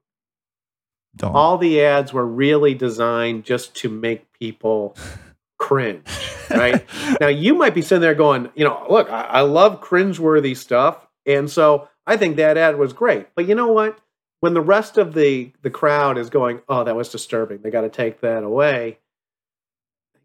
Don't. 1.16 1.34
All 1.34 1.58
the 1.58 1.82
ads 1.82 2.12
were 2.12 2.26
really 2.26 2.74
designed 2.74 3.44
just 3.44 3.74
to 3.76 3.88
make 3.88 4.32
people 4.32 4.96
cringe, 5.58 6.06
right? 6.50 6.84
now 7.20 7.26
you 7.26 7.54
might 7.54 7.74
be 7.74 7.82
sitting 7.82 8.00
there 8.00 8.14
going, 8.14 8.48
you 8.54 8.64
know, 8.64 8.86
look, 8.88 9.10
I, 9.10 9.22
I 9.22 9.40
love 9.40 9.80
cringeworthy 9.80 10.56
stuff, 10.56 11.06
and 11.26 11.50
so 11.50 11.88
I 12.06 12.16
think 12.16 12.36
that 12.36 12.56
ad 12.56 12.78
was 12.78 12.92
great. 12.92 13.26
But 13.34 13.48
you 13.48 13.54
know 13.54 13.72
what? 13.72 13.98
When 14.40 14.54
the 14.54 14.60
rest 14.60 14.98
of 14.98 15.14
the 15.14 15.52
the 15.62 15.70
crowd 15.70 16.18
is 16.18 16.30
going, 16.30 16.60
"Oh, 16.68 16.84
that 16.84 16.96
was 16.96 17.10
disturbing. 17.10 17.58
They 17.62 17.70
got 17.70 17.82
to 17.82 17.88
take 17.88 18.20
that 18.20 18.42
away." 18.42 18.98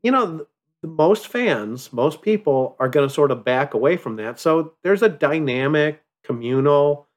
You 0.01 0.12
know, 0.12 0.47
most 0.84 1.28
fans, 1.28 1.91
most 1.91 2.21
people 2.21 2.75
are 2.80 2.89
going 2.89 3.08
to 3.08 3.13
sort 3.13 3.32
of 3.32 3.43
back 3.43 3.73
away 3.73 3.97
from 3.97 4.15
that. 4.17 4.39
So 4.39 4.73
there's 4.84 5.01
a 5.01 5.10
dynamic, 5.10 6.04
communal 6.23 7.08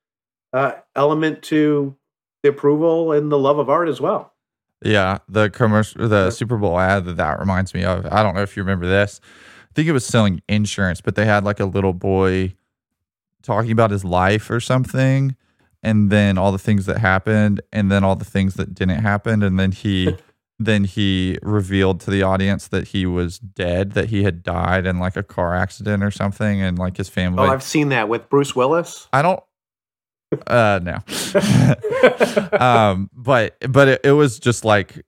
uh, 0.52 0.72
element 0.96 1.42
to 1.44 1.94
the 2.42 2.48
approval 2.50 3.12
and 3.12 3.30
the 3.30 3.38
love 3.38 3.58
of 3.58 3.68
art 3.68 3.88
as 3.88 4.00
well. 4.00 4.32
Yeah, 4.82 5.18
the 5.28 5.50
commercial, 5.50 6.08
the 6.08 6.30
Super 6.30 6.56
Bowl 6.56 6.78
ad 6.78 7.04
that 7.06 7.16
that 7.16 7.40
reminds 7.40 7.74
me 7.74 7.84
of. 7.84 8.06
I 8.06 8.22
don't 8.22 8.34
know 8.34 8.42
if 8.42 8.56
you 8.56 8.62
remember 8.62 8.86
this. 8.86 9.20
I 9.24 9.74
think 9.74 9.88
it 9.88 9.92
was 9.92 10.06
selling 10.06 10.40
insurance, 10.48 11.00
but 11.00 11.14
they 11.14 11.26
had 11.26 11.44
like 11.44 11.60
a 11.60 11.64
little 11.64 11.92
boy 11.92 12.54
talking 13.42 13.72
about 13.72 13.90
his 13.90 14.04
life 14.04 14.50
or 14.50 14.60
something 14.60 15.36
and 15.82 16.10
then 16.10 16.38
all 16.38 16.52
the 16.52 16.58
things 16.58 16.86
that 16.86 16.98
happened 16.98 17.60
and 17.72 17.90
then 17.90 18.04
all 18.04 18.16
the 18.16 18.24
things 18.24 18.54
that 18.54 18.74
didn't 18.74 19.00
happen 19.00 19.42
and 19.42 19.58
then 19.58 19.72
he 19.72 20.16
then 20.58 20.84
he 20.84 21.38
revealed 21.42 22.00
to 22.00 22.10
the 22.10 22.22
audience 22.22 22.66
that 22.68 22.88
he 22.88 23.06
was 23.06 23.38
dead 23.38 23.92
that 23.92 24.08
he 24.08 24.24
had 24.24 24.42
died 24.42 24.86
in 24.86 24.98
like 24.98 25.16
a 25.16 25.22
car 25.22 25.54
accident 25.54 26.02
or 26.02 26.10
something 26.10 26.60
and 26.60 26.78
like 26.78 26.96
his 26.96 27.08
family 27.08 27.42
oh 27.42 27.50
i've 27.50 27.62
seen 27.62 27.90
that 27.90 28.08
with 28.08 28.28
bruce 28.28 28.56
willis 28.56 29.08
i 29.12 29.22
don't 29.22 29.42
uh 30.46 30.80
no 30.82 30.96
um 32.58 33.08
but 33.14 33.56
but 33.70 33.88
it, 33.88 34.00
it 34.04 34.12
was 34.12 34.38
just 34.38 34.64
like 34.64 35.04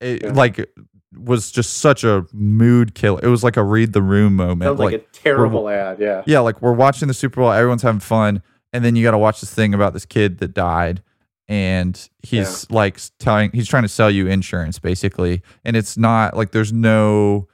it 0.00 0.22
yeah. 0.22 0.32
like 0.32 0.68
was 1.16 1.50
just 1.50 1.78
such 1.78 2.04
a 2.04 2.26
mood 2.32 2.94
killer. 2.94 3.20
It 3.22 3.28
was 3.28 3.42
like 3.42 3.56
a 3.56 3.62
read 3.62 3.92
the 3.92 4.02
room 4.02 4.36
moment. 4.36 4.62
Sounds 4.62 4.78
like, 4.78 4.92
like 4.92 5.02
a 5.02 5.12
terrible 5.12 5.68
ad, 5.68 5.98
yeah. 6.00 6.22
Yeah, 6.26 6.40
like 6.40 6.62
we're 6.62 6.72
watching 6.72 7.08
the 7.08 7.14
Super 7.14 7.40
Bowl, 7.40 7.50
everyone's 7.50 7.82
having 7.82 8.00
fun, 8.00 8.42
and 8.72 8.84
then 8.84 8.96
you 8.96 9.02
got 9.02 9.12
to 9.12 9.18
watch 9.18 9.40
this 9.40 9.52
thing 9.52 9.74
about 9.74 9.92
this 9.92 10.06
kid 10.06 10.38
that 10.38 10.54
died 10.54 11.02
and 11.48 12.08
he's 12.22 12.66
yeah. 12.70 12.76
like 12.76 13.00
telling 13.18 13.50
he's 13.52 13.68
trying 13.68 13.82
to 13.82 13.88
sell 13.88 14.10
you 14.10 14.28
insurance 14.28 14.78
basically 14.78 15.42
and 15.64 15.76
it's 15.76 15.96
not 15.96 16.36
like 16.36 16.52
there's 16.52 16.72
no 16.72 17.48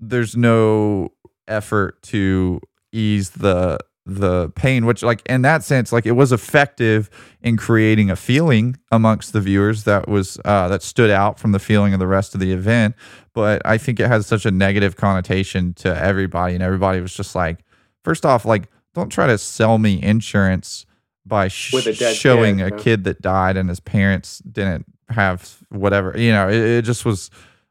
there's 0.00 0.36
no 0.36 1.12
effort 1.46 2.02
to 2.02 2.60
ease 2.92 3.30
the 3.30 3.78
the 4.04 4.50
pain 4.50 4.86
which 4.86 5.02
like 5.02 5.20
in 5.26 5.42
that 5.42 5.64
sense 5.64 5.92
like 5.92 6.06
it 6.06 6.12
was 6.12 6.32
effective 6.32 7.10
in 7.42 7.56
creating 7.56 8.08
a 8.10 8.16
feeling 8.16 8.76
amongst 8.92 9.32
the 9.32 9.40
viewers 9.40 9.84
that 9.84 10.08
was 10.08 10.38
uh 10.44 10.68
that 10.68 10.82
stood 10.82 11.10
out 11.10 11.38
from 11.38 11.52
the 11.52 11.58
feeling 11.58 11.92
of 11.92 11.98
the 11.98 12.06
rest 12.06 12.32
of 12.34 12.40
the 12.40 12.52
event 12.52 12.94
but 13.32 13.60
i 13.64 13.76
think 13.76 13.98
it 13.98 14.06
has 14.06 14.26
such 14.26 14.46
a 14.46 14.50
negative 14.50 14.94
connotation 14.94 15.74
to 15.74 15.92
everybody 16.00 16.54
and 16.54 16.62
everybody 16.62 17.00
was 17.00 17.14
just 17.14 17.34
like 17.34 17.64
first 18.04 18.24
off 18.24 18.44
like 18.44 18.68
don't 18.96 19.10
try 19.10 19.26
to 19.26 19.38
sell 19.38 19.78
me 19.78 20.02
insurance 20.02 20.86
by 21.24 21.48
sh- 21.48 21.74
showing 22.14 22.58
kid, 22.58 22.72
a 22.72 22.76
kid 22.76 23.04
that 23.04 23.20
died 23.20 23.56
and 23.56 23.68
his 23.68 23.78
parents 23.78 24.38
didn't 24.38 24.86
have 25.10 25.58
whatever. 25.68 26.18
You 26.18 26.32
know, 26.32 26.48
it, 26.48 26.56
it 26.56 26.82
just 26.82 27.04
was 27.04 27.30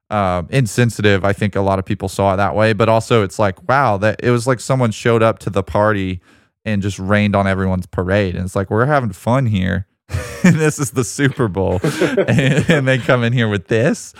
um, 0.09 0.47
insensitive. 0.51 1.25
I 1.25 1.33
think 1.33 1.55
a 1.55 1.61
lot 1.61 1.79
of 1.79 1.85
people 1.85 2.07
saw 2.07 2.33
it 2.33 2.37
that 2.37 2.55
way, 2.55 2.73
but 2.73 2.89
also 2.89 3.23
it's 3.23 3.39
like, 3.39 3.67
wow, 3.67 3.97
that 3.97 4.19
it 4.23 4.29
was 4.29 4.45
like 4.45 4.59
someone 4.59 4.91
showed 4.91 5.23
up 5.23 5.39
to 5.39 5.49
the 5.49 5.63
party 5.63 6.21
and 6.63 6.81
just 6.81 6.99
rained 6.99 7.35
on 7.35 7.47
everyone's 7.47 7.87
parade. 7.87 8.35
And 8.35 8.45
it's 8.45 8.55
like, 8.55 8.69
we're 8.69 8.85
having 8.85 9.11
fun 9.11 9.47
here. 9.47 9.87
this 10.43 10.77
is 10.77 10.91
the 10.91 11.03
Super 11.03 11.47
Bowl. 11.47 11.79
and, 11.83 12.29
and 12.69 12.87
they 12.87 12.99
come 12.99 13.23
in 13.23 13.33
here 13.33 13.47
with 13.47 13.67
this. 13.67 14.13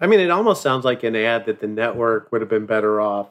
I 0.00 0.06
mean, 0.06 0.20
it 0.20 0.30
almost 0.30 0.62
sounds 0.62 0.84
like 0.84 1.02
an 1.02 1.14
ad 1.14 1.46
that 1.46 1.60
the 1.60 1.66
network 1.66 2.32
would 2.32 2.40
have 2.40 2.50
been 2.50 2.66
better 2.66 3.00
off 3.00 3.28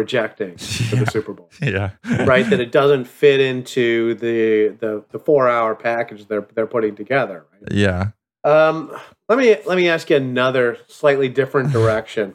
rejecting 0.00 0.56
for 0.88 0.96
the 0.96 1.06
Super 1.06 1.32
Bowl. 1.32 1.50
Yeah. 1.62 1.90
right? 2.24 2.48
That 2.48 2.60
it 2.60 2.72
doesn't 2.72 3.04
fit 3.04 3.40
into 3.40 4.14
the 4.14 4.76
the, 4.80 5.04
the 5.10 5.18
four 5.18 5.48
hour 5.48 5.74
package 5.74 6.26
they're 6.26 6.46
they're 6.54 6.66
putting 6.66 6.96
together. 6.96 7.46
Right? 7.52 7.72
Yeah. 7.72 8.10
Um 8.44 8.96
let 9.28 9.38
me 9.38 9.56
let 9.66 9.76
me 9.76 9.88
ask 9.88 10.10
you 10.10 10.16
another 10.16 10.78
slightly 10.88 11.28
different 11.28 11.72
direction. 11.78 12.34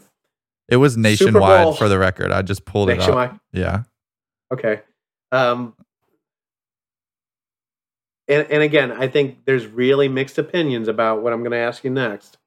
it 0.69 0.77
was 0.77 0.95
nationwide 0.97 1.77
for 1.77 1.89
the 1.89 1.97
record. 1.97 2.31
I 2.31 2.41
just 2.41 2.65
pulled 2.65 2.89
nationwide? 2.89 3.31
it 3.31 3.33
up. 3.33 3.39
Nationwide. 3.53 3.83
Yeah. 4.51 4.53
Okay. 4.53 4.81
Um 5.31 5.73
and, 8.27 8.47
and 8.49 8.63
again, 8.63 8.91
I 8.91 9.07
think 9.07 9.45
there's 9.45 9.67
really 9.67 10.07
mixed 10.07 10.37
opinions 10.39 10.87
about 10.87 11.21
what 11.21 11.31
I'm 11.31 11.39
going 11.41 11.51
to 11.51 11.57
ask 11.57 11.83
you 11.83 11.91
next. 11.91 12.39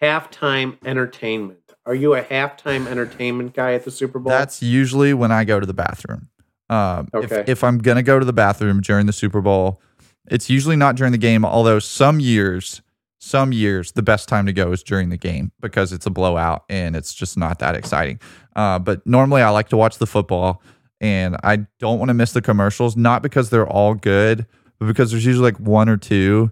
Halftime 0.00 0.78
entertainment. 0.84 1.63
Are 1.86 1.94
you 1.94 2.14
a 2.14 2.22
halftime 2.22 2.86
entertainment 2.86 3.54
guy 3.54 3.74
at 3.74 3.84
the 3.84 3.90
Super 3.90 4.18
Bowl? 4.18 4.30
That's 4.30 4.62
usually 4.62 5.12
when 5.12 5.30
I 5.30 5.44
go 5.44 5.60
to 5.60 5.66
the 5.66 5.74
bathroom. 5.74 6.28
Um, 6.70 7.08
okay. 7.12 7.40
If, 7.40 7.48
if 7.48 7.64
I'm 7.64 7.78
gonna 7.78 8.02
go 8.02 8.18
to 8.18 8.24
the 8.24 8.32
bathroom 8.32 8.80
during 8.80 9.06
the 9.06 9.12
Super 9.12 9.40
Bowl, 9.40 9.82
it's 10.26 10.48
usually 10.48 10.76
not 10.76 10.96
during 10.96 11.12
the 11.12 11.18
game. 11.18 11.44
Although 11.44 11.78
some 11.78 12.20
years, 12.20 12.80
some 13.18 13.52
years, 13.52 13.92
the 13.92 14.02
best 14.02 14.28
time 14.28 14.46
to 14.46 14.52
go 14.52 14.72
is 14.72 14.82
during 14.82 15.10
the 15.10 15.18
game 15.18 15.52
because 15.60 15.92
it's 15.92 16.06
a 16.06 16.10
blowout 16.10 16.64
and 16.70 16.96
it's 16.96 17.12
just 17.12 17.36
not 17.36 17.58
that 17.58 17.74
exciting. 17.74 18.18
Uh, 18.56 18.78
but 18.78 19.06
normally, 19.06 19.42
I 19.42 19.50
like 19.50 19.68
to 19.68 19.76
watch 19.76 19.98
the 19.98 20.06
football, 20.06 20.62
and 21.00 21.36
I 21.44 21.66
don't 21.78 21.98
want 21.98 22.08
to 22.08 22.14
miss 22.14 22.32
the 22.32 22.42
commercials. 22.42 22.96
Not 22.96 23.22
because 23.22 23.50
they're 23.50 23.68
all 23.68 23.94
good, 23.94 24.46
but 24.78 24.86
because 24.86 25.10
there's 25.10 25.26
usually 25.26 25.52
like 25.52 25.60
one 25.60 25.90
or 25.90 25.98
two 25.98 26.50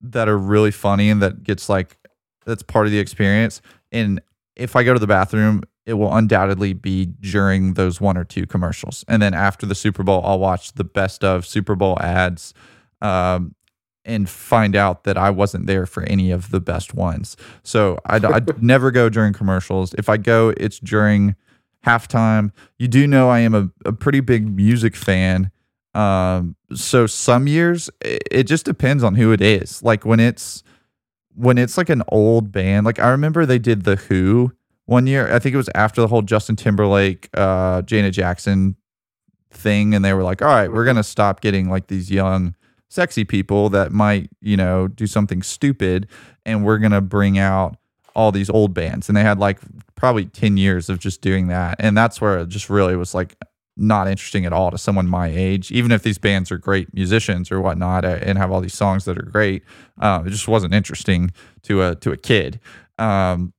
that 0.00 0.28
are 0.28 0.38
really 0.38 0.70
funny 0.70 1.10
and 1.10 1.22
that 1.22 1.44
gets 1.44 1.68
like 1.68 1.96
that's 2.44 2.62
part 2.62 2.86
of 2.86 2.92
the 2.92 2.98
experience. 2.98 3.62
And 3.92 4.20
if 4.56 4.76
I 4.76 4.82
go 4.82 4.92
to 4.92 5.00
the 5.00 5.06
bathroom, 5.06 5.62
it 5.86 5.94
will 5.94 6.14
undoubtedly 6.14 6.72
be 6.72 7.06
during 7.06 7.74
those 7.74 8.00
one 8.00 8.16
or 8.16 8.24
two 8.24 8.46
commercials. 8.46 9.04
And 9.08 9.20
then 9.20 9.34
after 9.34 9.66
the 9.66 9.74
Super 9.74 10.02
Bowl, 10.02 10.22
I'll 10.24 10.38
watch 10.38 10.72
the 10.74 10.84
best 10.84 11.24
of 11.24 11.46
Super 11.46 11.74
Bowl 11.74 11.98
ads. 12.00 12.54
Um, 13.00 13.54
and 14.04 14.28
find 14.28 14.74
out 14.74 15.04
that 15.04 15.16
I 15.16 15.30
wasn't 15.30 15.66
there 15.66 15.86
for 15.86 16.02
any 16.04 16.30
of 16.32 16.50
the 16.50 16.60
best 16.60 16.94
ones. 16.94 17.36
So 17.62 17.98
I'd, 18.06 18.24
I'd 18.24 18.62
never 18.62 18.90
go 18.90 19.08
during 19.08 19.32
commercials. 19.32 19.94
If 19.94 20.08
I 20.08 20.16
go, 20.16 20.52
it's 20.56 20.80
during 20.80 21.36
halftime. 21.86 22.50
You 22.78 22.88
do 22.88 23.06
know 23.06 23.28
I 23.28 23.40
am 23.40 23.54
a, 23.54 23.70
a 23.84 23.92
pretty 23.92 24.20
big 24.20 24.52
music 24.54 24.96
fan. 24.96 25.50
Um, 25.94 26.56
so 26.74 27.06
some 27.06 27.46
years 27.46 27.90
it, 28.00 28.22
it 28.30 28.42
just 28.44 28.64
depends 28.64 29.04
on 29.04 29.14
who 29.14 29.32
it 29.32 29.40
is. 29.40 29.82
Like 29.82 30.04
when 30.04 30.20
it's 30.20 30.62
when 31.34 31.58
it's 31.58 31.76
like 31.76 31.88
an 31.88 32.02
old 32.08 32.52
band, 32.52 32.86
like 32.86 32.98
I 32.98 33.10
remember 33.10 33.46
they 33.46 33.58
did 33.58 33.84
the 33.84 33.96
Who 33.96 34.52
one 34.86 35.06
year. 35.06 35.32
I 35.32 35.38
think 35.38 35.54
it 35.54 35.58
was 35.58 35.70
after 35.74 36.00
the 36.00 36.08
whole 36.08 36.22
Justin 36.22 36.56
Timberlake, 36.56 37.28
uh, 37.34 37.82
Janet 37.82 38.14
Jackson 38.14 38.76
thing, 39.50 39.94
and 39.94 40.04
they 40.04 40.12
were 40.12 40.22
like, 40.22 40.42
"All 40.42 40.48
right, 40.48 40.72
we're 40.72 40.84
gonna 40.84 41.02
stop 41.02 41.40
getting 41.40 41.68
like 41.68 41.86
these 41.88 42.10
young, 42.10 42.54
sexy 42.88 43.24
people 43.24 43.68
that 43.70 43.92
might, 43.92 44.30
you 44.40 44.56
know, 44.56 44.88
do 44.88 45.06
something 45.06 45.42
stupid, 45.42 46.08
and 46.44 46.64
we're 46.64 46.78
gonna 46.78 47.00
bring 47.00 47.38
out 47.38 47.76
all 48.14 48.32
these 48.32 48.50
old 48.50 48.74
bands." 48.74 49.08
And 49.08 49.16
they 49.16 49.22
had 49.22 49.38
like 49.38 49.60
probably 49.94 50.26
ten 50.26 50.56
years 50.56 50.88
of 50.88 50.98
just 50.98 51.20
doing 51.20 51.48
that, 51.48 51.76
and 51.78 51.96
that's 51.96 52.20
where 52.20 52.38
it 52.38 52.48
just 52.48 52.68
really 52.70 52.96
was 52.96 53.14
like 53.14 53.36
not 53.76 54.08
interesting 54.08 54.44
at 54.44 54.52
all 54.52 54.70
to 54.70 54.78
someone 54.78 55.08
my 55.08 55.28
age, 55.28 55.70
even 55.70 55.92
if 55.92 56.02
these 56.02 56.18
bands 56.18 56.52
are 56.52 56.58
great 56.58 56.92
musicians 56.92 57.50
or 57.50 57.60
whatnot 57.60 58.04
uh, 58.04 58.18
and 58.20 58.36
have 58.38 58.50
all 58.50 58.60
these 58.60 58.74
songs 58.74 59.04
that 59.06 59.18
are 59.18 59.22
great. 59.22 59.62
Uh, 60.00 60.22
it 60.26 60.30
just 60.30 60.48
wasn't 60.48 60.74
interesting 60.74 61.32
to 61.62 61.82
a 61.82 61.94
to 61.96 62.12
a 62.12 62.16
kid. 62.16 62.60
Um, 62.98 63.52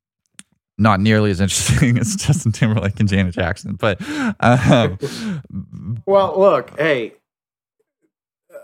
not 0.78 0.99
nearly 0.99 1.32
as 1.32 1.41
interesting 1.41 1.97
as 1.97 2.16
Justin 2.16 2.51
Timberlake 2.51 2.99
and 2.99 3.09
Janet 3.09 3.34
Jackson, 3.34 3.76
but 3.76 3.99
um, 4.39 4.97
well, 6.05 6.39
look, 6.39 6.78
hey, 6.80 7.14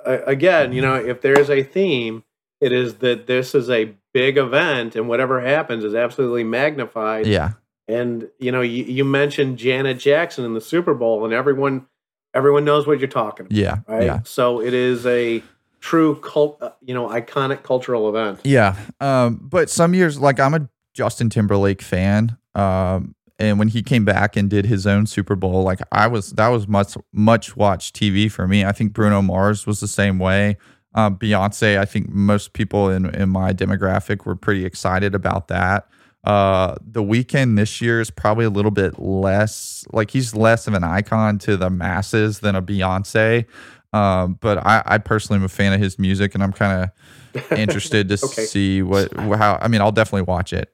again, 0.06 0.74
you 0.74 0.82
know, 0.82 0.96
if 0.96 1.22
there 1.22 1.40
is 1.40 1.50
a 1.50 1.64
theme, 1.64 2.24
it 2.62 2.72
is 2.72 2.96
that 2.96 3.28
this 3.28 3.56
is 3.56 3.70
a 3.70 3.94
big 4.14 4.38
event, 4.38 4.96
and 4.96 5.08
whatever 5.08 5.42
happens 5.42 5.84
is 5.84 5.96
absolutely 5.96 6.44
magnified. 6.44 7.26
Yeah, 7.26 7.54
and 7.90 8.30
you 8.40 8.52
know, 8.52 8.62
you, 8.62 8.84
you 8.84 9.04
mentioned 9.04 9.58
Janet 9.58 10.00
Jackson 10.00 10.46
in 10.46 10.54
the 10.54 10.62
Super 10.62 10.94
Bowl, 10.94 11.26
and 11.26 11.34
everyone 11.34 11.88
everyone 12.34 12.64
knows 12.64 12.86
what 12.88 13.00
you're 13.00 13.08
talking 13.08 13.48
about. 13.48 13.58
Yeah, 13.58 13.78
right. 13.88 14.04
Yeah. 14.04 14.20
So 14.24 14.62
it 14.62 14.74
is 14.74 15.06
a 15.06 15.44
true 15.80 16.16
cult, 16.22 16.62
uh, 16.62 16.72
you 16.82 16.94
know, 16.94 17.08
iconic 17.10 17.64
cultural 17.64 18.10
event. 18.10 18.42
Yeah. 18.44 18.76
Um, 19.00 19.40
but 19.42 19.70
some 19.70 19.94
years, 19.94 20.20
like 20.20 20.40
I'm 20.40 20.54
a 20.54 20.70
Justin 20.94 21.30
Timberlake 21.30 21.82
fan. 21.82 22.38
Um, 22.56 23.16
and 23.38 23.58
when 23.58 23.70
he 23.70 23.82
came 23.82 24.04
back 24.04 24.36
and 24.36 24.50
did 24.50 24.66
his 24.66 24.86
own 24.86 25.06
Super 25.06 25.36
Bowl, 25.36 25.64
like 25.64 25.80
I 25.92 26.08
was, 26.08 26.32
that 26.32 26.50
was 26.50 26.68
much 26.68 26.96
much 27.14 27.56
watched 27.56 27.96
TV 27.96 28.30
for 28.30 28.48
me. 28.48 28.66
I 28.66 28.74
think 28.74 28.94
Bruno 28.94 29.22
Mars 29.22 29.66
was 29.66 29.80
the 29.80 29.88
same 29.88 30.20
way. 30.20 30.58
Um, 30.94 31.18
Beyonce, 31.18 31.78
I 31.78 31.86
think 31.86 32.10
most 32.10 32.54
people 32.54 32.90
in 32.90 33.06
in 33.16 33.30
my 33.30 33.54
demographic 33.54 34.26
were 34.26 34.36
pretty 34.36 34.66
excited 34.66 35.16
about 35.16 35.48
that. 35.48 35.88
Uh, 36.24 36.76
the 36.82 37.02
Weeknd 37.02 37.56
this 37.56 37.80
year 37.82 38.02
is 38.02 38.12
probably 38.12 38.46
a 38.46 38.50
little 38.50 38.72
bit 38.72 39.00
less 39.00 39.86
like 39.94 40.12
he's 40.12 40.36
less 40.36 40.68
of 40.68 40.74
an 40.74 40.84
icon 40.84 41.40
to 41.40 41.56
the 41.56 41.70
masses 41.70 42.40
than 42.40 42.56
a 42.56 42.62
Beyonce. 42.62 43.46
Um, 43.94 44.38
but 44.40 44.60
I, 44.60 44.84
I 44.86 44.98
personally 45.00 45.40
am 45.40 45.46
a 45.46 45.50
fan 45.50 45.74
of 45.74 45.80
his 45.80 45.98
music, 45.98 46.36
and 46.36 46.44
I'm 46.44 46.54
kind 46.54 46.92
of 47.34 47.52
interested 47.58 48.10
to 48.10 48.16
okay. 48.24 48.46
see 48.46 48.82
what 48.82 49.14
how. 49.14 49.58
I 49.62 49.68
mean, 49.68 49.82
I'll 49.82 49.92
definitely 49.92 50.24
watch 50.24 50.54
it. 50.54 50.72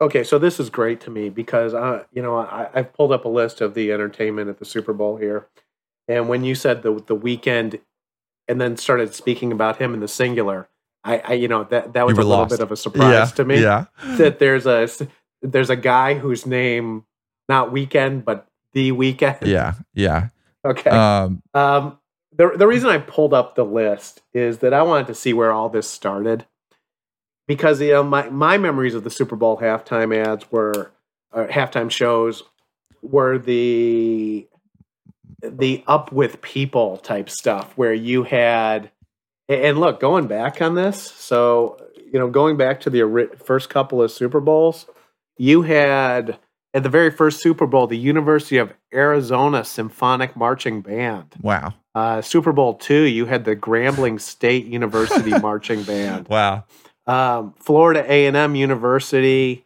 Okay, 0.00 0.24
so 0.24 0.38
this 0.38 0.60
is 0.60 0.68
great 0.68 1.00
to 1.02 1.10
me 1.10 1.30
because 1.30 1.72
I, 1.72 2.04
you 2.12 2.20
know, 2.20 2.36
I, 2.36 2.68
I've 2.74 2.92
pulled 2.92 3.12
up 3.12 3.24
a 3.24 3.28
list 3.28 3.60
of 3.60 3.74
the 3.74 3.92
entertainment 3.92 4.50
at 4.50 4.58
the 4.58 4.64
Super 4.64 4.92
Bowl 4.92 5.16
here, 5.16 5.46
and 6.08 6.28
when 6.28 6.44
you 6.44 6.54
said 6.54 6.82
the 6.82 6.94
the 6.94 7.16
Weeknd, 7.16 7.80
and 8.48 8.60
then 8.60 8.76
started 8.76 9.14
speaking 9.14 9.52
about 9.52 9.76
him 9.76 9.94
in 9.94 10.00
the 10.00 10.08
singular, 10.08 10.68
I, 11.06 11.22
I 11.24 11.32
you 11.34 11.48
know 11.48 11.64
that 11.64 11.92
that 11.92 12.06
was 12.06 12.18
a 12.18 12.22
little 12.22 12.46
bit 12.46 12.60
of 12.60 12.72
a 12.72 12.76
surprise 12.76 13.30
yeah, 13.30 13.34
to 13.36 13.44
me. 13.44 13.62
Yeah, 13.62 13.86
that 14.18 14.38
there's 14.38 14.66
a 14.66 14.88
there's 15.40 15.70
a 15.70 15.76
guy 15.76 16.14
whose 16.14 16.44
name 16.44 17.04
not 17.48 17.72
Weekend 17.72 18.24
but 18.24 18.48
the 18.72 18.92
Weeknd. 18.92 19.46
Yeah, 19.46 19.74
yeah. 19.94 20.28
Okay. 20.64 20.90
Um, 20.90 21.42
um, 21.54 21.98
the 22.36 22.52
the 22.56 22.66
reason 22.66 22.90
I 22.90 22.98
pulled 22.98 23.32
up 23.32 23.54
the 23.54 23.64
list 23.64 24.22
is 24.34 24.58
that 24.58 24.74
I 24.74 24.82
wanted 24.82 25.06
to 25.06 25.14
see 25.14 25.32
where 25.32 25.52
all 25.52 25.68
this 25.68 25.88
started 25.88 26.44
because 27.46 27.80
you 27.80 27.92
know 27.92 28.02
my 28.02 28.28
my 28.28 28.58
memories 28.58 28.94
of 28.94 29.04
the 29.04 29.10
Super 29.10 29.36
Bowl 29.36 29.58
halftime 29.58 30.14
ads 30.14 30.50
were 30.50 30.90
or 31.32 31.46
halftime 31.46 31.90
shows 31.90 32.42
were 33.02 33.38
the 33.38 34.46
the 35.42 35.84
up 35.86 36.12
with 36.12 36.40
people 36.42 36.96
type 36.98 37.30
stuff 37.30 37.72
where 37.76 37.94
you 37.94 38.24
had 38.24 38.90
and 39.48 39.78
look, 39.78 40.00
going 40.00 40.26
back 40.26 40.60
on 40.60 40.74
this, 40.74 41.00
so 41.00 41.78
you 42.12 42.18
know, 42.18 42.28
going 42.28 42.56
back 42.56 42.80
to 42.80 42.90
the 42.90 43.30
first 43.44 43.68
couple 43.70 44.02
of 44.02 44.10
Super 44.10 44.40
Bowls, 44.40 44.86
you 45.36 45.62
had 45.62 46.38
at 46.74 46.82
the 46.82 46.88
very 46.88 47.10
first 47.10 47.40
Super 47.40 47.66
Bowl 47.66 47.86
the 47.86 47.96
University 47.96 48.58
of 48.58 48.72
Arizona 48.92 49.64
Symphonic 49.64 50.36
Marching 50.36 50.82
Band. 50.82 51.34
Wow. 51.40 51.74
Uh, 51.94 52.20
Super 52.20 52.52
Bowl 52.52 52.74
two, 52.74 53.02
you 53.02 53.26
had 53.26 53.44
the 53.44 53.56
Grambling 53.56 54.20
State 54.20 54.66
University 54.66 55.30
Marching 55.40 55.82
Band. 55.82 56.28
Wow. 56.28 56.64
Um, 57.06 57.54
Florida 57.60 58.04
A 58.10 58.26
and 58.26 58.36
M 58.36 58.54
University 58.54 59.64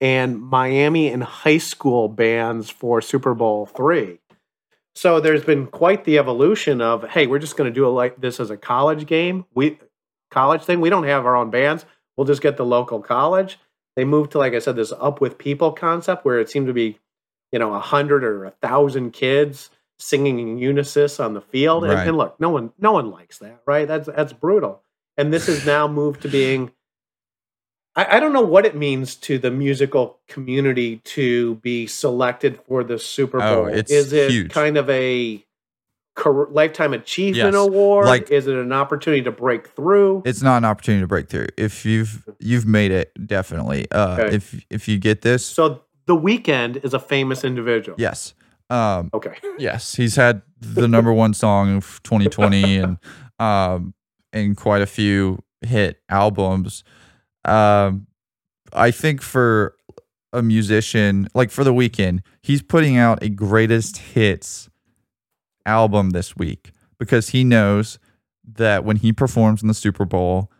and 0.00 0.40
Miami 0.40 1.08
and 1.08 1.22
high 1.22 1.58
school 1.58 2.08
bands 2.08 2.70
for 2.70 3.02
Super 3.02 3.34
Bowl 3.34 3.66
three. 3.66 4.19
So 4.94 5.20
there's 5.20 5.44
been 5.44 5.66
quite 5.66 6.04
the 6.04 6.18
evolution 6.18 6.80
of, 6.80 7.08
hey, 7.08 7.26
we're 7.26 7.38
just 7.38 7.56
going 7.56 7.70
to 7.70 7.74
do 7.74 7.86
it 7.86 7.90
like 7.90 8.20
this 8.20 8.40
as 8.40 8.50
a 8.50 8.56
college 8.56 9.06
game. 9.06 9.44
We 9.54 9.78
college 10.30 10.62
thing. 10.62 10.80
We 10.80 10.90
don't 10.90 11.04
have 11.04 11.26
our 11.26 11.36
own 11.36 11.50
bands. 11.50 11.84
We'll 12.16 12.26
just 12.26 12.42
get 12.42 12.56
the 12.56 12.64
local 12.64 13.00
college. 13.00 13.58
They 13.96 14.04
moved 14.04 14.32
to, 14.32 14.38
like 14.38 14.54
I 14.54 14.58
said, 14.58 14.76
this 14.76 14.92
up 14.92 15.20
with 15.20 15.38
people 15.38 15.72
concept 15.72 16.24
where 16.24 16.38
it 16.38 16.50
seemed 16.50 16.66
to 16.66 16.72
be, 16.72 16.98
you 17.52 17.58
know, 17.58 17.74
a 17.74 17.80
hundred 17.80 18.24
or 18.24 18.44
a 18.44 18.50
thousand 18.50 19.12
kids 19.12 19.70
singing 19.98 20.38
in 20.38 20.58
unison 20.58 21.08
on 21.24 21.34
the 21.34 21.40
field. 21.40 21.84
Right. 21.84 21.98
And, 21.98 22.08
and 22.08 22.18
look, 22.18 22.40
no 22.40 22.50
one, 22.50 22.72
no 22.78 22.92
one 22.92 23.10
likes 23.10 23.38
that, 23.38 23.62
right? 23.66 23.86
That's 23.86 24.06
that's 24.06 24.32
brutal. 24.32 24.82
And 25.16 25.32
this 25.32 25.46
has 25.46 25.66
now 25.66 25.86
moved 25.86 26.22
to 26.22 26.28
being 26.28 26.72
I, 28.00 28.16
I, 28.16 28.20
don't 28.20 28.32
know 28.32 28.40
what 28.40 28.64
it 28.64 28.74
means 28.74 29.14
to 29.16 29.38
the 29.38 29.50
musical 29.50 30.18
community 30.26 30.98
to 31.04 31.56
be 31.56 31.86
selected 31.86 32.58
for 32.66 32.82
the 32.82 32.98
Super 32.98 33.42
oh, 33.42 33.54
Bowl. 33.54 33.64
Oh, 33.66 33.68
Is 33.68 34.12
it 34.12 34.30
huge. 34.30 34.52
kind 34.52 34.78
of 34.78 34.88
a 34.88 35.44
lifetime 36.50 36.94
achievement 36.94 37.54
yes. 37.54 37.66
award? 37.66 38.06
Like, 38.06 38.30
is 38.30 38.46
it 38.46 38.56
an 38.56 38.72
opportunity 38.72 39.22
to 39.24 39.30
break 39.30 39.68
through? 39.68 40.22
It's 40.24 40.40
not 40.40 40.58
an 40.58 40.64
opportunity 40.64 41.02
to 41.02 41.06
break 41.06 41.28
through. 41.28 41.48
If 41.58 41.84
you've 41.84 42.26
you've 42.38 42.66
made 42.66 42.90
it, 42.90 43.12
definitely. 43.26 43.90
Uh, 43.90 44.16
okay. 44.18 44.36
If 44.36 44.64
if 44.70 44.88
you 44.88 44.98
get 44.98 45.20
this, 45.20 45.44
so 45.44 45.82
the 46.06 46.16
Weeknd 46.16 46.82
is 46.82 46.94
a 46.94 46.98
famous 46.98 47.44
individual. 47.44 47.96
Yes. 48.00 48.32
Um, 48.70 49.10
okay. 49.12 49.34
yes, 49.58 49.94
he's 49.94 50.16
had 50.16 50.40
the 50.60 50.88
number 50.88 51.12
one 51.12 51.34
song 51.34 51.76
of 51.76 52.00
2020 52.04 52.78
and 52.78 52.98
um, 53.38 53.92
and 54.32 54.56
quite 54.56 54.80
a 54.80 54.86
few 54.86 55.42
hit 55.60 56.00
albums. 56.08 56.82
Um, 57.44 58.06
I 58.72 58.90
think 58.90 59.22
for 59.22 59.76
a 60.32 60.42
musician, 60.42 61.28
like 61.34 61.50
for 61.50 61.64
the 61.64 61.72
Weeknd, 61.72 62.20
he's 62.42 62.62
putting 62.62 62.96
out 62.96 63.22
a 63.22 63.28
greatest 63.28 63.98
hits 63.98 64.68
album 65.66 66.10
this 66.10 66.36
week 66.36 66.72
because 66.98 67.30
he 67.30 67.44
knows 67.44 67.98
that 68.44 68.84
when 68.84 68.96
he 68.96 69.12
performs 69.12 69.62
in 69.62 69.68
the 69.68 69.74
Super 69.74 70.04
Bowl, 70.04 70.50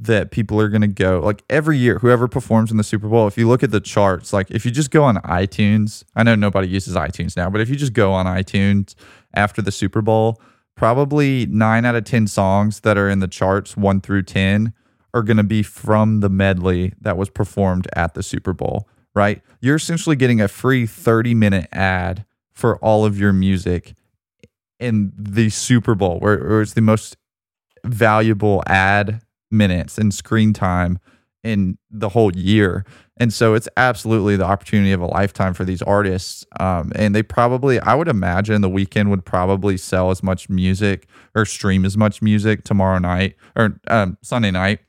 that 0.00 0.30
people 0.30 0.60
are 0.60 0.68
going 0.68 0.82
to 0.82 0.86
go 0.86 1.20
like 1.20 1.42
every 1.50 1.76
year 1.76 1.98
whoever 1.98 2.28
performs 2.28 2.70
in 2.70 2.76
the 2.76 2.84
super 2.84 3.08
bowl 3.08 3.26
if 3.26 3.36
you 3.36 3.48
look 3.48 3.62
at 3.62 3.70
the 3.70 3.80
charts 3.80 4.32
like 4.32 4.50
if 4.50 4.64
you 4.64 4.70
just 4.70 4.90
go 4.90 5.02
on 5.02 5.16
itunes 5.16 6.04
i 6.14 6.22
know 6.22 6.34
nobody 6.34 6.68
uses 6.68 6.94
itunes 6.94 7.36
now 7.36 7.50
but 7.50 7.60
if 7.60 7.68
you 7.68 7.74
just 7.74 7.92
go 7.92 8.12
on 8.12 8.24
itunes 8.26 8.94
after 9.34 9.60
the 9.60 9.72
super 9.72 10.00
bowl 10.00 10.40
probably 10.76 11.46
9 11.46 11.84
out 11.84 11.96
of 11.96 12.04
10 12.04 12.28
songs 12.28 12.80
that 12.80 12.96
are 12.96 13.10
in 13.10 13.18
the 13.18 13.26
charts 13.26 13.76
1 13.76 14.00
through 14.00 14.22
10 14.22 14.72
are 15.14 15.22
going 15.22 15.36
to 15.36 15.42
be 15.42 15.62
from 15.62 16.20
the 16.20 16.28
medley 16.28 16.92
that 17.00 17.16
was 17.16 17.30
performed 17.30 17.88
at 17.94 18.14
the 18.14 18.22
Super 18.22 18.52
Bowl, 18.52 18.88
right? 19.14 19.42
You're 19.60 19.76
essentially 19.76 20.16
getting 20.16 20.40
a 20.40 20.48
free 20.48 20.86
30 20.86 21.34
minute 21.34 21.68
ad 21.72 22.24
for 22.52 22.76
all 22.78 23.04
of 23.04 23.18
your 23.18 23.32
music 23.32 23.94
in 24.78 25.12
the 25.16 25.50
Super 25.50 25.94
Bowl, 25.94 26.18
where, 26.20 26.38
where 26.38 26.62
it's 26.62 26.74
the 26.74 26.80
most 26.80 27.16
valuable 27.84 28.62
ad 28.66 29.22
minutes 29.50 29.98
and 29.98 30.12
screen 30.12 30.52
time 30.52 30.98
in 31.42 31.78
the 31.90 32.10
whole 32.10 32.34
year. 32.36 32.84
And 33.16 33.32
so 33.32 33.54
it's 33.54 33.68
absolutely 33.76 34.36
the 34.36 34.44
opportunity 34.44 34.92
of 34.92 35.00
a 35.00 35.06
lifetime 35.06 35.54
for 35.54 35.64
these 35.64 35.82
artists. 35.82 36.44
Um, 36.60 36.92
and 36.94 37.14
they 37.14 37.22
probably, 37.22 37.80
I 37.80 37.94
would 37.94 38.08
imagine 38.08 38.60
the 38.60 38.68
Weeknd 38.68 39.08
would 39.08 39.24
probably 39.24 39.76
sell 39.76 40.10
as 40.10 40.22
much 40.22 40.48
music 40.48 41.08
or 41.34 41.44
stream 41.44 41.84
as 41.84 41.96
much 41.96 42.22
music 42.22 42.64
tomorrow 42.64 42.98
night 42.98 43.36
or 43.56 43.80
um, 43.88 44.18
Sunday 44.22 44.50
night 44.50 44.80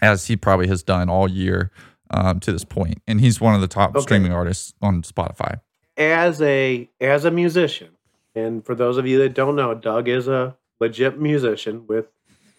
as 0.00 0.26
he 0.26 0.36
probably 0.36 0.68
has 0.68 0.82
done 0.82 1.08
all 1.08 1.28
year 1.28 1.70
um, 2.10 2.40
to 2.40 2.52
this 2.52 2.64
point. 2.64 3.02
And 3.06 3.20
he's 3.20 3.40
one 3.40 3.54
of 3.54 3.60
the 3.60 3.68
top 3.68 3.90
okay. 3.90 4.00
streaming 4.00 4.32
artists 4.32 4.74
on 4.82 5.02
Spotify. 5.02 5.60
As 5.96 6.40
a 6.40 6.88
as 7.00 7.24
a 7.24 7.30
musician, 7.30 7.90
and 8.34 8.64
for 8.64 8.74
those 8.74 8.96
of 8.96 9.06
you 9.06 9.18
that 9.18 9.34
don't 9.34 9.56
know, 9.56 9.74
Doug 9.74 10.08
is 10.08 10.28
a 10.28 10.56
legit 10.78 11.20
musician 11.20 11.86
with 11.86 12.06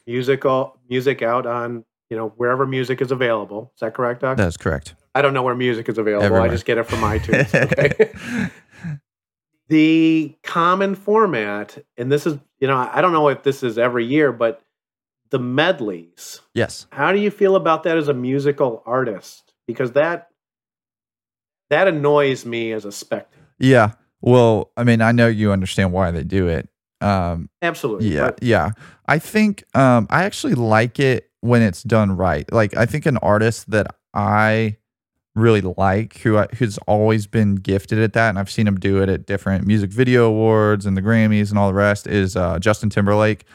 musical 0.06 0.78
music 0.89 1.22
out 1.22 1.46
on 1.46 1.84
you 2.10 2.18
know 2.18 2.30
wherever 2.38 2.68
music 2.68 3.02
is 3.02 3.12
available. 3.12 3.72
Is 3.76 3.80
that 3.80 3.94
correct, 3.94 4.22
Doug? 4.22 4.38
That's 4.38 4.58
correct. 4.58 4.96
I 5.16 5.22
don't 5.22 5.34
know 5.34 5.44
where 5.44 5.56
music 5.56 5.89
is 5.89 5.98
available. 5.98 6.26
Everywhere. 6.26 6.48
I 6.48 6.50
just 6.50 6.66
get 6.66 6.78
it 6.78 6.84
from 6.84 7.00
iTunes. 7.02 7.54
Okay. 7.72 8.12
the 9.70 10.36
common 10.44 10.96
format, 10.96 11.78
and 11.98 12.12
this 12.12 12.28
is 12.28 12.38
you 12.60 12.68
know 12.68 12.78
I 12.78 13.02
don't 13.02 13.14
know 13.14 13.30
if 13.30 13.42
this 13.44 13.64
is 13.64 13.78
every 13.78 14.06
year, 14.06 14.32
but 14.32 14.62
the 15.32 15.39
medleys. 15.39 16.41
Yes. 16.53 16.86
How 16.91 17.11
do 17.11 17.19
you 17.19 17.32
feel 17.32 17.55
about 17.55 17.84
that 17.84 17.97
as 17.97 18.07
a 18.07 18.13
musical 18.13 18.84
artist? 18.86 19.53
Because 19.67 19.93
that 19.93 20.27
that 21.69 21.88
annoys 21.88 22.45
me 22.45 22.73
as 22.73 22.86
a 22.86 22.91
spectator. 22.91 23.47
Yeah. 23.57 23.93
Well, 24.21 24.71
I 24.77 24.84
mean, 24.84 25.01
I 25.01 25.13
know 25.13 25.27
you 25.27 25.51
understand 25.51 25.93
why 25.93 26.11
they 26.11 26.23
do 26.23 26.47
it. 26.47 26.69
Um, 26.99 27.49
Absolutely. 27.61 28.09
Yeah. 28.09 28.25
But- 28.25 28.43
yeah. 28.43 28.71
I 29.07 29.19
think 29.19 29.63
um, 29.73 30.07
I 30.09 30.23
actually 30.23 30.53
like 30.53 30.99
it 30.99 31.32
when 31.39 31.61
it's 31.61 31.82
done 31.82 32.15
right. 32.15 32.51
Like, 32.51 32.75
I 32.75 32.86
think 32.86 33.05
an 33.05 33.17
artist 33.17 33.71
that 33.71 33.88
I 34.13 34.77
really 35.34 35.61
like, 35.61 36.17
who 36.17 36.38
I, 36.38 36.47
who's 36.57 36.77
always 36.79 37.25
been 37.25 37.55
gifted 37.55 37.99
at 37.99 38.13
that, 38.13 38.29
and 38.29 38.38
I've 38.38 38.51
seen 38.51 38.67
him 38.67 38.77
do 38.79 39.01
it 39.01 39.09
at 39.09 39.25
different 39.25 39.65
music 39.65 39.89
video 39.91 40.25
awards 40.25 40.86
and 40.86 40.95
the 40.95 41.01
Grammys 41.01 41.49
and 41.49 41.57
all 41.57 41.69
the 41.69 41.73
rest, 41.73 42.05
is 42.05 42.36
uh, 42.36 42.59
Justin 42.59 42.89
Timberlake. 42.89 43.45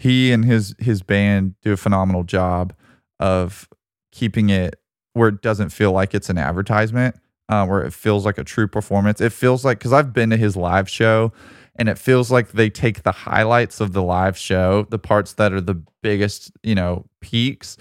He 0.00 0.32
and 0.32 0.46
his 0.46 0.74
his 0.78 1.02
band 1.02 1.56
do 1.60 1.72
a 1.72 1.76
phenomenal 1.76 2.24
job 2.24 2.72
of 3.18 3.68
keeping 4.12 4.48
it 4.48 4.80
where 5.12 5.28
it 5.28 5.42
doesn't 5.42 5.68
feel 5.68 5.92
like 5.92 6.14
it's 6.14 6.30
an 6.30 6.38
advertisement 6.38 7.16
uh, 7.50 7.66
where 7.66 7.82
it 7.82 7.92
feels 7.92 8.24
like 8.24 8.38
a 8.38 8.44
true 8.44 8.66
performance. 8.66 9.20
It 9.20 9.32
feels 9.32 9.62
like 9.62 9.78
because 9.78 9.92
I've 9.92 10.14
been 10.14 10.30
to 10.30 10.38
his 10.38 10.56
live 10.56 10.88
show, 10.88 11.32
and 11.76 11.88
it 11.88 11.98
feels 11.98 12.30
like 12.30 12.52
they 12.52 12.70
take 12.70 13.02
the 13.02 13.12
highlights 13.12 13.80
of 13.80 13.92
the 13.92 14.02
live 14.02 14.38
show, 14.38 14.86
the 14.88 14.98
parts 14.98 15.34
that 15.34 15.52
are 15.52 15.60
the 15.60 15.82
biggest, 16.02 16.50
you 16.62 16.74
know, 16.74 17.04
peaks, 17.20 17.76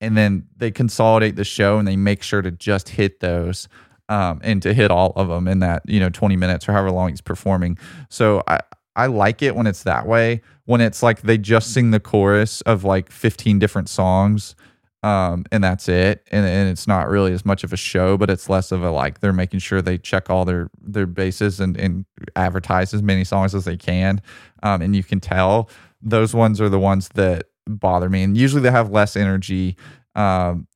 and 0.00 0.16
then 0.16 0.46
they 0.56 0.70
consolidate 0.70 1.36
the 1.36 1.44
show 1.44 1.78
and 1.78 1.86
they 1.86 1.96
make 1.96 2.24
sure 2.24 2.42
to 2.42 2.50
just 2.50 2.88
hit 2.88 3.20
those. 3.20 3.68
Um, 4.08 4.40
and 4.42 4.60
to 4.62 4.74
hit 4.74 4.90
all 4.90 5.12
of 5.14 5.28
them 5.28 5.46
in 5.46 5.60
that 5.60 5.84
you 5.86 6.00
know 6.00 6.10
20 6.10 6.34
minutes 6.34 6.68
or 6.68 6.72
however 6.72 6.90
long 6.90 7.10
he's 7.10 7.20
performing 7.20 7.78
so 8.08 8.42
i 8.48 8.58
i 9.00 9.06
like 9.06 9.42
it 9.42 9.56
when 9.56 9.66
it's 9.66 9.82
that 9.82 10.06
way 10.06 10.40
when 10.64 10.80
it's 10.80 11.02
like 11.02 11.22
they 11.22 11.36
just 11.36 11.72
sing 11.74 11.90
the 11.90 12.00
chorus 12.00 12.60
of 12.62 12.84
like 12.84 13.10
15 13.10 13.58
different 13.58 13.88
songs 13.88 14.54
um, 15.02 15.46
and 15.50 15.64
that's 15.64 15.88
it. 15.88 16.26
And, 16.30 16.44
and 16.44 16.68
it's 16.68 16.86
not 16.86 17.08
really 17.08 17.32
as 17.32 17.46
much 17.46 17.64
of 17.64 17.72
a 17.72 17.76
show, 17.76 18.16
but 18.18 18.28
it's 18.28 18.48
less 18.48 18.70
of 18.70 18.82
a 18.82 18.90
like 18.90 19.20
they're 19.20 19.32
making 19.32 19.60
sure 19.60 19.80
they 19.80 19.96
check 19.96 20.28
all 20.28 20.44
their 20.44 20.70
their 20.80 21.06
bases 21.06 21.58
and, 21.60 21.76
and 21.76 22.04
advertise 22.36 22.92
as 22.92 23.02
many 23.02 23.24
songs 23.24 23.54
as 23.54 23.64
they 23.64 23.76
can. 23.76 24.20
Um, 24.62 24.82
and 24.82 24.94
you 24.94 25.02
can 25.02 25.20
tell 25.20 25.70
those 26.02 26.34
ones 26.34 26.60
are 26.60 26.68
the 26.68 26.78
ones 26.78 27.08
that 27.14 27.46
bother 27.66 28.10
me. 28.10 28.22
And 28.22 28.36
usually 28.36 28.62
they 28.62 28.70
have 28.70 28.90
less 28.90 29.16
energy. 29.16 29.76
Um, 30.14 30.66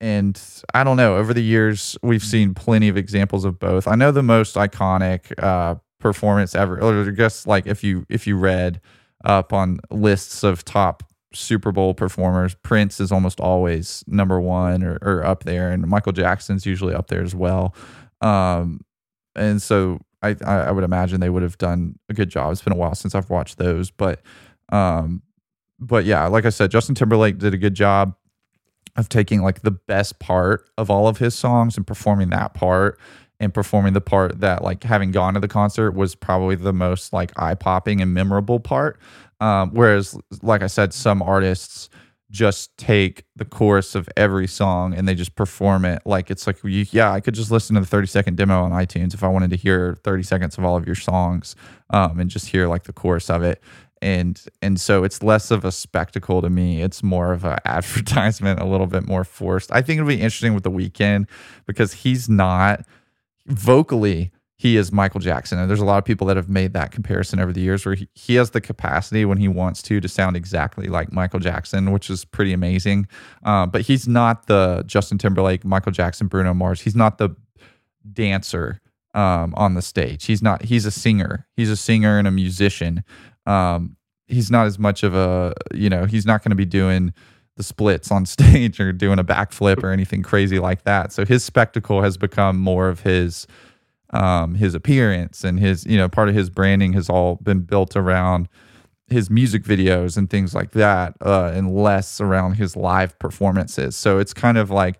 and 0.00 0.40
I 0.74 0.84
don't 0.84 0.96
know. 0.96 1.16
Over 1.16 1.34
the 1.34 1.42
years, 1.42 1.96
we've 2.02 2.22
seen 2.22 2.54
plenty 2.54 2.88
of 2.88 2.96
examples 2.96 3.44
of 3.44 3.58
both. 3.58 3.86
I 3.86 3.94
know 3.94 4.12
the 4.12 4.22
most 4.22 4.54
iconic 4.56 5.32
uh, 5.42 5.76
performance 5.98 6.54
ever, 6.54 6.80
or 6.80 7.10
just 7.12 7.46
like 7.46 7.66
if 7.66 7.82
you 7.82 8.06
if 8.08 8.26
you 8.26 8.36
read 8.36 8.80
up 9.24 9.52
on 9.52 9.80
lists 9.90 10.42
of 10.42 10.64
top 10.64 11.02
Super 11.32 11.72
Bowl 11.72 11.94
performers. 11.94 12.54
Prince 12.54 13.00
is 13.00 13.12
almost 13.12 13.40
always 13.40 14.04
number 14.06 14.40
one 14.40 14.82
or, 14.82 14.98
or 15.02 15.24
up 15.24 15.44
there, 15.44 15.70
and 15.70 15.86
Michael 15.86 16.12
Jackson's 16.12 16.64
usually 16.64 16.94
up 16.94 17.08
there 17.08 17.22
as 17.22 17.34
well. 17.34 17.74
Um, 18.20 18.80
and 19.34 19.60
so 19.60 20.00
I, 20.22 20.36
I 20.44 20.70
would 20.70 20.84
imagine 20.84 21.20
they 21.20 21.30
would 21.30 21.42
have 21.42 21.58
done 21.58 21.98
a 22.08 22.14
good 22.14 22.30
job. 22.30 22.52
It's 22.52 22.62
been 22.62 22.72
a 22.72 22.76
while 22.76 22.94
since 22.94 23.14
I've 23.14 23.30
watched 23.30 23.58
those, 23.58 23.90
but 23.90 24.22
um, 24.70 25.22
but 25.78 26.04
yeah, 26.04 26.26
like 26.26 26.44
I 26.44 26.50
said, 26.50 26.70
Justin 26.70 26.94
Timberlake 26.94 27.38
did 27.38 27.54
a 27.54 27.58
good 27.58 27.74
job 27.74 28.14
of 28.96 29.08
taking 29.08 29.42
like 29.42 29.62
the 29.62 29.70
best 29.70 30.18
part 30.18 30.68
of 30.76 30.90
all 30.90 31.06
of 31.06 31.18
his 31.18 31.34
songs 31.34 31.76
and 31.76 31.86
performing 31.86 32.30
that 32.30 32.54
part 32.54 32.98
and 33.40 33.54
performing 33.54 33.92
the 33.92 34.00
part 34.00 34.40
that 34.40 34.62
like 34.62 34.82
having 34.82 35.12
gone 35.12 35.34
to 35.34 35.40
the 35.40 35.48
concert 35.48 35.92
was 35.92 36.14
probably 36.14 36.56
the 36.56 36.72
most 36.72 37.12
like 37.12 37.32
eye 37.40 37.54
popping 37.54 38.00
and 38.00 38.12
memorable 38.12 38.60
part. 38.60 38.98
Um, 39.40 39.70
whereas, 39.72 40.18
like 40.42 40.62
I 40.62 40.66
said, 40.66 40.92
some 40.92 41.22
artists 41.22 41.88
just 42.30 42.76
take 42.76 43.24
the 43.36 43.44
chorus 43.44 43.94
of 43.94 44.08
every 44.16 44.46
song 44.46 44.92
and 44.92 45.08
they 45.08 45.14
just 45.14 45.34
perform 45.34 45.84
it. 45.84 46.02
Like 46.04 46.30
it's 46.30 46.46
like 46.46 46.58
yeah 46.62 47.10
i 47.10 47.20
could 47.20 47.34
just 47.34 47.50
listen 47.50 47.74
to 47.74 47.80
the 47.80 47.86
30 47.86 48.06
second 48.06 48.36
demo 48.36 48.64
on 48.64 48.70
itunes 48.72 49.14
if 49.14 49.22
i 49.24 49.28
wanted 49.28 49.48
to 49.48 49.56
hear 49.56 49.96
30 50.04 50.22
seconds 50.22 50.58
of 50.58 50.64
all 50.64 50.76
of 50.76 50.84
your 50.84 50.94
songs 50.94 51.56
um, 51.90 52.20
and 52.20 52.30
just 52.30 52.48
hear 52.48 52.68
like 52.68 52.84
the 52.84 52.92
chorus 52.92 53.30
of 53.30 53.42
it. 53.42 53.62
And 54.00 54.40
and 54.62 54.80
so 54.80 55.02
it's 55.02 55.22
less 55.24 55.50
of 55.50 55.64
a 55.64 55.72
spectacle 55.72 56.40
to 56.42 56.50
me. 56.50 56.82
It's 56.82 57.02
more 57.02 57.32
of 57.32 57.44
an 57.44 57.58
advertisement 57.64 58.60
a 58.60 58.64
little 58.64 58.86
bit 58.86 59.06
more 59.06 59.24
forced. 59.24 59.72
I 59.72 59.82
think 59.82 59.98
it'll 59.98 60.08
be 60.08 60.14
interesting 60.14 60.54
with 60.54 60.62
the 60.62 60.70
Weeknd 60.70 61.28
because 61.66 61.92
he's 61.92 62.28
not 62.28 62.84
vocally 63.48 64.32
he 64.58 64.76
is 64.76 64.90
Michael 64.90 65.20
Jackson. 65.20 65.58
And 65.58 65.70
there's 65.70 65.80
a 65.80 65.84
lot 65.84 65.98
of 65.98 66.04
people 66.04 66.26
that 66.26 66.36
have 66.36 66.48
made 66.48 66.72
that 66.72 66.90
comparison 66.90 67.38
over 67.38 67.52
the 67.52 67.60
years 67.60 67.86
where 67.86 67.94
he, 67.94 68.08
he 68.14 68.34
has 68.34 68.50
the 68.50 68.60
capacity 68.60 69.24
when 69.24 69.38
he 69.38 69.46
wants 69.46 69.80
to 69.82 70.00
to 70.00 70.08
sound 70.08 70.36
exactly 70.36 70.88
like 70.88 71.12
Michael 71.12 71.38
Jackson, 71.38 71.92
which 71.92 72.10
is 72.10 72.24
pretty 72.24 72.52
amazing. 72.52 73.06
Uh, 73.44 73.66
but 73.66 73.82
he's 73.82 74.08
not 74.08 74.48
the 74.48 74.82
Justin 74.84 75.16
Timberlake, 75.16 75.64
Michael 75.64 75.92
Jackson, 75.92 76.26
Bruno 76.26 76.54
Mars. 76.54 76.80
He's 76.80 76.96
not 76.96 77.18
the 77.18 77.30
dancer 78.12 78.80
um, 79.14 79.54
on 79.56 79.74
the 79.74 79.82
stage. 79.82 80.24
He's 80.24 80.42
not, 80.42 80.62
he's 80.62 80.84
a 80.84 80.90
singer. 80.90 81.46
He's 81.54 81.70
a 81.70 81.76
singer 81.76 82.18
and 82.18 82.26
a 82.26 82.32
musician. 82.32 83.04
Um, 83.46 83.96
he's 84.26 84.50
not 84.50 84.66
as 84.66 84.76
much 84.76 85.04
of 85.04 85.14
a, 85.14 85.54
you 85.72 85.88
know, 85.88 86.04
he's 86.04 86.26
not 86.26 86.42
going 86.42 86.50
to 86.50 86.56
be 86.56 86.66
doing 86.66 87.14
the 87.58 87.62
splits 87.62 88.10
on 88.10 88.24
stage 88.36 88.80
or 88.80 88.92
doing 88.92 89.18
a 89.18 89.24
backflip 89.24 89.82
or 89.82 89.90
anything 89.90 90.22
crazy 90.22 90.58
like 90.58 90.84
that. 90.84 91.12
So 91.12 91.26
his 91.26 91.44
spectacle 91.44 92.00
has 92.00 92.16
become 92.16 92.58
more 92.58 92.88
of 92.88 93.00
his, 93.00 93.46
um, 94.10 94.54
his 94.54 94.74
appearance 94.74 95.44
and 95.44 95.60
his, 95.60 95.84
you 95.84 95.98
know, 95.98 96.08
part 96.08 96.30
of 96.30 96.34
his 96.34 96.48
branding 96.48 96.94
has 96.94 97.10
all 97.10 97.36
been 97.36 97.60
built 97.60 97.94
around 97.94 98.48
his 99.08 99.30
music 99.30 99.64
videos 99.64 100.16
and 100.16 100.30
things 100.30 100.54
like 100.54 100.72
that, 100.72 101.14
uh, 101.20 101.50
and 101.54 101.74
less 101.74 102.20
around 102.20 102.54
his 102.54 102.76
live 102.76 103.18
performances. 103.18 103.96
So 103.96 104.18
it's 104.18 104.34
kind 104.34 104.56
of 104.58 104.70
like, 104.70 104.98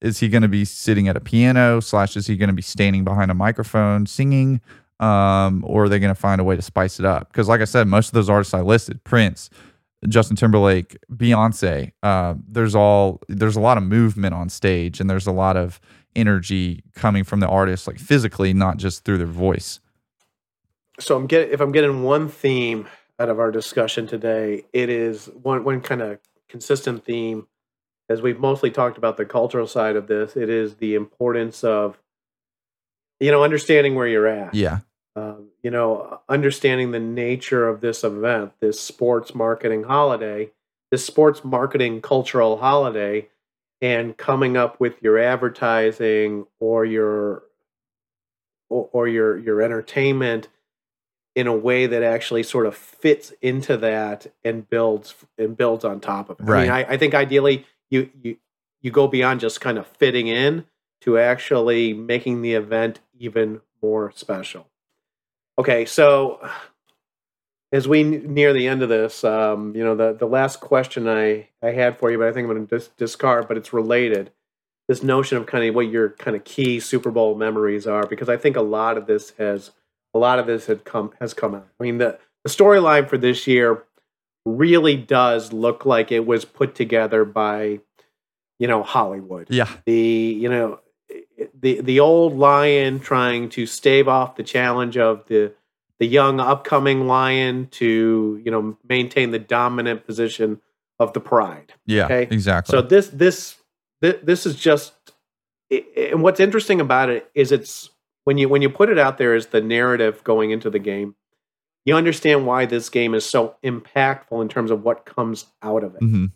is 0.00 0.20
he 0.20 0.28
going 0.28 0.42
to 0.42 0.48
be 0.48 0.64
sitting 0.64 1.08
at 1.08 1.16
a 1.16 1.20
piano 1.20 1.80
slash 1.80 2.16
is 2.16 2.26
he 2.26 2.36
going 2.36 2.48
to 2.48 2.54
be 2.54 2.62
standing 2.62 3.02
behind 3.02 3.30
a 3.30 3.34
microphone 3.34 4.06
singing? 4.06 4.60
Um, 5.00 5.64
or 5.66 5.84
are 5.84 5.88
they 5.88 5.98
going 5.98 6.14
to 6.14 6.20
find 6.20 6.40
a 6.40 6.44
way 6.44 6.54
to 6.56 6.62
spice 6.62 6.98
it 6.98 7.06
up? 7.06 7.30
Because, 7.30 7.48
like 7.48 7.60
I 7.60 7.64
said, 7.64 7.86
most 7.86 8.08
of 8.08 8.12
those 8.12 8.30
artists 8.30 8.54
I 8.54 8.60
listed, 8.60 9.02
Prince, 9.04 9.50
Justin 10.08 10.36
Timberlake, 10.36 10.98
Beyonce, 11.12 11.92
uh, 12.02 12.34
there's 12.46 12.74
all 12.74 13.20
there's 13.28 13.56
a 13.56 13.60
lot 13.60 13.78
of 13.78 13.84
movement 13.84 14.34
on 14.34 14.48
stage, 14.48 15.00
and 15.00 15.08
there's 15.08 15.26
a 15.26 15.32
lot 15.32 15.56
of 15.56 15.80
energy 16.14 16.82
coming 16.94 17.24
from 17.24 17.40
the 17.40 17.48
artist, 17.48 17.86
like 17.86 17.98
physically, 17.98 18.52
not 18.52 18.76
just 18.76 19.04
through 19.04 19.18
their 19.18 19.26
voice. 19.26 19.80
So 21.00 21.16
I'm 21.16 21.26
getting 21.26 21.52
if 21.52 21.60
I'm 21.60 21.72
getting 21.72 22.02
one 22.02 22.28
theme 22.28 22.88
out 23.18 23.28
of 23.28 23.38
our 23.38 23.50
discussion 23.50 24.06
today, 24.06 24.64
it 24.72 24.88
is 24.88 25.26
one 25.42 25.64
one 25.64 25.80
kind 25.80 26.02
of 26.02 26.18
consistent 26.48 27.04
theme, 27.04 27.46
as 28.08 28.22
we've 28.22 28.38
mostly 28.38 28.70
talked 28.70 28.98
about 28.98 29.16
the 29.16 29.24
cultural 29.24 29.66
side 29.66 29.96
of 29.96 30.06
this. 30.06 30.36
It 30.36 30.50
is 30.50 30.76
the 30.76 30.94
importance 30.94 31.64
of 31.64 31.98
you 33.18 33.30
know 33.30 33.42
understanding 33.42 33.94
where 33.94 34.06
you're 34.06 34.26
at. 34.26 34.54
Yeah. 34.54 34.80
Um, 35.16 35.48
you 35.62 35.70
know, 35.70 36.20
understanding 36.28 36.90
the 36.90 37.00
nature 37.00 37.66
of 37.66 37.80
this 37.80 38.04
event, 38.04 38.52
this 38.60 38.78
sports 38.78 39.34
marketing 39.34 39.84
holiday, 39.84 40.50
this 40.90 41.06
sports 41.06 41.42
marketing 41.42 42.02
cultural 42.02 42.58
holiday, 42.58 43.28
and 43.80 44.16
coming 44.16 44.58
up 44.58 44.78
with 44.78 45.02
your 45.02 45.18
advertising 45.18 46.46
or 46.60 46.84
your 46.84 47.44
or, 48.68 48.90
or 48.92 49.08
your 49.08 49.38
your 49.38 49.62
entertainment 49.62 50.48
in 51.34 51.46
a 51.46 51.56
way 51.56 51.86
that 51.86 52.02
actually 52.02 52.42
sort 52.42 52.66
of 52.66 52.74
fits 52.76 53.32
into 53.40 53.76
that 53.78 54.26
and 54.44 54.68
builds 54.68 55.14
and 55.38 55.56
builds 55.56 55.84
on 55.84 56.00
top 56.00 56.28
of 56.28 56.40
it. 56.40 56.42
Right. 56.42 56.58
I 56.58 56.62
mean, 56.62 56.70
I, 56.70 56.92
I 56.92 56.96
think 56.98 57.14
ideally 57.14 57.64
you 57.88 58.10
you 58.22 58.36
you 58.82 58.90
go 58.90 59.08
beyond 59.08 59.40
just 59.40 59.62
kind 59.62 59.78
of 59.78 59.86
fitting 59.86 60.28
in 60.28 60.66
to 61.02 61.18
actually 61.18 61.94
making 61.94 62.42
the 62.42 62.52
event 62.52 63.00
even 63.18 63.60
more 63.82 64.12
special. 64.14 64.68
Okay, 65.58 65.84
so 65.86 66.46
as 67.72 67.88
we 67.88 68.02
near 68.02 68.52
the 68.52 68.68
end 68.68 68.82
of 68.82 68.88
this, 68.88 69.24
um, 69.24 69.74
you 69.74 69.82
know, 69.82 69.94
the, 69.94 70.12
the 70.12 70.26
last 70.26 70.60
question 70.60 71.08
I, 71.08 71.48
I 71.62 71.70
had 71.72 71.98
for 71.98 72.10
you, 72.10 72.18
but 72.18 72.28
I 72.28 72.32
think 72.32 72.46
I'm 72.46 72.54
going 72.54 72.66
to 72.66 72.78
dis- 72.78 72.90
discard, 72.96 73.48
but 73.48 73.56
it's 73.56 73.72
related. 73.72 74.30
This 74.88 75.02
notion 75.02 75.36
of 75.38 75.46
kind 75.46 75.64
of 75.64 75.74
what 75.74 75.88
your 75.88 76.10
kind 76.10 76.36
of 76.36 76.44
key 76.44 76.78
Super 76.78 77.10
Bowl 77.10 77.34
memories 77.34 77.86
are, 77.86 78.06
because 78.06 78.28
I 78.28 78.36
think 78.36 78.56
a 78.56 78.62
lot 78.62 78.96
of 78.96 79.06
this 79.06 79.30
has 79.38 79.72
a 80.14 80.18
lot 80.18 80.38
of 80.38 80.46
this 80.46 80.66
had 80.66 80.84
come 80.84 81.12
has 81.20 81.34
come 81.34 81.54
out. 81.54 81.68
I 81.80 81.82
mean, 81.82 81.98
the 81.98 82.18
the 82.44 82.50
storyline 82.50 83.08
for 83.08 83.18
this 83.18 83.48
year 83.48 83.82
really 84.44 84.96
does 84.96 85.52
look 85.52 85.84
like 85.84 86.12
it 86.12 86.24
was 86.24 86.44
put 86.44 86.76
together 86.76 87.24
by, 87.24 87.80
you 88.60 88.68
know, 88.68 88.84
Hollywood. 88.84 89.48
Yeah. 89.50 89.68
The 89.86 90.38
you 90.40 90.48
know 90.48 90.78
the 91.58 91.80
the 91.80 92.00
old 92.00 92.36
lion 92.36 93.00
trying 93.00 93.48
to 93.50 93.66
stave 93.66 94.08
off 94.08 94.36
the 94.36 94.42
challenge 94.42 94.96
of 94.96 95.26
the 95.26 95.52
the 95.98 96.06
young 96.06 96.40
upcoming 96.40 97.06
lion 97.06 97.68
to 97.72 98.40
you 98.44 98.50
know 98.50 98.76
maintain 98.88 99.30
the 99.30 99.38
dominant 99.38 100.06
position 100.06 100.60
of 100.98 101.12
the 101.12 101.20
pride. 101.20 101.72
Yeah, 101.86 102.04
okay? 102.06 102.22
exactly. 102.22 102.72
So 102.72 102.82
this 102.82 103.08
this 103.08 103.56
this 104.00 104.46
is 104.46 104.56
just 104.56 104.92
and 105.70 106.22
what's 106.22 106.40
interesting 106.40 106.80
about 106.80 107.10
it 107.10 107.30
is 107.34 107.52
it's 107.52 107.90
when 108.24 108.38
you 108.38 108.48
when 108.48 108.62
you 108.62 108.70
put 108.70 108.88
it 108.88 108.98
out 108.98 109.18
there 109.18 109.34
as 109.34 109.46
the 109.46 109.60
narrative 109.60 110.22
going 110.24 110.50
into 110.50 110.70
the 110.70 110.78
game, 110.78 111.14
you 111.84 111.94
understand 111.94 112.46
why 112.46 112.66
this 112.66 112.88
game 112.88 113.14
is 113.14 113.24
so 113.24 113.56
impactful 113.64 114.42
in 114.42 114.48
terms 114.48 114.70
of 114.70 114.82
what 114.82 115.04
comes 115.04 115.46
out 115.62 115.84
of 115.84 115.94
it. 115.94 116.02
Mm-hmm. 116.02 116.26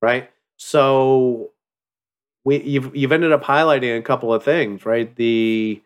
Right? 0.00 0.30
So 0.56 1.52
we 2.44 2.62
you've 2.62 2.94
you've 2.94 3.12
ended 3.12 3.32
up 3.32 3.42
highlighting 3.42 3.98
a 3.98 4.02
couple 4.02 4.32
of 4.32 4.44
things, 4.44 4.84
right? 4.84 5.14
The 5.16 5.82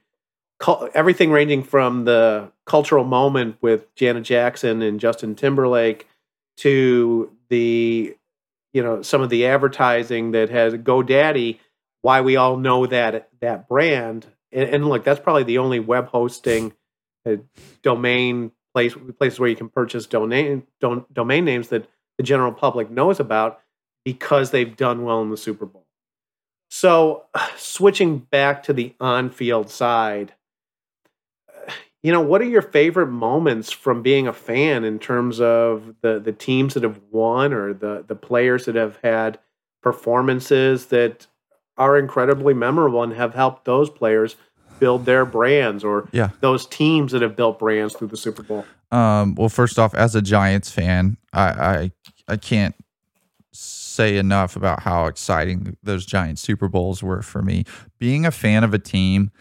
everything 0.94 1.30
ranging 1.30 1.62
from 1.62 2.04
the 2.04 2.50
cultural 2.66 3.04
moment 3.04 3.56
with 3.60 3.94
Janet 3.94 4.24
Jackson 4.24 4.82
and 4.82 4.98
Justin 4.98 5.34
Timberlake 5.34 6.06
to 6.58 7.32
the 7.48 8.16
you 8.72 8.82
know 8.82 9.02
some 9.02 9.22
of 9.22 9.30
the 9.30 9.46
advertising 9.46 10.32
that 10.32 10.50
has 10.50 10.74
GoDaddy 10.74 11.58
why 12.02 12.20
we 12.20 12.36
all 12.36 12.56
know 12.56 12.86
that 12.86 13.28
that 13.40 13.68
brand 13.68 14.26
and, 14.52 14.68
and 14.68 14.88
look 14.88 15.04
that's 15.04 15.20
probably 15.20 15.44
the 15.44 15.58
only 15.58 15.80
web 15.80 16.08
hosting 16.08 16.72
uh, 17.24 17.36
domain 17.82 18.50
place 18.74 18.94
places 19.18 19.38
where 19.38 19.48
you 19.48 19.56
can 19.56 19.68
purchase 19.68 20.06
domain 20.06 20.64
don, 20.80 21.04
domain 21.12 21.44
names 21.44 21.68
that 21.68 21.88
the 22.16 22.24
general 22.24 22.52
public 22.52 22.90
knows 22.90 23.20
about 23.20 23.60
because 24.04 24.50
they've 24.50 24.76
done 24.76 25.04
well 25.04 25.22
in 25.22 25.30
the 25.30 25.36
Super 25.36 25.66
Bowl. 25.66 25.87
So 26.68 27.24
switching 27.56 28.18
back 28.18 28.62
to 28.64 28.72
the 28.72 28.94
on-field 29.00 29.70
side 29.70 30.34
you 32.02 32.12
know, 32.12 32.20
what 32.20 32.40
are 32.40 32.46
your 32.46 32.62
favorite 32.62 33.08
moments 33.08 33.70
from 33.72 34.02
being 34.02 34.26
a 34.26 34.32
fan 34.32 34.84
in 34.84 34.98
terms 34.98 35.40
of 35.40 35.94
the 36.00 36.18
the 36.18 36.32
teams 36.32 36.74
that 36.74 36.82
have 36.82 37.00
won 37.10 37.52
or 37.52 37.72
the 37.72 38.04
the 38.06 38.14
players 38.14 38.66
that 38.66 38.74
have 38.74 38.98
had 39.02 39.38
performances 39.82 40.86
that 40.86 41.26
are 41.76 41.96
incredibly 41.96 42.54
memorable 42.54 43.02
and 43.02 43.12
have 43.12 43.34
helped 43.34 43.64
those 43.64 43.88
players 43.88 44.36
build 44.80 45.06
their 45.06 45.24
brands 45.24 45.84
or 45.84 46.08
yeah. 46.12 46.30
those 46.40 46.66
teams 46.66 47.12
that 47.12 47.22
have 47.22 47.36
built 47.36 47.58
brands 47.58 47.94
through 47.94 48.08
the 48.08 48.16
Super 48.16 48.42
Bowl? 48.42 48.64
Um, 48.90 49.34
well, 49.34 49.48
first 49.48 49.78
off, 49.78 49.94
as 49.94 50.14
a 50.14 50.22
Giants 50.22 50.70
fan, 50.70 51.16
I, 51.32 51.42
I 51.42 51.92
I 52.28 52.36
can't 52.36 52.74
say 53.98 54.16
enough 54.16 54.54
about 54.54 54.80
how 54.80 55.06
exciting 55.06 55.76
those 55.82 56.06
giant 56.06 56.38
Super 56.38 56.68
Bowls 56.68 57.02
were 57.02 57.20
for 57.20 57.42
me. 57.42 57.64
Being 57.98 58.24
a 58.24 58.30
fan 58.30 58.62
of 58.62 58.72
a 58.72 58.78
team 58.78 59.32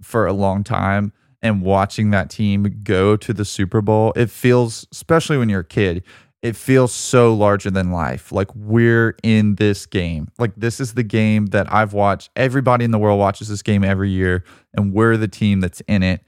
for 0.00 0.26
a 0.26 0.32
long 0.32 0.64
time 0.64 1.12
and 1.42 1.60
watching 1.60 2.12
that 2.12 2.30
team 2.30 2.80
go 2.82 3.14
to 3.14 3.32
the 3.34 3.44
Super 3.44 3.82
Bowl, 3.82 4.14
it 4.16 4.30
feels, 4.30 4.86
especially 4.90 5.36
when 5.36 5.50
you're 5.50 5.60
a 5.60 5.64
kid, 5.64 6.02
it 6.40 6.56
feels 6.56 6.94
so 6.94 7.34
larger 7.34 7.70
than 7.70 7.92
life. 7.92 8.32
Like 8.32 8.48
we're 8.54 9.16
in 9.22 9.56
this 9.56 9.84
game. 9.84 10.28
Like 10.38 10.54
this 10.56 10.80
is 10.80 10.94
the 10.94 11.02
game 11.02 11.46
that 11.46 11.70
I've 11.70 11.92
watched. 11.92 12.30
Everybody 12.34 12.86
in 12.86 12.90
the 12.90 12.98
world 12.98 13.20
watches 13.20 13.48
this 13.48 13.62
game 13.62 13.84
every 13.84 14.08
year, 14.08 14.44
and 14.72 14.94
we're 14.94 15.18
the 15.18 15.28
team 15.28 15.60
that's 15.60 15.82
in 15.82 16.02
it. 16.02 16.22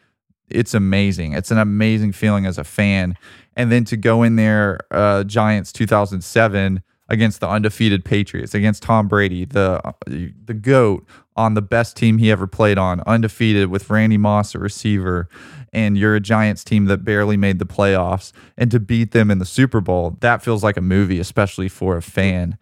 It's 0.51 0.75
amazing. 0.75 1.33
It's 1.33 1.51
an 1.51 1.57
amazing 1.57 2.13
feeling 2.13 2.45
as 2.45 2.59
a 2.59 2.65
fan. 2.65 3.17
And 3.57 3.73
then 3.73 3.85
to 3.87 3.97
go 3.97 4.23
in 4.23 4.37
there, 4.37 4.79
uh, 4.91 5.25
Giants 5.25 5.73
2007 5.73 6.83
against 7.09 7.41
the 7.41 7.49
undefeated 7.49 8.05
Patriots, 8.05 8.55
against 8.55 8.83
Tom 8.83 9.09
Brady, 9.09 9.45
the 9.45 9.81
the 10.07 10.55
goat 10.55 11.07
on 11.37 11.55
the 11.55 11.63
best 11.63 11.97
team 11.97 12.19
he 12.19 12.31
ever 12.31 12.47
played 12.47 12.79
on, 12.79 13.01
undefeated 13.07 13.69
with 13.69 13.91
Randy 13.91 14.17
Moss 14.17 14.55
a 14.55 14.59
receiver, 14.59 15.29
and 15.73 15.99
you're 15.99 16.15
a 16.15 16.21
Giants 16.21 16.65
team 16.65 16.87
that 16.87 17.05
barely 17.05 17.37
made 17.37 17.59
the 17.59 17.67
playoffs, 17.67 18.33
and 18.57 18.71
to 18.71 18.81
beat 18.81 19.11
them 19.11 19.31
in 19.31 19.39
the 19.39 19.45
Super 19.45 19.81
Bowl, 19.81 20.17
that 20.21 20.43
feels 20.43 20.63
like 20.63 20.77
a 20.77 20.83
movie, 20.83 21.19
especially 21.21 21.69
for 21.69 21.97
a 21.97 22.03
fan. 22.03 22.57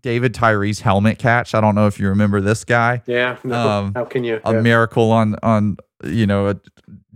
David 0.00 0.32
Tyree's 0.32 0.80
helmet 0.80 1.18
catch. 1.18 1.54
I 1.54 1.60
don't 1.60 1.74
know 1.74 1.86
if 1.86 2.00
you 2.00 2.08
remember 2.08 2.40
this 2.40 2.64
guy. 2.64 3.02
Yeah. 3.06 3.36
No, 3.44 3.68
um, 3.68 3.92
how 3.94 4.06
can 4.06 4.24
you? 4.24 4.40
A 4.44 4.54
yeah. 4.54 4.60
miracle 4.62 5.10
on 5.10 5.36
on 5.42 5.76
you 6.02 6.26
know 6.26 6.48
a 6.48 6.56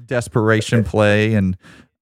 desperation 0.05 0.85
play 0.85 1.35
and 1.35 1.57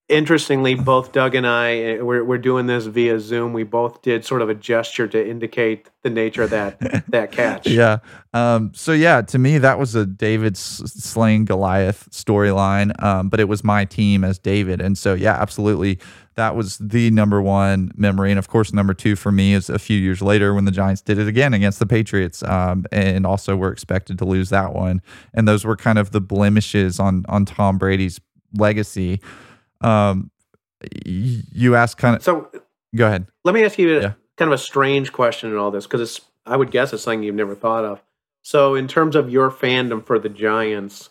interestingly, 0.09 0.75
both 0.75 1.13
Doug 1.13 1.35
and 1.35 1.47
I, 1.47 1.77
eh, 1.77 2.01
we're, 2.01 2.25
we're 2.25 2.39
doing 2.39 2.67
this 2.67 2.87
via 2.87 3.19
Zoom. 3.19 3.53
We 3.53 3.63
both 3.63 4.03
did 4.03 4.25
sort 4.25 4.43
of 4.43 4.51
a 4.51 4.55
gesture 4.55 5.09
to 5.09 5.29
indicate 5.29 5.89
the 6.03 6.11
nature 6.11 6.43
of 6.43 6.51
that 6.51 6.79
that 7.09 7.33
catch. 7.33 7.67
Yeah. 7.67 7.99
Um, 8.33 8.73
so 8.75 8.93
yeah, 8.93 9.23
to 9.23 9.39
me, 9.39 9.59
that 9.59 9.79
was 9.79 9.95
a 9.95 10.05
David 10.05 10.57
slaying 10.57 11.47
Goliath 11.47 12.09
storyline. 12.11 13.03
Um, 13.03 13.29
but 13.29 13.41
it 13.41 13.49
was 13.49 13.65
my 13.65 13.85
team 13.85 14.25
as 14.25 14.39
David, 14.39 14.81
and 14.81 14.99
so 14.99 15.15
yeah, 15.15 15.35
absolutely, 15.41 15.99
that 16.35 16.55
was 16.55 16.77
the 16.79 17.11
number 17.11 17.41
one 17.41 17.91
memory. 17.97 18.31
And 18.31 18.39
of 18.39 18.49
course, 18.49 18.73
number 18.73 18.93
two 18.93 19.17
for 19.17 19.33
me 19.33 19.55
is 19.55 19.71
a 19.71 19.79
few 19.79 19.99
years 19.99 20.21
later 20.21 20.53
when 20.53 20.67
the 20.67 20.73
Giants 20.73 21.01
did 21.01 21.19
it 21.19 21.29
again 21.29 21.55
against 21.55 21.79
the 21.79 21.87
Patriots, 21.87 22.43
um, 22.43 22.85
and 22.93 23.25
also 23.25 23.57
were 23.57 23.73
expected 23.73 24.19
to 24.19 24.25
lose 24.25 24.51
that 24.51 24.75
one. 24.75 25.01
And 25.33 25.49
those 25.49 25.65
were 25.65 25.77
kind 25.77 25.99
of 25.99 26.11
the 26.11 26.21
blemishes 26.21 27.01
on 27.01 27.25
on 27.29 27.47
Tom 27.47 27.79
Brady's 27.79 28.21
legacy. 28.57 29.21
Um, 29.85 30.31
you 31.05 31.75
ask 31.75 31.99
kind 31.99 32.17
of. 32.17 32.23
So 32.23 32.51
go 32.95 33.07
ahead. 33.07 33.27
Let 33.45 33.55
me 33.55 33.65
ask 33.65 33.79
you 33.79 34.01
yeah. 34.01 34.13
kind 34.37 34.53
of 34.53 34.53
a 34.53 34.63
strange 34.63 35.13
question 35.13 35.51
in 35.51 35.57
all 35.57 35.71
this 35.71 35.87
because 35.87 36.01
it's. 36.01 36.21
I 36.47 36.59
would 36.59 36.71
guess 36.71 36.93
it's 36.93 37.03
something 37.05 37.23
you've 37.23 37.35
never 37.35 37.55
thought 37.55 37.87
of. 37.87 38.03
So, 38.43 38.75
in 38.75 38.87
terms 38.87 39.17
of 39.17 39.31
your 39.31 39.51
fandom 39.51 40.05
for 40.05 40.19
the 40.19 40.29
Giants, 40.29 41.09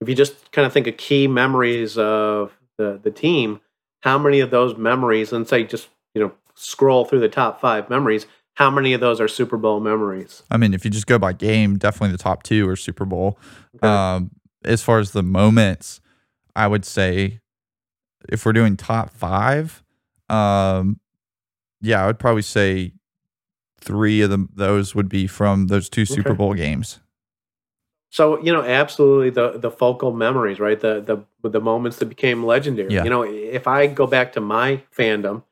if 0.00 0.08
you 0.08 0.16
just 0.16 0.50
kind 0.50 0.66
of 0.66 0.72
think 0.72 0.88
of 0.88 0.96
key 0.96 1.28
memories 1.28 1.96
of 1.96 2.52
the 2.76 2.98
the 3.00 3.12
team, 3.12 3.60
how 4.02 4.18
many 4.18 4.40
of 4.40 4.50
those 4.50 4.76
memories, 4.76 5.32
and 5.32 5.46
say 5.46 5.62
just 5.62 5.88
you 6.14 6.22
know 6.22 6.32
scroll 6.56 7.04
through 7.04 7.20
the 7.20 7.28
top 7.28 7.60
five 7.60 7.88
memories, 7.88 8.26
how 8.54 8.70
many 8.70 8.92
of 8.92 9.00
those 9.00 9.20
are 9.20 9.28
Super 9.28 9.56
Bowl 9.56 9.80
memories? 9.80 10.42
I 10.50 10.56
mean, 10.56 10.74
if 10.74 10.84
you 10.84 10.90
just 10.90 11.06
go 11.06 11.18
by 11.18 11.32
game, 11.32 11.78
definitely 11.78 12.12
the 12.12 12.22
top 12.22 12.42
two 12.42 12.68
are 12.68 12.76
Super 12.76 13.04
Bowl. 13.04 13.38
Okay. 13.76 13.86
Um, 13.86 14.30
as 14.64 14.82
far 14.82 14.98
as 14.98 15.12
the 15.12 15.22
moments, 15.22 16.00
I 16.56 16.66
would 16.66 16.84
say 16.84 17.40
if 18.28 18.44
we're 18.44 18.52
doing 18.52 18.76
top 18.76 19.10
five, 19.10 19.82
um, 20.28 21.00
yeah, 21.80 22.02
I 22.02 22.06
would 22.06 22.18
probably 22.18 22.42
say 22.42 22.92
three 23.80 24.22
of 24.22 24.30
them 24.30 24.48
those 24.54 24.94
would 24.94 25.08
be 25.08 25.26
from 25.26 25.66
those 25.66 25.88
two 25.88 26.06
Super 26.06 26.30
okay. 26.30 26.36
Bowl 26.36 26.54
games. 26.54 27.00
So 28.10 28.40
you 28.40 28.52
know, 28.52 28.62
absolutely 28.62 29.30
the 29.30 29.58
the 29.58 29.70
focal 29.70 30.12
memories, 30.12 30.60
right? 30.60 30.78
The 30.78 31.26
the 31.42 31.48
the 31.48 31.60
moments 31.60 31.98
that 31.98 32.06
became 32.06 32.44
legendary. 32.44 32.92
Yeah. 32.92 33.04
You 33.04 33.10
know, 33.10 33.22
if 33.22 33.66
I 33.66 33.86
go 33.86 34.06
back 34.06 34.32
to 34.34 34.40
my 34.40 34.82
fandom, 34.96 35.42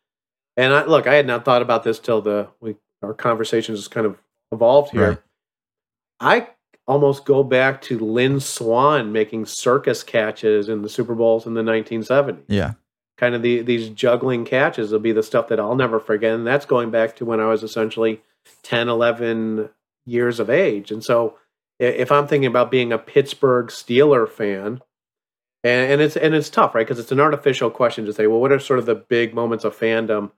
and 0.56 0.72
I, 0.72 0.84
look, 0.84 1.06
I 1.06 1.14
had 1.14 1.26
not 1.26 1.44
thought 1.44 1.62
about 1.62 1.82
this 1.84 1.98
till 1.98 2.22
the 2.22 2.48
we 2.60 2.76
our 3.02 3.14
conversations 3.14 3.86
kind 3.88 4.06
of 4.06 4.16
evolved 4.52 4.92
here. 4.92 5.08
Right. 5.08 5.18
I 6.20 6.48
almost 6.92 7.24
go 7.24 7.42
back 7.42 7.80
to 7.82 7.98
Lynn 7.98 8.38
Swann 8.38 9.12
making 9.12 9.46
circus 9.46 10.02
catches 10.02 10.68
in 10.68 10.82
the 10.82 10.88
Super 10.88 11.14
Bowls 11.14 11.46
in 11.46 11.54
the 11.54 11.62
1970s. 11.62 12.42
Yeah. 12.48 12.72
Kind 13.16 13.34
of 13.34 13.40
the, 13.40 13.62
these 13.62 13.88
juggling 13.88 14.44
catches 14.44 14.92
will 14.92 14.98
be 14.98 15.12
the 15.12 15.22
stuff 15.22 15.48
that 15.48 15.58
I'll 15.58 15.74
never 15.74 15.98
forget. 15.98 16.34
And 16.34 16.46
that's 16.46 16.66
going 16.66 16.90
back 16.90 17.16
to 17.16 17.24
when 17.24 17.40
I 17.40 17.46
was 17.46 17.62
essentially 17.62 18.20
10, 18.62 18.88
11 18.88 19.70
years 20.04 20.38
of 20.38 20.50
age. 20.50 20.90
And 20.90 21.02
so 21.02 21.38
if 21.78 22.12
I'm 22.12 22.26
thinking 22.26 22.46
about 22.46 22.70
being 22.70 22.92
a 22.92 22.98
Pittsburgh 22.98 23.68
Steeler 23.68 24.28
fan, 24.28 24.82
and, 25.64 25.92
and 25.92 26.00
it's 26.02 26.16
and 26.16 26.34
it's 26.34 26.50
tough, 26.50 26.74
right? 26.74 26.86
Because 26.86 26.98
it's 26.98 27.12
an 27.12 27.20
artificial 27.20 27.70
question 27.70 28.04
to 28.04 28.12
say, 28.12 28.26
well, 28.26 28.40
what 28.40 28.52
are 28.52 28.58
sort 28.58 28.80
of 28.80 28.86
the 28.86 28.96
big 28.96 29.32
moments 29.32 29.64
of 29.64 29.78
fandom 29.78 30.32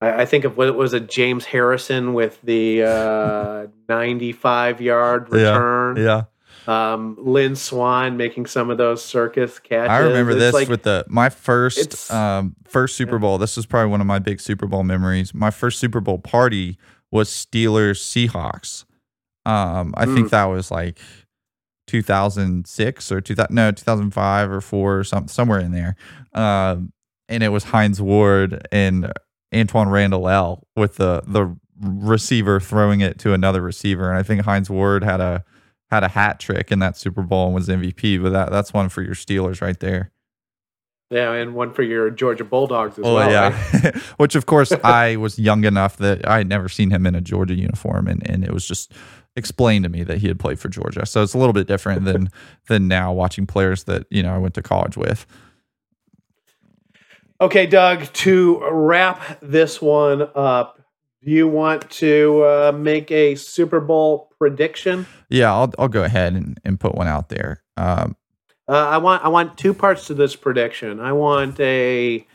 I, 0.00 0.22
I 0.22 0.26
think 0.26 0.44
of 0.44 0.56
what 0.56 0.74
was 0.76 0.92
it, 0.92 1.08
James 1.08 1.44
Harrison 1.44 2.14
with 2.14 2.40
the 2.42 2.82
uh, 2.84 3.66
95 3.88 4.80
yard 4.80 5.32
return. 5.32 5.96
Yeah. 5.96 6.02
yeah. 6.02 6.22
Um, 6.68 7.16
Lynn 7.18 7.56
Swann 7.56 8.18
making 8.18 8.44
some 8.44 8.68
of 8.68 8.76
those 8.76 9.02
circus 9.02 9.58
catches. 9.58 9.90
I 9.90 9.98
remember 10.00 10.32
it's 10.32 10.40
this 10.40 10.54
like, 10.54 10.68
with 10.68 10.82
the 10.82 11.02
my 11.08 11.30
first 11.30 12.12
um, 12.12 12.56
first 12.66 12.94
Super 12.94 13.18
Bowl. 13.18 13.38
This 13.38 13.56
was 13.56 13.64
probably 13.64 13.90
one 13.90 14.02
of 14.02 14.06
my 14.06 14.18
big 14.18 14.38
Super 14.38 14.66
Bowl 14.66 14.84
memories. 14.84 15.32
My 15.32 15.50
first 15.50 15.78
Super 15.78 16.00
Bowl 16.00 16.18
party 16.18 16.76
was 17.10 17.30
Steelers 17.30 18.02
Seahawks. 18.02 18.84
Um, 19.46 19.94
I 19.96 20.04
mm. 20.04 20.14
think 20.14 20.28
that 20.28 20.44
was 20.44 20.70
like 20.70 21.00
2006 21.86 23.12
or 23.12 23.20
2000 23.22 23.54
no 23.54 23.72
2005 23.72 24.50
or 24.50 24.60
4 24.60 24.98
or 24.98 25.04
something 25.04 25.28
somewhere 25.28 25.60
in 25.60 25.72
there. 25.72 25.96
Um, 26.34 26.92
and 27.30 27.42
it 27.42 27.48
was 27.48 27.64
Hines 27.64 28.00
Ward 28.02 28.66
and 28.70 29.10
Antwaan 29.52 29.90
Randle 29.90 30.28
El 30.28 30.66
with 30.76 30.96
the 30.96 31.22
the 31.26 31.56
receiver 31.80 32.60
throwing 32.60 33.00
it 33.00 33.18
to 33.20 33.32
another 33.32 33.62
receiver, 33.62 34.08
and 34.08 34.18
I 34.18 34.22
think 34.22 34.42
Hines 34.42 34.68
Ward 34.68 35.04
had 35.04 35.20
a 35.20 35.44
had 35.90 36.04
a 36.04 36.08
hat 36.08 36.38
trick 36.38 36.70
in 36.70 36.78
that 36.80 36.96
Super 36.96 37.22
Bowl 37.22 37.46
and 37.46 37.54
was 37.54 37.68
MVP. 37.68 38.22
But 38.22 38.30
that 38.30 38.50
that's 38.50 38.72
one 38.72 38.88
for 38.88 39.02
your 39.02 39.14
Steelers 39.14 39.60
right 39.60 39.78
there. 39.78 40.12
Yeah, 41.10 41.32
and 41.32 41.54
one 41.54 41.72
for 41.72 41.82
your 41.82 42.10
Georgia 42.10 42.44
Bulldogs 42.44 42.98
as 42.98 43.04
oh, 43.06 43.14
well. 43.14 43.30
Yeah, 43.30 43.82
right? 43.82 43.96
which 44.18 44.34
of 44.34 44.44
course 44.44 44.72
I 44.84 45.16
was 45.16 45.38
young 45.38 45.64
enough 45.64 45.96
that 45.98 46.28
I 46.28 46.38
had 46.38 46.48
never 46.48 46.68
seen 46.68 46.90
him 46.90 47.06
in 47.06 47.14
a 47.14 47.22
Georgia 47.22 47.54
uniform, 47.54 48.08
and 48.08 48.28
and 48.28 48.44
it 48.44 48.52
was 48.52 48.66
just 48.66 48.92
explained 49.34 49.84
to 49.84 49.88
me 49.88 50.02
that 50.02 50.18
he 50.18 50.28
had 50.28 50.38
played 50.38 50.58
for 50.58 50.68
Georgia. 50.68 51.06
So 51.06 51.22
it's 51.22 51.32
a 51.32 51.38
little 51.38 51.54
bit 51.54 51.66
different 51.66 52.04
than 52.04 52.28
than 52.68 52.88
now 52.88 53.12
watching 53.12 53.46
players 53.46 53.84
that 53.84 54.06
you 54.10 54.22
know 54.22 54.34
I 54.34 54.38
went 54.38 54.54
to 54.54 54.62
college 54.62 54.98
with. 54.98 55.26
Okay, 57.40 57.66
Doug, 57.66 58.12
to 58.14 58.60
wrap 58.70 59.38
this 59.40 59.80
one 59.80 60.22
up, 60.34 60.80
do 61.22 61.30
you 61.30 61.46
want 61.46 61.88
to 61.90 62.42
uh, 62.42 62.72
make 62.74 63.10
a 63.10 63.36
Super 63.36 63.80
Bowl 63.80 64.32
prediction? 64.38 65.06
Yeah, 65.28 65.52
I'll 65.52 65.72
I'll 65.78 65.88
go 65.88 66.04
ahead 66.04 66.34
and, 66.34 66.58
and 66.64 66.80
put 66.80 66.94
one 66.94 67.06
out 67.06 67.28
there. 67.28 67.62
Um, 67.76 68.16
uh, 68.68 68.72
I 68.72 68.98
want 68.98 69.24
I 69.24 69.28
want 69.28 69.56
two 69.56 69.72
parts 69.72 70.06
to 70.08 70.14
this 70.14 70.36
prediction. 70.36 71.00
I 71.00 71.12
want 71.12 71.58
a 71.60 72.26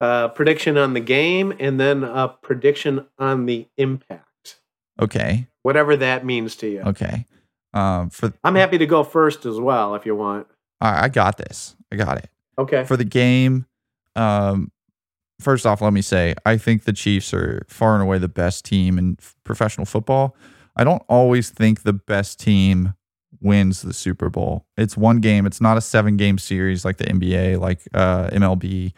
uh, 0.00 0.28
prediction 0.28 0.76
on 0.78 0.94
the 0.94 1.00
game 1.00 1.52
and 1.58 1.80
then 1.80 2.04
a 2.04 2.28
prediction 2.28 3.06
on 3.18 3.46
the 3.46 3.66
impact. 3.76 4.58
Okay. 5.00 5.46
Whatever 5.62 5.96
that 5.96 6.24
means 6.24 6.56
to 6.56 6.68
you. 6.68 6.80
Okay. 6.80 7.26
Um, 7.74 8.10
for 8.10 8.32
I'm 8.44 8.54
happy 8.54 8.78
to 8.78 8.86
go 8.86 9.02
first 9.02 9.44
as 9.44 9.58
well 9.58 9.94
if 9.94 10.06
you 10.06 10.14
want. 10.14 10.46
I, 10.80 11.04
I 11.04 11.08
got 11.08 11.36
this. 11.36 11.76
I 11.92 11.96
got 11.96 12.18
it. 12.18 12.28
Okay. 12.58 12.84
For 12.84 12.96
the 12.96 13.04
game, 13.04 13.66
um, 14.16 14.72
first 15.40 15.66
off, 15.66 15.80
let 15.80 15.92
me 15.92 16.02
say 16.02 16.34
I 16.44 16.56
think 16.56 16.84
the 16.84 16.92
Chiefs 16.92 17.32
are 17.34 17.64
far 17.68 17.94
and 17.94 18.02
away 18.02 18.18
the 18.18 18.28
best 18.28 18.64
team 18.64 18.98
in 18.98 19.18
professional 19.44 19.86
football. 19.86 20.36
I 20.76 20.84
don't 20.84 21.02
always 21.08 21.50
think 21.50 21.82
the 21.82 21.92
best 21.92 22.38
team 22.38 22.94
wins 23.40 23.82
the 23.82 23.92
Super 23.92 24.28
Bowl. 24.28 24.66
It's 24.76 24.96
one 24.96 25.20
game. 25.20 25.46
It's 25.46 25.60
not 25.60 25.76
a 25.76 25.80
seven 25.80 26.16
game 26.16 26.38
series 26.38 26.84
like 26.84 26.96
the 26.96 27.04
NBA, 27.04 27.58
like 27.58 27.80
uh, 27.94 28.28
MLB. 28.28 28.92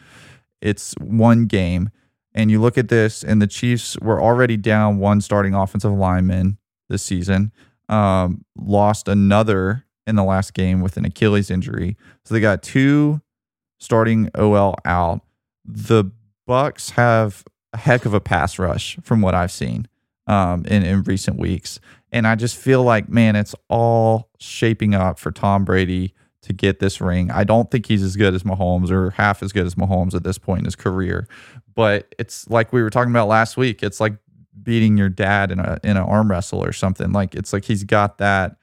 It's 0.60 0.94
one 1.00 1.46
game. 1.46 1.90
And 2.34 2.50
you 2.50 2.60
look 2.60 2.78
at 2.78 2.88
this, 2.88 3.24
and 3.24 3.42
the 3.42 3.46
Chiefs 3.46 3.98
were 4.00 4.20
already 4.20 4.56
down 4.56 4.98
one 4.98 5.20
starting 5.20 5.54
offensive 5.54 5.92
lineman 5.92 6.58
this 6.88 7.02
season. 7.02 7.52
Um, 7.88 8.44
lost 8.56 9.08
another 9.08 9.84
in 10.06 10.16
the 10.16 10.24
last 10.24 10.54
game 10.54 10.80
with 10.80 10.96
an 10.96 11.04
Achilles 11.04 11.50
injury. 11.50 11.96
So 12.24 12.34
they 12.34 12.40
got 12.40 12.62
two 12.62 13.20
starting 13.78 14.30
OL 14.34 14.76
out. 14.84 15.22
The 15.64 16.10
Bucs 16.48 16.90
have 16.92 17.44
a 17.72 17.78
heck 17.78 18.04
of 18.04 18.14
a 18.14 18.20
pass 18.20 18.58
rush 18.58 18.98
from 19.02 19.20
what 19.20 19.34
I've 19.34 19.52
seen 19.52 19.86
um, 20.26 20.64
in 20.66 20.82
in 20.82 21.02
recent 21.02 21.38
weeks, 21.38 21.80
and 22.12 22.26
I 22.26 22.34
just 22.34 22.56
feel 22.56 22.82
like 22.82 23.08
man, 23.08 23.36
it's 23.36 23.54
all 23.68 24.30
shaping 24.38 24.94
up 24.94 25.18
for 25.18 25.30
Tom 25.30 25.64
Brady 25.64 26.14
to 26.42 26.52
get 26.52 26.78
this 26.78 27.00
ring. 27.00 27.30
I 27.30 27.44
don't 27.44 27.70
think 27.70 27.86
he's 27.86 28.02
as 28.02 28.16
good 28.16 28.34
as 28.34 28.42
Mahomes 28.42 28.90
or 28.90 29.10
half 29.10 29.42
as 29.42 29.52
good 29.52 29.66
as 29.66 29.74
Mahomes 29.74 30.14
at 30.14 30.22
this 30.22 30.38
point 30.38 30.60
in 30.60 30.64
his 30.64 30.76
career, 30.76 31.28
but 31.74 32.14
it's 32.18 32.48
like 32.48 32.72
we 32.72 32.82
were 32.82 32.90
talking 32.90 33.12
about 33.12 33.28
last 33.28 33.56
week. 33.56 33.82
It's 33.82 34.00
like 34.00 34.14
beating 34.62 34.96
your 34.96 35.08
dad 35.08 35.50
in 35.50 35.58
a 35.58 35.78
in 35.84 35.96
an 35.96 36.02
arm 36.02 36.30
wrestle 36.30 36.64
or 36.64 36.72
something. 36.72 37.12
Like 37.12 37.34
it's 37.34 37.52
like 37.52 37.64
he's 37.64 37.84
got 37.84 38.18
that 38.18 38.56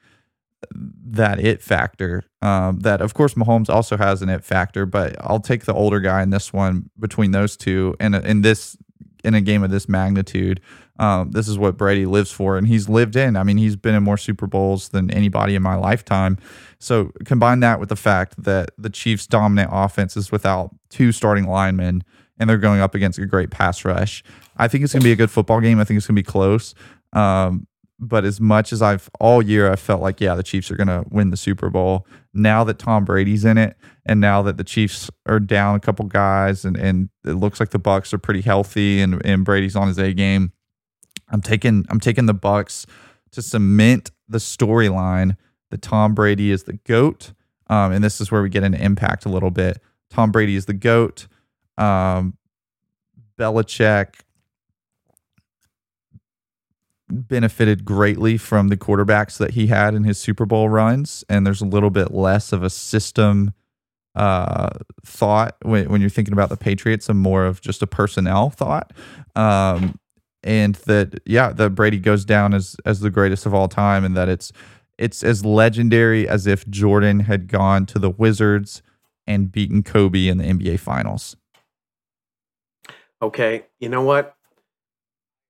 that 0.72 1.38
it 1.38 1.62
factor. 1.62 2.24
Um, 2.42 2.80
that 2.80 3.00
of 3.00 3.14
course 3.14 3.34
Mahomes 3.34 3.68
also 3.68 3.96
has 3.96 4.22
an 4.22 4.28
it 4.28 4.44
factor, 4.44 4.86
but 4.86 5.16
I'll 5.20 5.40
take 5.40 5.64
the 5.64 5.74
older 5.74 6.00
guy 6.00 6.22
in 6.22 6.30
this 6.30 6.52
one 6.52 6.90
between 6.98 7.30
those 7.30 7.56
two. 7.56 7.94
And 8.00 8.14
in 8.14 8.42
this 8.42 8.76
in 9.24 9.34
a 9.34 9.40
game 9.40 9.64
of 9.64 9.70
this 9.70 9.88
magnitude, 9.88 10.60
um, 10.98 11.32
this 11.32 11.48
is 11.48 11.58
what 11.58 11.76
Brady 11.76 12.06
lives 12.06 12.30
for, 12.30 12.56
and 12.56 12.66
he's 12.66 12.88
lived 12.88 13.16
in. 13.16 13.36
I 13.36 13.42
mean, 13.42 13.58
he's 13.58 13.76
been 13.76 13.94
in 13.94 14.02
more 14.02 14.16
Super 14.16 14.46
Bowls 14.46 14.90
than 14.90 15.10
anybody 15.10 15.54
in 15.54 15.62
my 15.62 15.74
lifetime. 15.74 16.38
So 16.78 17.10
combine 17.24 17.60
that 17.60 17.80
with 17.80 17.88
the 17.88 17.96
fact 17.96 18.42
that 18.44 18.70
the 18.78 18.90
Chiefs' 18.90 19.26
dominant 19.26 19.70
offense 19.72 20.16
is 20.16 20.32
without 20.32 20.70
two 20.88 21.12
starting 21.12 21.46
linemen, 21.46 22.02
and 22.38 22.48
they're 22.48 22.56
going 22.56 22.80
up 22.80 22.94
against 22.94 23.18
a 23.18 23.26
great 23.26 23.50
pass 23.50 23.84
rush. 23.84 24.22
I 24.56 24.68
think 24.68 24.84
it's 24.84 24.92
going 24.92 25.02
to 25.02 25.04
be 25.04 25.12
a 25.12 25.16
good 25.16 25.30
football 25.30 25.60
game. 25.60 25.80
I 25.80 25.84
think 25.84 25.98
it's 25.98 26.06
going 26.06 26.16
to 26.16 26.22
be 26.22 26.30
close. 26.30 26.74
Um, 27.12 27.66
but 27.98 28.24
as 28.24 28.40
much 28.40 28.72
as 28.72 28.82
I've 28.82 29.08
all 29.20 29.42
year 29.42 29.70
I 29.70 29.76
felt 29.76 30.02
like 30.02 30.20
yeah 30.20 30.34
the 30.34 30.42
Chiefs 30.42 30.70
are 30.70 30.76
going 30.76 30.88
to 30.88 31.04
win 31.10 31.30
the 31.30 31.36
Super 31.36 31.70
Bowl. 31.70 32.06
Now 32.34 32.64
that 32.64 32.78
Tom 32.78 33.04
Brady's 33.04 33.44
in 33.44 33.58
it 33.58 33.76
and 34.04 34.20
now 34.20 34.42
that 34.42 34.56
the 34.56 34.64
Chiefs 34.64 35.10
are 35.26 35.40
down 35.40 35.76
a 35.76 35.80
couple 35.80 36.04
guys 36.06 36.64
and 36.64 36.76
and 36.76 37.08
it 37.24 37.32
looks 37.32 37.60
like 37.60 37.70
the 37.70 37.78
Bucs 37.78 38.12
are 38.12 38.18
pretty 38.18 38.42
healthy 38.42 39.00
and 39.00 39.24
and 39.24 39.44
Brady's 39.44 39.76
on 39.76 39.88
his 39.88 39.98
A 39.98 40.12
game. 40.12 40.52
I'm 41.28 41.40
taking 41.40 41.84
I'm 41.88 42.00
taking 42.00 42.26
the 42.26 42.34
Bucs 42.34 42.86
to 43.32 43.42
cement 43.42 44.10
the 44.28 44.38
storyline 44.38 45.36
that 45.70 45.82
Tom 45.82 46.14
Brady 46.14 46.50
is 46.50 46.64
the 46.64 46.74
goat. 46.74 47.32
Um, 47.68 47.92
and 47.92 48.04
this 48.04 48.20
is 48.20 48.30
where 48.30 48.42
we 48.42 48.48
get 48.48 48.62
into 48.62 48.80
impact 48.82 49.24
a 49.24 49.28
little 49.28 49.50
bit. 49.50 49.80
Tom 50.10 50.30
Brady 50.30 50.54
is 50.54 50.66
the 50.66 50.74
goat. 50.74 51.26
Um, 51.76 52.36
Belichick 53.38 54.20
benefited 57.08 57.84
greatly 57.84 58.36
from 58.36 58.68
the 58.68 58.76
quarterbacks 58.76 59.38
that 59.38 59.52
he 59.52 59.68
had 59.68 59.94
in 59.94 60.04
his 60.04 60.18
Super 60.18 60.46
Bowl 60.46 60.68
runs, 60.68 61.24
and 61.28 61.46
there's 61.46 61.60
a 61.60 61.66
little 61.66 61.90
bit 61.90 62.12
less 62.12 62.52
of 62.52 62.62
a 62.62 62.70
system 62.70 63.52
uh, 64.14 64.70
thought 65.04 65.56
when, 65.62 65.90
when 65.90 66.00
you're 66.00 66.10
thinking 66.10 66.32
about 66.32 66.48
the 66.48 66.56
Patriots, 66.56 67.08
and 67.08 67.18
more 67.18 67.44
of 67.44 67.60
just 67.60 67.82
a 67.82 67.86
personnel 67.86 68.50
thought. 68.50 68.92
Um, 69.34 69.98
and 70.42 70.76
that 70.86 71.20
yeah, 71.26 71.52
that 71.52 71.70
Brady 71.70 71.98
goes 71.98 72.24
down 72.24 72.54
as 72.54 72.76
as 72.84 73.00
the 73.00 73.10
greatest 73.10 73.46
of 73.46 73.54
all 73.54 73.68
time, 73.68 74.04
and 74.04 74.16
that 74.16 74.28
it's 74.28 74.52
it's 74.98 75.22
as 75.22 75.44
legendary 75.44 76.28
as 76.28 76.46
if 76.46 76.66
Jordan 76.68 77.20
had 77.20 77.48
gone 77.48 77.86
to 77.86 77.98
the 77.98 78.10
Wizards 78.10 78.82
and 79.26 79.50
beaten 79.50 79.82
Kobe 79.82 80.28
in 80.28 80.38
the 80.38 80.44
NBA 80.44 80.80
Finals. 80.80 81.36
Okay, 83.20 83.66
you 83.80 83.88
know 83.88 84.02
what? 84.02 84.35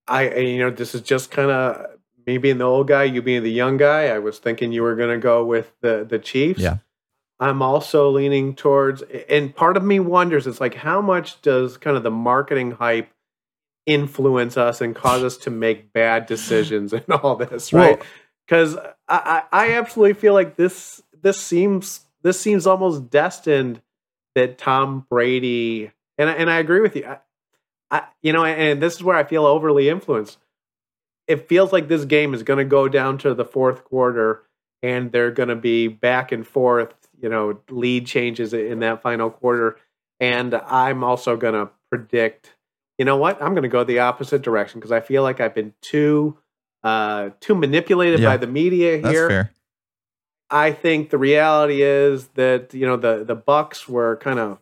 I, 0.08 0.34
you 0.34 0.58
know, 0.58 0.70
this 0.70 0.94
is 0.94 1.00
just 1.00 1.30
kind 1.30 1.50
of 1.50 1.86
me 2.26 2.38
being 2.38 2.58
the 2.58 2.64
old 2.64 2.88
guy, 2.88 3.04
you 3.04 3.22
being 3.22 3.42
the 3.42 3.50
young 3.50 3.76
guy. 3.76 4.08
I 4.08 4.18
was 4.18 4.38
thinking 4.38 4.72
you 4.72 4.82
were 4.82 4.96
going 4.96 5.10
to 5.10 5.18
go 5.22 5.44
with 5.44 5.72
the 5.80 6.06
the 6.08 6.18
Chiefs. 6.18 6.60
Yeah. 6.60 6.78
I'm 7.38 7.60
also 7.60 8.10
leaning 8.10 8.54
towards, 8.54 9.02
and 9.28 9.54
part 9.54 9.76
of 9.76 9.84
me 9.84 10.00
wonders, 10.00 10.46
it's 10.46 10.60
like 10.60 10.74
how 10.74 11.02
much 11.02 11.42
does 11.42 11.76
kind 11.76 11.94
of 11.94 12.02
the 12.02 12.10
marketing 12.10 12.70
hype 12.70 13.10
influence 13.84 14.56
us 14.56 14.80
and 14.80 14.94
cause 14.94 15.22
us 15.22 15.36
to 15.36 15.50
make 15.50 15.92
bad 15.92 16.26
decisions 16.26 16.92
and 16.92 17.04
all 17.10 17.36
this, 17.36 17.72
right? 17.72 18.02
Because 18.46 18.76
I, 19.08 19.42
I 19.52 19.72
absolutely 19.72 20.14
feel 20.14 20.34
like 20.34 20.56
this 20.56 21.02
this 21.20 21.40
seems 21.40 22.00
this 22.22 22.40
seems 22.40 22.66
almost 22.66 23.10
destined 23.10 23.80
that 24.34 24.58
Tom 24.58 25.06
Brady 25.08 25.92
and 26.18 26.30
and 26.30 26.50
I 26.50 26.58
agree 26.58 26.80
with 26.80 26.96
you. 26.96 27.04
I, 27.06 27.18
I, 27.90 28.04
you 28.22 28.32
know, 28.32 28.44
and 28.44 28.82
this 28.82 28.94
is 28.94 29.02
where 29.02 29.16
I 29.16 29.24
feel 29.24 29.46
overly 29.46 29.88
influenced. 29.88 30.38
It 31.26 31.48
feels 31.48 31.72
like 31.72 31.88
this 31.88 32.04
game 32.04 32.34
is 32.34 32.42
going 32.42 32.58
to 32.58 32.64
go 32.64 32.88
down 32.88 33.18
to 33.18 33.34
the 33.34 33.44
fourth 33.44 33.84
quarter, 33.84 34.42
and 34.82 35.10
they're 35.12 35.30
going 35.30 35.48
to 35.48 35.56
be 35.56 35.88
back 35.88 36.32
and 36.32 36.46
forth. 36.46 36.94
You 37.20 37.28
know, 37.28 37.60
lead 37.70 38.06
changes 38.06 38.52
in 38.52 38.80
that 38.80 39.02
final 39.02 39.30
quarter, 39.30 39.78
and 40.20 40.54
I'm 40.54 41.02
also 41.02 41.36
going 41.36 41.54
to 41.54 41.70
predict. 41.90 42.54
You 42.98 43.04
know 43.04 43.16
what? 43.16 43.40
I'm 43.42 43.52
going 43.52 43.62
to 43.62 43.68
go 43.68 43.84
the 43.84 44.00
opposite 44.00 44.42
direction 44.42 44.80
because 44.80 44.92
I 44.92 45.00
feel 45.00 45.22
like 45.22 45.40
I've 45.40 45.54
been 45.54 45.74
too 45.80 46.38
uh, 46.82 47.30
too 47.40 47.54
manipulated 47.54 48.20
yeah, 48.20 48.30
by 48.30 48.36
the 48.36 48.46
media 48.46 48.98
here. 48.98 49.28
fair. 49.28 49.52
I 50.48 50.70
think 50.72 51.10
the 51.10 51.18
reality 51.18 51.82
is 51.82 52.28
that 52.34 52.72
you 52.72 52.86
know 52.86 52.96
the 52.96 53.24
the 53.24 53.36
Bucs 53.36 53.88
were 53.88 54.16
kind 54.16 54.38
of 54.38 54.58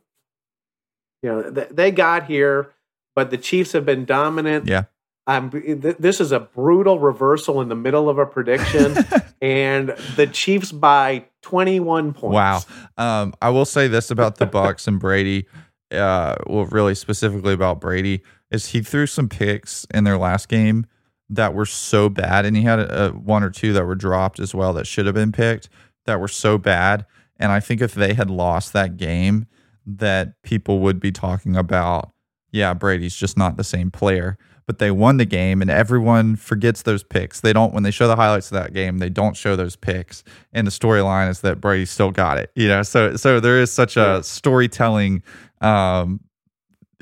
you 1.22 1.30
know 1.30 1.50
they 1.50 1.90
got 1.90 2.24
here 2.24 2.72
but 3.14 3.30
the 3.30 3.38
Chiefs 3.38 3.72
have 3.72 3.84
been 3.84 4.04
dominant. 4.04 4.66
Yeah. 4.66 4.84
Um, 5.26 5.50
th- 5.50 5.96
this 5.98 6.20
is 6.20 6.32
a 6.32 6.40
brutal 6.40 6.98
reversal 6.98 7.60
in 7.62 7.68
the 7.68 7.74
middle 7.74 8.10
of 8.10 8.18
a 8.18 8.26
prediction, 8.26 8.96
and 9.42 9.88
the 10.16 10.26
Chiefs 10.26 10.70
by 10.70 11.24
21 11.42 12.12
points. 12.12 12.34
Wow. 12.34 12.60
Um, 12.98 13.32
I 13.40 13.50
will 13.50 13.64
say 13.64 13.88
this 13.88 14.10
about 14.10 14.36
the 14.36 14.46
Bucs 14.46 14.86
and 14.86 15.00
Brady. 15.00 15.46
Uh, 15.90 16.34
well, 16.46 16.66
really 16.66 16.94
specifically 16.94 17.52
about 17.52 17.80
Brady 17.80 18.22
is 18.50 18.68
he 18.68 18.82
threw 18.82 19.06
some 19.06 19.28
picks 19.28 19.86
in 19.94 20.04
their 20.04 20.18
last 20.18 20.48
game 20.48 20.86
that 21.30 21.54
were 21.54 21.66
so 21.66 22.08
bad, 22.08 22.44
and 22.44 22.56
he 22.56 22.62
had 22.62 22.78
a, 22.78 23.06
a 23.06 23.10
one 23.12 23.42
or 23.42 23.50
two 23.50 23.72
that 23.72 23.84
were 23.86 23.94
dropped 23.94 24.38
as 24.38 24.54
well 24.54 24.72
that 24.74 24.86
should 24.86 25.06
have 25.06 25.14
been 25.14 25.32
picked 25.32 25.68
that 26.06 26.20
were 26.20 26.28
so 26.28 26.58
bad. 26.58 27.06
And 27.38 27.50
I 27.50 27.60
think 27.60 27.80
if 27.80 27.94
they 27.94 28.14
had 28.14 28.30
lost 28.30 28.72
that 28.72 28.96
game, 28.96 29.46
that 29.86 30.40
people 30.42 30.80
would 30.80 31.00
be 31.00 31.12
talking 31.12 31.56
about 31.56 32.12
yeah, 32.54 32.72
Brady's 32.72 33.16
just 33.16 33.36
not 33.36 33.56
the 33.56 33.64
same 33.64 33.90
player. 33.90 34.38
But 34.66 34.78
they 34.78 34.90
won 34.90 35.18
the 35.18 35.26
game, 35.26 35.60
and 35.60 35.70
everyone 35.70 36.36
forgets 36.36 36.82
those 36.82 37.02
picks. 37.02 37.40
They 37.40 37.52
don't 37.52 37.74
when 37.74 37.82
they 37.82 37.90
show 37.90 38.08
the 38.08 38.16
highlights 38.16 38.50
of 38.50 38.54
that 38.54 38.72
game. 38.72 38.96
They 38.96 39.10
don't 39.10 39.36
show 39.36 39.56
those 39.56 39.76
picks, 39.76 40.24
and 40.54 40.66
the 40.66 40.70
storyline 40.70 41.28
is 41.28 41.42
that 41.42 41.60
Brady 41.60 41.84
still 41.84 42.10
got 42.10 42.38
it. 42.38 42.50
You 42.54 42.68
know, 42.68 42.82
so 42.82 43.14
so 43.16 43.40
there 43.40 43.60
is 43.60 43.70
such 43.70 43.98
a 43.98 44.22
storytelling 44.22 45.22
um, 45.60 46.20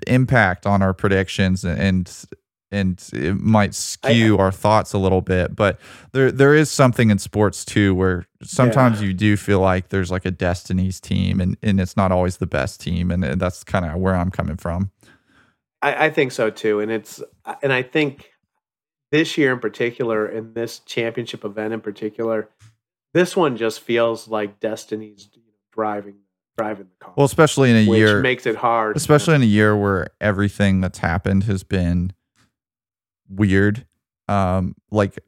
impact 0.09 0.67
on 0.67 0.83
our 0.83 0.93
predictions, 0.93 1.65
and 1.65 2.11
and 2.73 3.09
it 3.13 3.39
might 3.39 3.75
skew 3.75 4.39
I, 4.39 4.43
our 4.43 4.51
thoughts 4.51 4.93
a 4.93 4.99
little 4.99 5.21
bit. 5.21 5.55
But 5.55 5.79
there 6.11 6.33
there 6.33 6.55
is 6.57 6.69
something 6.69 7.11
in 7.11 7.19
sports 7.19 7.65
too 7.65 7.95
where 7.95 8.27
sometimes 8.43 9.01
yeah. 9.01 9.09
you 9.09 9.15
do 9.15 9.37
feel 9.37 9.61
like 9.61 9.91
there's 9.91 10.11
like 10.11 10.25
a 10.25 10.33
destiny's 10.33 10.99
team, 10.99 11.41
and 11.41 11.57
and 11.63 11.81
it's 11.81 11.97
not 11.97 12.11
always 12.11 12.39
the 12.39 12.47
best 12.49 12.81
team, 12.81 13.13
and 13.13 13.23
that's 13.41 13.63
kind 13.63 13.85
of 13.85 14.01
where 14.01 14.17
I'm 14.17 14.31
coming 14.31 14.57
from. 14.57 14.91
I, 15.83 16.07
I 16.07 16.11
think 16.11 16.33
so 16.33 16.49
too, 16.49 16.81
and 16.81 16.91
it's 16.91 17.23
and 17.63 17.73
I 17.73 17.83
think 17.83 18.31
this 19.11 19.37
year 19.37 19.53
in 19.53 19.59
particular, 19.59 20.27
in 20.27 20.55
this 20.55 20.79
championship 20.81 21.45
event 21.45 21.75
in 21.75 21.81
particular, 21.81 22.49
this 23.13 23.37
one 23.37 23.57
just 23.57 23.81
feels 23.81 24.29
like 24.29 24.61
Destiny's 24.61 25.29
driving 25.73 26.17
driving 26.57 26.87
the 26.87 27.05
car. 27.05 27.15
Well, 27.17 27.27
especially 27.27 27.71
in 27.71 27.77
a 27.77 27.87
which 27.89 27.99
year, 27.99 28.21
makes 28.21 28.47
it 28.47 28.57
hard. 28.57 28.97
especially 28.97 29.35
in 29.35 29.43
a 29.43 29.47
year 29.47 29.77
where 29.77 30.09
everything 30.21 30.81
that's 30.81 30.99
happened 30.99 31.45
has 31.45 31.63
been 31.65 32.13
weird. 33.29 33.87
Um, 34.29 34.75
like 34.91 35.19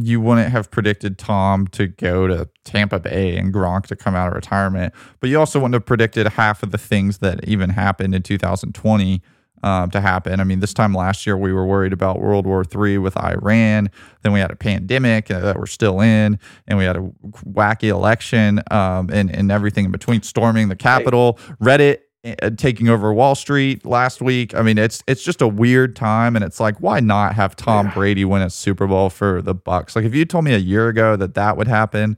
you 0.00 0.20
wouldn't 0.20 0.50
have 0.50 0.70
predicted 0.70 1.18
Tom 1.18 1.66
to 1.68 1.88
go 1.88 2.26
to 2.26 2.48
Tampa 2.64 3.00
Bay 3.00 3.36
and 3.36 3.52
Gronk 3.52 3.86
to 3.86 3.96
come 3.96 4.14
out 4.14 4.28
of 4.28 4.34
retirement, 4.34 4.94
but 5.20 5.28
you 5.28 5.38
also 5.38 5.58
wouldn't 5.58 5.74
have 5.74 5.86
predicted 5.86 6.26
half 6.28 6.62
of 6.62 6.70
the 6.70 6.78
things 6.78 7.18
that 7.18 7.46
even 7.46 7.70
happened 7.70 8.14
in 8.14 8.22
2020 8.22 9.22
um, 9.62 9.90
to 9.90 10.00
happen. 10.00 10.40
I 10.40 10.44
mean, 10.44 10.60
this 10.60 10.74
time 10.74 10.94
last 10.94 11.26
year 11.26 11.36
we 11.36 11.52
were 11.52 11.66
worried 11.66 11.92
about 11.92 12.20
World 12.20 12.46
War 12.46 12.64
III 12.64 12.98
with 12.98 13.16
Iran. 13.16 13.90
Then 14.22 14.32
we 14.32 14.40
had 14.40 14.50
a 14.50 14.56
pandemic 14.56 15.30
uh, 15.30 15.40
that 15.40 15.58
we're 15.58 15.66
still 15.66 16.00
in, 16.00 16.38
and 16.66 16.78
we 16.78 16.84
had 16.84 16.96
a 16.96 17.10
wacky 17.46 17.88
election 17.88 18.62
um, 18.70 19.10
and 19.12 19.34
and 19.34 19.50
everything 19.50 19.86
in 19.86 19.90
between, 19.90 20.22
storming 20.22 20.68
the 20.68 20.76
Capitol, 20.76 21.38
Reddit 21.60 21.98
uh, 22.24 22.50
taking 22.56 22.88
over 22.88 23.12
Wall 23.12 23.36
Street 23.36 23.86
last 23.86 24.20
week. 24.20 24.54
I 24.54 24.62
mean, 24.62 24.76
it's 24.76 25.04
it's 25.06 25.22
just 25.22 25.40
a 25.40 25.46
weird 25.46 25.94
time, 25.94 26.34
and 26.34 26.44
it's 26.44 26.58
like, 26.58 26.76
why 26.78 27.00
not 27.00 27.34
have 27.34 27.54
Tom 27.54 27.90
Brady 27.94 28.24
win 28.24 28.42
a 28.42 28.50
Super 28.50 28.86
Bowl 28.86 29.08
for 29.08 29.40
the 29.40 29.54
Bucs? 29.54 29.94
Like, 29.94 30.04
if 30.04 30.14
you 30.14 30.24
told 30.24 30.44
me 30.44 30.52
a 30.52 30.58
year 30.58 30.88
ago 30.88 31.14
that 31.16 31.34
that 31.34 31.56
would 31.56 31.68
happen, 31.68 32.16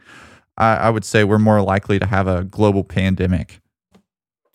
I, 0.57 0.77
I 0.77 0.91
would 0.91 1.05
say 1.05 1.25
we're 1.25 1.39
more 1.39 1.61
likely 1.61 1.99
to 1.99 2.07
have 2.07 2.27
a 2.27 2.45
global 2.45 2.83
pandemic. 2.83 3.61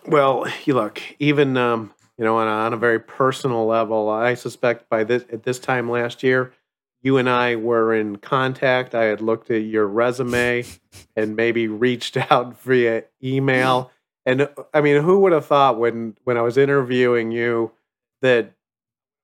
Well, 0.07 0.45
you 0.65 0.73
look 0.73 1.01
even 1.19 1.57
um, 1.57 1.93
you 2.17 2.23
know, 2.23 2.37
on 2.37 2.47
a, 2.47 2.51
on 2.51 2.73
a 2.73 2.77
very 2.77 2.99
personal 2.99 3.65
level, 3.65 4.09
I 4.09 4.35
suspect 4.35 4.89
by 4.89 5.03
this 5.03 5.23
at 5.31 5.43
this 5.43 5.59
time 5.59 5.89
last 5.89 6.23
year, 6.23 6.53
you 7.01 7.17
and 7.17 7.29
I 7.29 7.55
were 7.55 7.93
in 7.93 8.17
contact. 8.17 8.95
I 8.95 9.05
had 9.05 9.21
looked 9.21 9.51
at 9.51 9.63
your 9.63 9.87
resume 9.87 10.65
and 11.15 11.35
maybe 11.35 11.67
reached 11.67 12.17
out 12.31 12.59
via 12.61 13.03
email. 13.23 13.91
And 14.25 14.49
I 14.73 14.81
mean, 14.81 15.01
who 15.03 15.19
would 15.19 15.31
have 15.31 15.45
thought 15.45 15.77
when 15.77 16.15
when 16.23 16.37
I 16.37 16.41
was 16.41 16.57
interviewing 16.57 17.31
you 17.31 17.71
that 18.21 18.53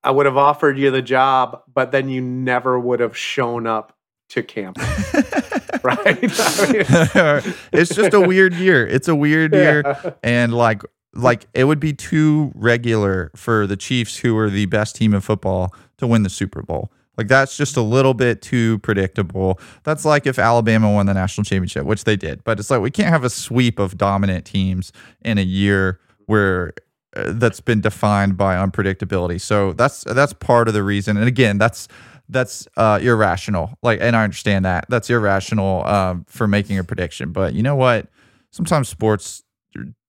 I 0.04 0.10
would 0.10 0.26
have 0.26 0.36
offered 0.36 0.78
you 0.78 0.90
the 0.90 1.02
job, 1.02 1.62
but 1.72 1.92
then 1.92 2.08
you 2.08 2.20
never 2.20 2.78
would 2.78 3.00
have 3.00 3.16
shown 3.16 3.66
up 3.66 3.96
to 4.30 4.42
camp. 4.42 4.78
right? 5.82 5.98
I 5.98 7.42
mean, 7.42 7.54
it's 7.72 7.94
just 7.94 8.14
a 8.14 8.20
weird 8.20 8.54
year. 8.54 8.86
It's 8.86 9.08
a 9.08 9.14
weird 9.14 9.52
year. 9.52 9.82
Yeah. 9.84 10.12
And 10.22 10.54
like 10.54 10.82
like 11.14 11.46
it 11.54 11.64
would 11.64 11.80
be 11.80 11.92
too 11.92 12.52
regular 12.54 13.30
for 13.36 13.66
the 13.66 13.76
Chiefs, 13.76 14.18
who 14.18 14.36
are 14.36 14.50
the 14.50 14.66
best 14.66 14.96
team 14.96 15.14
in 15.14 15.20
football, 15.20 15.74
to 15.98 16.06
win 16.06 16.22
the 16.22 16.30
Super 16.30 16.62
Bowl. 16.62 16.90
Like 17.18 17.28
that's 17.28 17.56
just 17.56 17.76
a 17.76 17.82
little 17.82 18.14
bit 18.14 18.40
too 18.40 18.78
predictable. 18.78 19.60
That's 19.84 20.04
like 20.04 20.26
if 20.26 20.38
Alabama 20.38 20.90
won 20.90 21.06
the 21.06 21.14
national 21.14 21.44
championship, 21.44 21.84
which 21.84 22.04
they 22.04 22.16
did. 22.16 22.42
But 22.44 22.58
it's 22.58 22.70
like 22.70 22.80
we 22.80 22.90
can't 22.90 23.10
have 23.10 23.24
a 23.24 23.30
sweep 23.30 23.78
of 23.78 23.98
dominant 23.98 24.46
teams 24.46 24.92
in 25.22 25.36
a 25.36 25.42
year 25.42 26.00
where 26.26 26.72
uh, 27.14 27.32
that's 27.34 27.60
been 27.60 27.82
defined 27.82 28.38
by 28.38 28.56
unpredictability. 28.56 29.40
So 29.40 29.74
that's 29.74 30.04
that's 30.04 30.32
part 30.32 30.68
of 30.68 30.74
the 30.74 30.82
reason. 30.82 31.18
And 31.18 31.28
again, 31.28 31.58
that's 31.58 31.86
that's 32.30 32.66
uh, 32.78 32.98
irrational. 33.02 33.76
Like, 33.82 33.98
and 34.00 34.16
I 34.16 34.24
understand 34.24 34.64
that 34.64 34.86
that's 34.88 35.10
irrational 35.10 35.84
um, 35.84 36.24
for 36.28 36.48
making 36.48 36.78
a 36.78 36.84
prediction. 36.84 37.32
But 37.32 37.52
you 37.52 37.62
know 37.62 37.76
what? 37.76 38.08
Sometimes 38.52 38.88
sports 38.88 39.42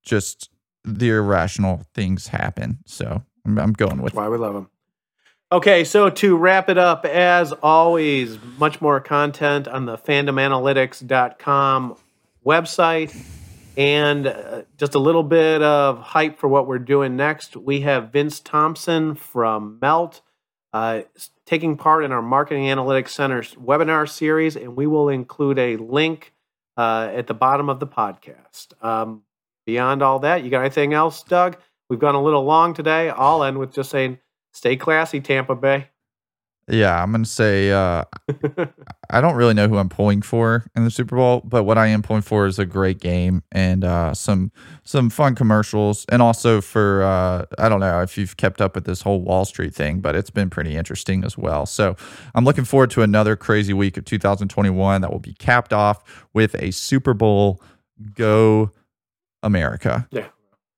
just 0.04 0.50
the 0.84 1.10
irrational 1.10 1.86
things 1.94 2.28
happen. 2.28 2.80
So 2.86 3.24
I'm, 3.46 3.74
going 3.74 4.02
with. 4.02 4.14
That's 4.14 4.16
why 4.16 4.30
we 4.30 4.38
love 4.38 4.54
them. 4.54 4.70
Okay, 5.52 5.84
so 5.84 6.10
to 6.10 6.36
wrap 6.36 6.70
it 6.70 6.78
up, 6.78 7.06
as 7.06 7.52
always, 7.52 8.38
much 8.58 8.82
more 8.82 9.00
content 9.00 9.68
on 9.68 9.86
the 9.86 9.98
fandomanalytics.com 9.98 11.96
website 12.46 13.16
and 13.78 14.28
uh, 14.28 14.64
just 14.78 14.96
a 14.96 15.00
little 15.00 15.24
bit 15.24 15.62
of 15.62 16.00
hype 16.00 16.38
for 16.40 16.48
what 16.48 16.68
we're 16.68 16.80
doing 16.80 17.16
next. 17.16 17.56
We 17.56 17.82
have 17.82 18.12
Vince 18.12 18.40
Thompson 18.40 19.16
from 19.16 19.78
Melt 19.82 20.22
uh, 20.74 21.04
taking 21.46 21.78
part 21.78 22.04
in 22.04 22.12
our 22.12 22.22
Marketing 22.22 22.64
Analytics 22.66 23.10
Center's 23.10 23.54
webinar 23.56 24.10
series, 24.10 24.56
and 24.56 24.76
we 24.76 24.88
will 24.88 25.08
include 25.08 25.60
a 25.60 25.78
link 25.78 26.34
uh, 26.76 27.12
at 27.14 27.28
the 27.28 27.34
bottom 27.36 27.70
of 27.70 27.80
the 27.80 27.88
podcast. 27.88 28.74
Um, 28.84 29.22
beyond 29.66 30.02
all 30.02 30.20
that, 30.20 30.44
you 30.44 30.50
got 30.50 30.62
anything 30.62 30.94
else, 30.94 31.24
Doug? 31.24 31.58
We've 31.90 32.00
gone 32.00 32.16
a 32.16 32.24
little 32.24 32.44
long 32.44 32.74
today. 32.74 33.10
I'll 33.10 33.44
end 33.44 33.58
with 33.58 33.74
just 33.74 33.90
saying, 33.90 34.20
stay 34.52 34.76
classy, 34.76 35.22
Tampa 35.22 35.56
Bay. 35.56 35.90
Yeah, 36.70 37.04
I'm 37.04 37.12
going 37.12 37.24
to 37.24 37.30
say 37.30 37.72
uh, 37.72 38.06
I 39.10 39.20
don't 39.20 39.36
really 39.36 39.54
know 39.54 39.68
who 39.68 39.78
I'm 39.78 39.90
pulling 39.90 40.22
for 40.22 40.66
in 40.78 40.86
the 40.86 40.92
Super 40.92 41.18
Bowl, 41.18 41.42
but 41.44 41.66
what 41.66 41.78
I 41.78 41.88
am 41.88 42.02
pulling 42.02 42.22
for 42.22 42.46
is 42.46 42.58
a 42.58 42.66
great 42.66 43.02
game 43.02 43.44
and 43.52 43.84
uh, 43.84 44.14
some 44.14 44.50
some 44.84 45.10
fun 45.10 45.36
commercials, 45.36 46.06
and 46.08 46.22
also 46.22 46.62
for 46.62 47.04
uh, 47.04 47.46
I 47.60 47.68
don't 47.68 47.82
know 47.82 48.02
if 48.02 48.18
you've 48.18 48.38
kept 48.38 48.62
up 48.62 48.76
with 48.76 48.86
this 48.86 49.02
whole 49.02 49.20
Wall 49.20 49.44
Street 49.44 49.76
thing, 49.76 50.00
but 50.00 50.16
it's 50.16 50.30
been 50.30 50.50
pretty 50.50 50.78
interesting 50.78 51.26
as 51.26 51.38
well. 51.38 51.66
So 51.66 51.98
I'm 52.34 52.46
looking 52.46 52.66
forward 52.66 52.92
to 52.92 53.02
another 53.02 53.36
crazy 53.36 53.74
week 53.74 53.98
of 53.98 54.06
2021 54.06 55.02
that 55.02 55.12
will 55.12 55.20
be 55.20 55.34
capped 55.34 55.74
off 55.74 56.26
with 56.34 56.56
a 56.62 56.72
Super 56.72 57.14
Bowl 57.14 57.62
go 58.16 58.72
America. 59.44 60.08
Yeah, 60.12 60.28